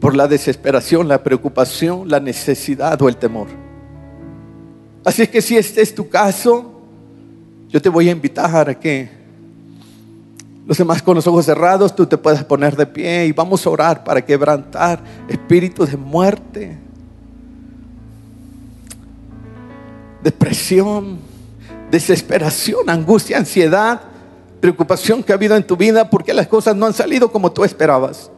por 0.00 0.16
la 0.16 0.26
desesperación, 0.26 1.08
la 1.08 1.22
preocupación, 1.22 2.08
la 2.08 2.20
necesidad 2.20 3.00
o 3.02 3.08
el 3.08 3.16
temor. 3.16 3.48
Así 5.04 5.22
es 5.22 5.28
que 5.28 5.42
si 5.42 5.56
este 5.56 5.82
es 5.82 5.94
tu 5.94 6.08
caso, 6.08 6.80
yo 7.68 7.80
te 7.80 7.88
voy 7.88 8.08
a 8.08 8.12
invitar 8.12 8.68
a 8.68 8.78
que 8.78 9.08
los 10.66 10.78
demás 10.78 11.02
con 11.02 11.16
los 11.16 11.26
ojos 11.26 11.44
cerrados, 11.44 11.94
tú 11.94 12.06
te 12.06 12.16
puedes 12.16 12.44
poner 12.44 12.76
de 12.76 12.86
pie 12.86 13.26
y 13.26 13.32
vamos 13.32 13.66
a 13.66 13.70
orar 13.70 14.04
para 14.04 14.24
quebrantar 14.24 15.02
espíritus 15.28 15.90
de 15.90 15.96
muerte, 15.96 16.78
depresión, 20.22 21.18
desesperación, 21.90 22.88
angustia, 22.88 23.38
ansiedad, 23.38 24.00
preocupación 24.60 25.22
que 25.22 25.32
ha 25.32 25.36
habido 25.36 25.56
en 25.56 25.64
tu 25.64 25.76
vida 25.76 26.08
porque 26.08 26.34
las 26.34 26.46
cosas 26.46 26.76
no 26.76 26.86
han 26.86 26.92
salido 26.92 27.32
como 27.32 27.50
tú 27.50 27.64
esperabas. 27.64 28.30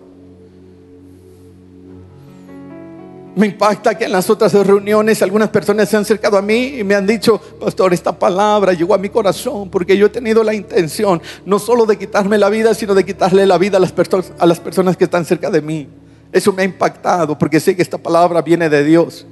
Me 3.34 3.46
impacta 3.46 3.96
que 3.96 4.04
en 4.04 4.12
las 4.12 4.28
otras 4.28 4.52
reuniones 4.52 5.22
algunas 5.22 5.48
personas 5.48 5.88
se 5.88 5.96
han 5.96 6.02
acercado 6.02 6.36
a 6.36 6.42
mí 6.42 6.74
y 6.78 6.84
me 6.84 6.94
han 6.94 7.06
dicho, 7.06 7.38
pastor, 7.38 7.94
esta 7.94 8.12
palabra 8.18 8.74
llegó 8.74 8.94
a 8.94 8.98
mi 8.98 9.08
corazón 9.08 9.70
porque 9.70 9.96
yo 9.96 10.06
he 10.06 10.10
tenido 10.10 10.44
la 10.44 10.52
intención 10.52 11.20
no 11.46 11.58
solo 11.58 11.86
de 11.86 11.96
quitarme 11.96 12.36
la 12.36 12.50
vida, 12.50 12.74
sino 12.74 12.94
de 12.94 13.06
quitarle 13.06 13.46
la 13.46 13.56
vida 13.56 13.78
a 13.78 13.80
las, 13.80 13.94
a 14.38 14.46
las 14.46 14.60
personas 14.60 14.98
que 14.98 15.04
están 15.04 15.24
cerca 15.24 15.50
de 15.50 15.62
mí. 15.62 15.88
Eso 16.30 16.52
me 16.52 16.62
ha 16.62 16.64
impactado 16.66 17.38
porque 17.38 17.58
sé 17.58 17.74
que 17.74 17.82
esta 17.82 17.96
palabra 17.96 18.42
viene 18.42 18.68
de 18.68 18.84
Dios. 18.84 19.26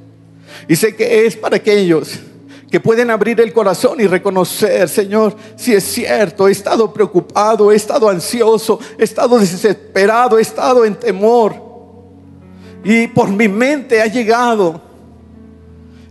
Y 0.67 0.77
sé 0.77 0.97
que 0.97 1.27
es 1.27 1.37
para 1.37 1.57
aquellos 1.57 2.21
que 2.71 2.79
pueden 2.79 3.11
abrir 3.11 3.41
el 3.41 3.53
corazón 3.53 4.01
y 4.01 4.07
reconocer, 4.07 4.89
Señor, 4.89 5.35
si 5.57 5.75
es 5.75 5.83
cierto, 5.83 6.47
he 6.47 6.53
estado 6.53 6.93
preocupado, 6.93 7.73
he 7.73 7.77
estado 7.77 8.09
ansioso, 8.09 8.79
he 8.97 9.03
estado 9.03 9.39
desesperado, 9.39 10.39
he 10.39 10.43
estado 10.43 10.85
en 10.85 10.95
temor. 10.95 11.55
Y 12.85 13.09
por 13.09 13.29
mi 13.29 13.49
mente 13.49 14.01
ha 14.01 14.07
llegado 14.07 14.81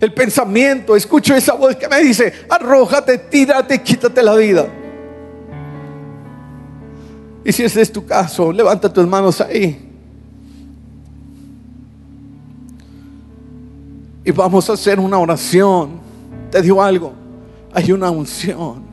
el 0.01 0.13
pensamiento, 0.13 0.97
escucho 0.97 1.33
esa 1.33 1.53
voz 1.53 1.77
que 1.77 1.87
me 1.87 2.01
dice, 2.01 2.33
arrójate, 2.49 3.17
tírate, 3.17 3.81
quítate 3.81 4.21
la 4.21 4.35
vida. 4.35 4.67
Y 7.45 7.53
si 7.53 7.63
ese 7.63 7.81
es 7.81 7.91
tu 7.91 8.05
caso, 8.05 8.51
levanta 8.51 8.91
tus 8.91 9.07
manos 9.07 9.39
ahí. 9.39 9.87
Y 14.25 14.31
vamos 14.31 14.69
a 14.69 14.73
hacer 14.73 14.99
una 14.99 15.17
oración. 15.17 16.08
Te 16.51 16.61
digo 16.61 16.81
algo, 16.81 17.13
hay 17.73 17.91
una 17.91 18.09
unción 18.09 18.83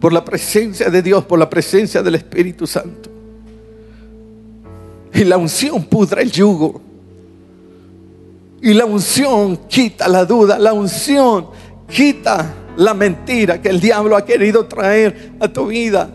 por 0.00 0.12
la 0.12 0.24
presencia 0.24 0.90
de 0.90 1.02
Dios, 1.02 1.24
por 1.24 1.38
la 1.38 1.48
presencia 1.48 2.02
del 2.02 2.16
Espíritu 2.16 2.66
Santo. 2.66 3.10
Y 5.12 5.24
la 5.24 5.36
unción 5.36 5.84
pudra 5.84 6.22
el 6.22 6.30
yugo. 6.30 6.80
Y 8.62 8.74
la 8.74 8.84
unción 8.84 9.56
quita 9.68 10.08
la 10.08 10.24
duda. 10.24 10.58
La 10.58 10.72
unción 10.72 11.48
quita 11.88 12.54
la 12.76 12.94
mentira 12.94 13.60
que 13.60 13.68
el 13.68 13.80
diablo 13.80 14.16
ha 14.16 14.24
querido 14.24 14.66
traer 14.66 15.32
a 15.40 15.48
tu 15.48 15.66
vida. 15.66 16.10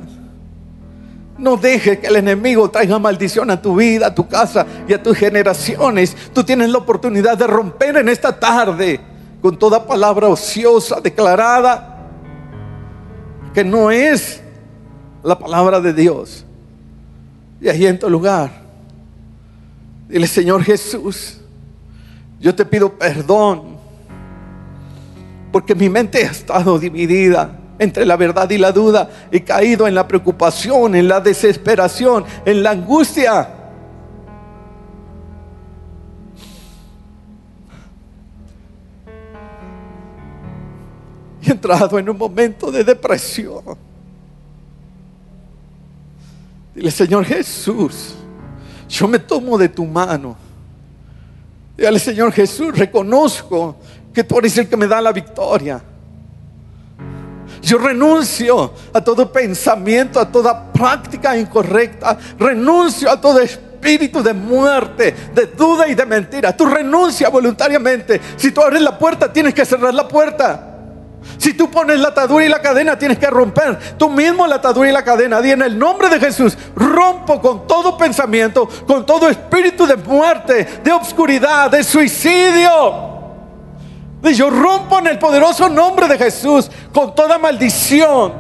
No 1.38 1.58
dejes 1.58 2.00
que 2.00 2.08
el 2.08 2.16
enemigo 2.16 2.70
traiga 2.70 2.98
maldición 2.98 3.52
a 3.52 3.62
tu 3.62 3.76
vida, 3.76 4.08
a 4.08 4.16
tu 4.16 4.28
casa 4.28 4.66
y 4.88 4.94
a 4.94 5.04
tus 5.04 5.18
generaciones. 5.18 6.16
Tú 6.34 6.44
tienes 6.44 6.70
la 6.70 6.78
oportunidad 6.78 7.38
de 7.38 7.46
romper 7.46 7.98
en 7.98 8.10
esta 8.10 8.40
tarde 8.40 9.00
con 9.46 9.60
toda 9.60 9.86
palabra 9.86 10.28
ociosa 10.28 11.00
declarada 11.00 12.00
que 13.54 13.64
no 13.64 13.92
es 13.92 14.42
la 15.22 15.38
palabra 15.38 15.80
de 15.80 15.94
Dios. 15.94 16.44
Y 17.62 17.70
ahí 17.70 17.86
en 17.86 18.00
tu 18.00 18.10
lugar 18.10 18.50
Dile, 20.10 20.26
Señor 20.26 20.64
Jesús, 20.64 21.38
yo 22.40 22.56
te 22.56 22.66
pido 22.66 22.92
perdón 22.98 23.78
porque 25.52 25.76
mi 25.76 25.90
mente 25.90 26.26
ha 26.26 26.32
estado 26.32 26.80
dividida 26.80 27.56
entre 27.78 28.04
la 28.04 28.18
verdad 28.18 28.50
y 28.50 28.58
la 28.58 28.72
duda. 28.72 29.08
He 29.32 29.44
caído 29.44 29.88
en 29.88 29.94
la 29.94 30.08
preocupación, 30.08 30.96
en 30.96 31.08
la 31.08 31.20
desesperación, 31.20 32.26
en 32.48 32.64
la 32.64 32.72
angustia. 32.72 33.48
Y 41.46 41.52
entrado 41.52 42.00
en 42.00 42.10
un 42.10 42.18
momento 42.18 42.72
de 42.72 42.84
depresión. 42.84 43.64
Dile, 46.74 46.92
Señor 46.92 47.24
Jesús, 47.26 48.16
yo 48.90 49.08
me 49.08 49.20
tomo 49.20 49.58
de 49.58 49.70
tu 49.70 49.86
mano. 49.86 50.36
Dígale, 51.78 52.00
Señor 52.00 52.32
Jesús, 52.32 52.78
reconozco 52.78 53.78
que 54.14 54.24
tú 54.24 54.40
eres 54.40 54.58
el 54.58 54.68
que 54.68 54.78
me 54.78 54.88
da 54.88 55.02
la 55.02 55.12
victoria. 55.12 55.82
Yo 57.62 57.78
renuncio 57.78 58.74
a 58.94 59.02
todo 59.02 59.32
pensamiento, 59.32 60.20
a 60.20 60.32
toda 60.32 60.72
práctica 60.72 61.38
incorrecta. 61.38 62.18
Renuncio 62.38 63.10
a 63.10 63.20
todo 63.20 63.40
espíritu 63.40 64.22
de 64.22 64.34
muerte, 64.34 65.16
de 65.34 65.48
duda 65.48 65.88
y 65.88 65.96
de 65.96 66.06
mentira. 66.06 66.56
Tú 66.56 66.66
renuncia 66.66 67.30
voluntariamente. 67.30 68.22
Si 68.36 68.52
tú 68.52 68.62
abres 68.62 68.82
la 68.82 68.98
puerta, 68.98 69.32
tienes 69.32 69.54
que 69.54 69.66
cerrar 69.66 69.94
la 69.94 70.08
puerta. 70.08 70.75
Si 71.38 71.54
tú 71.54 71.70
pones 71.70 72.00
la 72.00 72.10
atadura 72.10 72.46
y 72.46 72.50
la 72.50 72.62
cadena, 72.62 72.98
tienes 72.98 73.18
que 73.18 73.28
romper 73.28 73.98
tú 73.98 74.10
mismo 74.10 74.48
la 74.48 74.56
atadura 74.56 74.90
y 74.90 74.94
la 74.94 75.04
cadena. 75.04 75.42
Di 75.42 75.52
en 75.52 75.62
el 75.62 75.78
nombre 75.78 76.10
de 76.10 76.20
Jesús, 76.20 76.58
rompo 76.76 77.42
con 77.42 77.68
todo 77.68 77.98
pensamiento, 77.98 78.68
con 78.88 79.06
todo 79.06 79.30
espíritu 79.30 79.86
de 79.86 79.96
muerte, 79.98 80.68
de 80.84 80.92
obscuridad, 80.92 81.70
de 81.70 81.84
suicidio. 81.84 83.16
Y 84.24 84.34
yo 84.34 84.50
rompo 84.50 85.00
en 85.00 85.08
el 85.08 85.20
poderoso 85.20 85.70
nombre 85.70 86.08
de 86.08 86.18
Jesús 86.18 86.72
con 86.92 87.14
toda 87.14 87.38
maldición, 87.38 88.34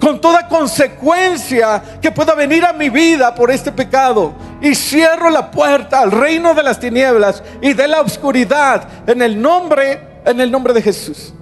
con 0.00 0.20
toda 0.20 0.48
consecuencia 0.48 1.82
que 2.00 2.10
pueda 2.10 2.34
venir 2.34 2.64
a 2.64 2.72
mi 2.72 2.90
vida 2.90 3.34
por 3.34 3.50
este 3.50 3.70
pecado. 3.70 4.34
y 4.60 4.74
cierro 4.74 5.28
la 5.28 5.50
puerta 5.50 6.00
al 6.00 6.10
reino 6.10 6.54
de 6.54 6.62
las 6.62 6.80
tinieblas 6.80 7.42
y 7.60 7.74
de 7.74 7.86
la 7.86 8.00
oscuridad 8.00 8.88
en 9.06 9.20
el 9.20 9.40
nombre, 9.40 10.22
en 10.24 10.40
el 10.40 10.50
nombre 10.50 10.72
de 10.72 10.80
Jesús. 10.80 11.34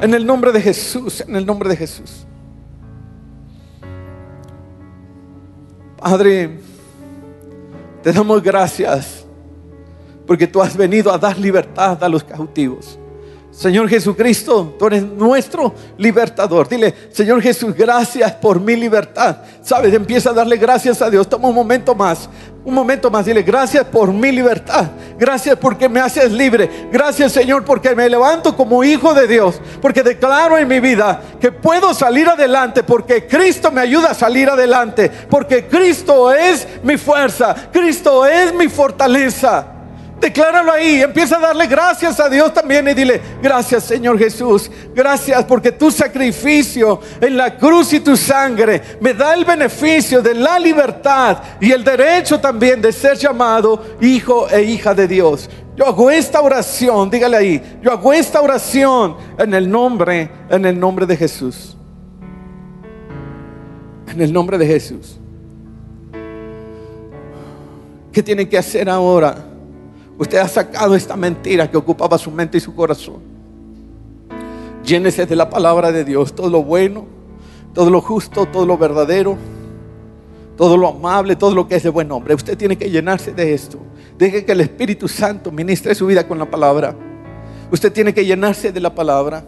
En 0.00 0.14
el 0.14 0.26
nombre 0.26 0.50
de 0.50 0.60
Jesús, 0.60 1.20
en 1.20 1.36
el 1.36 1.44
nombre 1.44 1.68
de 1.68 1.76
Jesús. 1.76 2.26
Padre, 5.98 6.58
te 8.02 8.12
damos 8.12 8.42
gracias 8.42 9.26
porque 10.26 10.46
tú 10.46 10.62
has 10.62 10.74
venido 10.76 11.12
a 11.12 11.18
dar 11.18 11.36
libertad 11.36 12.02
a 12.02 12.08
los 12.08 12.24
cautivos. 12.24 12.98
Señor 13.50 13.88
Jesucristo, 13.88 14.76
tú 14.78 14.86
eres 14.86 15.02
nuestro 15.02 15.74
libertador. 15.98 16.68
Dile, 16.68 16.94
Señor 17.10 17.42
Jesús, 17.42 17.74
gracias 17.74 18.30
por 18.32 18.60
mi 18.60 18.76
libertad. 18.76 19.38
Sabes, 19.62 19.92
empieza 19.92 20.30
a 20.30 20.32
darle 20.32 20.56
gracias 20.56 21.02
a 21.02 21.10
Dios. 21.10 21.28
Toma 21.28 21.48
un 21.48 21.54
momento 21.56 21.92
más, 21.94 22.30
un 22.64 22.72
momento 22.72 23.10
más. 23.10 23.26
Dile, 23.26 23.42
gracias 23.42 23.84
por 23.84 24.12
mi 24.12 24.30
libertad. 24.30 24.86
Gracias 25.18 25.58
porque 25.58 25.88
me 25.88 25.98
haces 25.98 26.30
libre. 26.30 26.88
Gracias, 26.92 27.32
Señor, 27.32 27.64
porque 27.64 27.94
me 27.96 28.08
levanto 28.08 28.56
como 28.56 28.84
hijo 28.84 29.14
de 29.14 29.26
Dios. 29.26 29.60
Porque 29.82 30.04
declaro 30.04 30.56
en 30.56 30.68
mi 30.68 30.78
vida 30.78 31.20
que 31.40 31.50
puedo 31.50 31.92
salir 31.92 32.28
adelante. 32.28 32.84
Porque 32.84 33.26
Cristo 33.26 33.72
me 33.72 33.80
ayuda 33.80 34.12
a 34.12 34.14
salir 34.14 34.48
adelante. 34.48 35.10
Porque 35.28 35.66
Cristo 35.66 36.32
es 36.32 36.68
mi 36.84 36.96
fuerza. 36.96 37.54
Cristo 37.72 38.24
es 38.24 38.54
mi 38.54 38.68
fortaleza. 38.68 39.79
Decláralo 40.20 40.70
ahí, 40.70 41.00
empieza 41.00 41.38
a 41.38 41.40
darle 41.40 41.66
gracias 41.66 42.20
a 42.20 42.28
Dios 42.28 42.52
también 42.52 42.86
y 42.88 42.92
dile, 42.92 43.22
gracias 43.42 43.84
Señor 43.84 44.18
Jesús, 44.18 44.70
gracias 44.94 45.44
porque 45.44 45.72
tu 45.72 45.90
sacrificio 45.90 47.00
en 47.22 47.38
la 47.38 47.56
cruz 47.56 47.94
y 47.94 48.00
tu 48.00 48.14
sangre 48.18 48.82
me 49.00 49.14
da 49.14 49.32
el 49.32 49.46
beneficio 49.46 50.20
de 50.20 50.34
la 50.34 50.58
libertad 50.58 51.38
y 51.58 51.72
el 51.72 51.82
derecho 51.82 52.38
también 52.38 52.82
de 52.82 52.92
ser 52.92 53.16
llamado 53.16 53.96
hijo 54.02 54.46
e 54.50 54.62
hija 54.62 54.92
de 54.92 55.08
Dios. 55.08 55.48
Yo 55.74 55.86
hago 55.86 56.10
esta 56.10 56.42
oración, 56.42 57.08
dígale 57.08 57.36
ahí, 57.38 57.78
yo 57.82 57.90
hago 57.90 58.12
esta 58.12 58.42
oración 58.42 59.16
en 59.38 59.54
el 59.54 59.70
nombre, 59.70 60.30
en 60.50 60.66
el 60.66 60.78
nombre 60.78 61.06
de 61.06 61.16
Jesús. 61.16 61.78
En 64.06 64.20
el 64.20 64.30
nombre 64.30 64.58
de 64.58 64.66
Jesús. 64.66 65.18
¿Qué 68.12 68.22
tiene 68.22 68.46
que 68.46 68.58
hacer 68.58 68.90
ahora? 68.90 69.49
Usted 70.20 70.36
ha 70.36 70.48
sacado 70.48 70.94
esta 70.94 71.16
mentira 71.16 71.70
que 71.70 71.78
ocupaba 71.78 72.18
su 72.18 72.30
mente 72.30 72.58
y 72.58 72.60
su 72.60 72.74
corazón. 72.74 73.20
Llénese 74.84 75.24
de 75.24 75.34
la 75.34 75.48
palabra 75.48 75.90
de 75.92 76.04
Dios, 76.04 76.34
todo 76.34 76.50
lo 76.50 76.62
bueno, 76.62 77.06
todo 77.72 77.88
lo 77.88 78.02
justo, 78.02 78.44
todo 78.44 78.66
lo 78.66 78.76
verdadero, 78.76 79.38
todo 80.58 80.76
lo 80.76 80.88
amable, 80.88 81.36
todo 81.36 81.54
lo 81.54 81.66
que 81.66 81.76
es 81.76 81.84
de 81.84 81.88
buen 81.88 82.06
nombre. 82.06 82.34
Usted 82.34 82.58
tiene 82.58 82.76
que 82.76 82.90
llenarse 82.90 83.32
de 83.32 83.54
esto. 83.54 83.78
Deje 84.18 84.44
que 84.44 84.52
el 84.52 84.60
Espíritu 84.60 85.08
Santo 85.08 85.50
ministre 85.50 85.94
su 85.94 86.04
vida 86.06 86.28
con 86.28 86.38
la 86.38 86.50
palabra. 86.50 86.94
Usted 87.72 87.90
tiene 87.90 88.12
que 88.12 88.26
llenarse 88.26 88.72
de 88.72 88.80
la 88.80 88.94
palabra. 88.94 89.42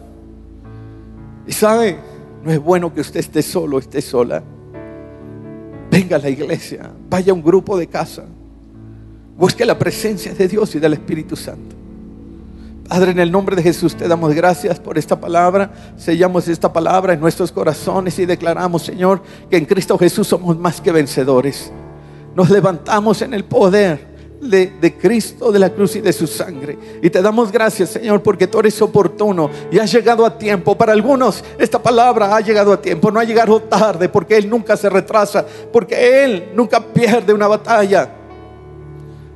Y 1.45 1.51
sabe, 1.51 1.99
no 2.43 2.51
es 2.51 2.57
bueno 2.57 2.91
que 2.91 3.01
usted 3.01 3.19
esté 3.19 3.43
solo, 3.43 3.77
esté 3.77 4.01
sola. 4.01 4.41
Venga 5.91 6.15
a 6.15 6.19
la 6.19 6.31
iglesia, 6.31 6.91
vaya 7.11 7.31
a 7.31 7.35
un 7.35 7.43
grupo 7.43 7.77
de 7.77 7.85
casa. 7.85 8.25
Busque 9.43 9.65
la 9.65 9.77
presencia 9.77 10.33
de 10.33 10.47
Dios 10.47 10.73
y 10.73 10.79
del 10.79 10.93
Espíritu 10.93 11.35
Santo. 11.35 11.75
Padre, 12.87 13.11
en 13.11 13.19
el 13.19 13.29
nombre 13.29 13.57
de 13.57 13.61
Jesús 13.61 13.93
te 13.93 14.07
damos 14.07 14.33
gracias 14.33 14.79
por 14.79 14.97
esta 14.97 15.19
palabra. 15.19 15.69
Sellamos 15.97 16.47
esta 16.47 16.71
palabra 16.71 17.11
en 17.11 17.19
nuestros 17.19 17.51
corazones 17.51 18.17
y 18.19 18.25
declaramos, 18.25 18.83
Señor, 18.83 19.21
que 19.49 19.57
en 19.57 19.65
Cristo 19.65 19.97
Jesús 19.97 20.27
somos 20.29 20.57
más 20.57 20.79
que 20.79 20.93
vencedores. 20.93 21.73
Nos 22.33 22.49
levantamos 22.49 23.21
en 23.21 23.33
el 23.33 23.43
poder 23.43 24.13
de, 24.39 24.97
Cristo, 24.97 25.51
de 25.51 25.59
la 25.59 25.71
cruz 25.71 25.97
y 25.97 25.99
de 25.99 26.13
su 26.13 26.25
sangre. 26.25 26.77
Y 27.01 27.09
te 27.09 27.21
damos 27.21 27.51
gracias, 27.51 27.89
Señor, 27.89 28.23
porque 28.23 28.47
tú 28.47 28.59
eres 28.59 28.81
oportuno 28.81 29.49
y 29.69 29.77
has 29.77 29.91
llegado 29.91 30.25
a 30.25 30.37
tiempo. 30.37 30.77
Para 30.77 30.93
algunos 30.93 31.43
esta 31.59 31.83
palabra 31.83 32.33
ha 32.33 32.39
llegado 32.39 32.71
a 32.71 32.81
tiempo, 32.81 33.11
no 33.11 33.19
ha 33.19 33.25
llegado 33.25 33.61
tarde, 33.61 34.07
porque 34.07 34.37
Él 34.37 34.49
nunca 34.49 34.77
se 34.77 34.89
retrasa, 34.89 35.45
porque 35.73 36.23
Él 36.23 36.51
nunca 36.55 36.79
pierde 36.79 37.33
una 37.33 37.49
batalla. 37.49 38.22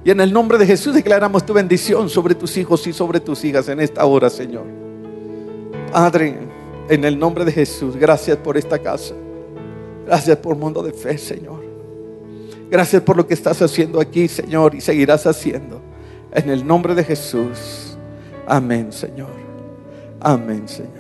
Y 0.07 0.11
en 0.11 0.21
el 0.21 0.31
nombre 0.31 0.57
de 0.57 0.65
Jesús 0.65 0.93
declaramos 0.93 1.45
tu 1.45 1.51
bendición 1.51 2.07
sobre 2.07 2.33
tus 2.33 2.55
hijos 2.55 2.87
y 2.87 2.93
sobre 2.93 3.19
tus 3.19 3.43
hijas 3.43 3.67
en 3.67 3.81
esta 3.81 4.05
hora, 4.05 4.29
Señor. 4.29 4.63
Padre, 5.91 6.37
en 6.87 7.03
el 7.03 7.19
nombre 7.19 7.43
de 7.43 7.51
Jesús, 7.51 7.97
gracias 7.97 8.37
por 8.37 8.55
esta 8.55 8.79
casa. 8.79 9.13
Gracias 10.05 10.37
por 10.37 10.55
mundo 10.55 10.81
de 10.81 10.93
fe, 10.93 11.17
Señor. 11.17 11.61
Gracias 12.71 13.01
por 13.01 13.17
lo 13.17 13.27
que 13.27 13.33
estás 13.33 13.61
haciendo 13.61 13.99
aquí, 13.99 14.29
Señor, 14.29 14.75
y 14.75 14.79
seguirás 14.79 15.27
haciendo. 15.27 15.81
En 16.31 16.49
el 16.51 16.65
nombre 16.65 16.95
de 16.95 17.03
Jesús. 17.03 17.97
Amén, 18.47 18.93
Señor. 18.93 19.33
Amén, 20.21 20.69
Señor. 20.69 20.96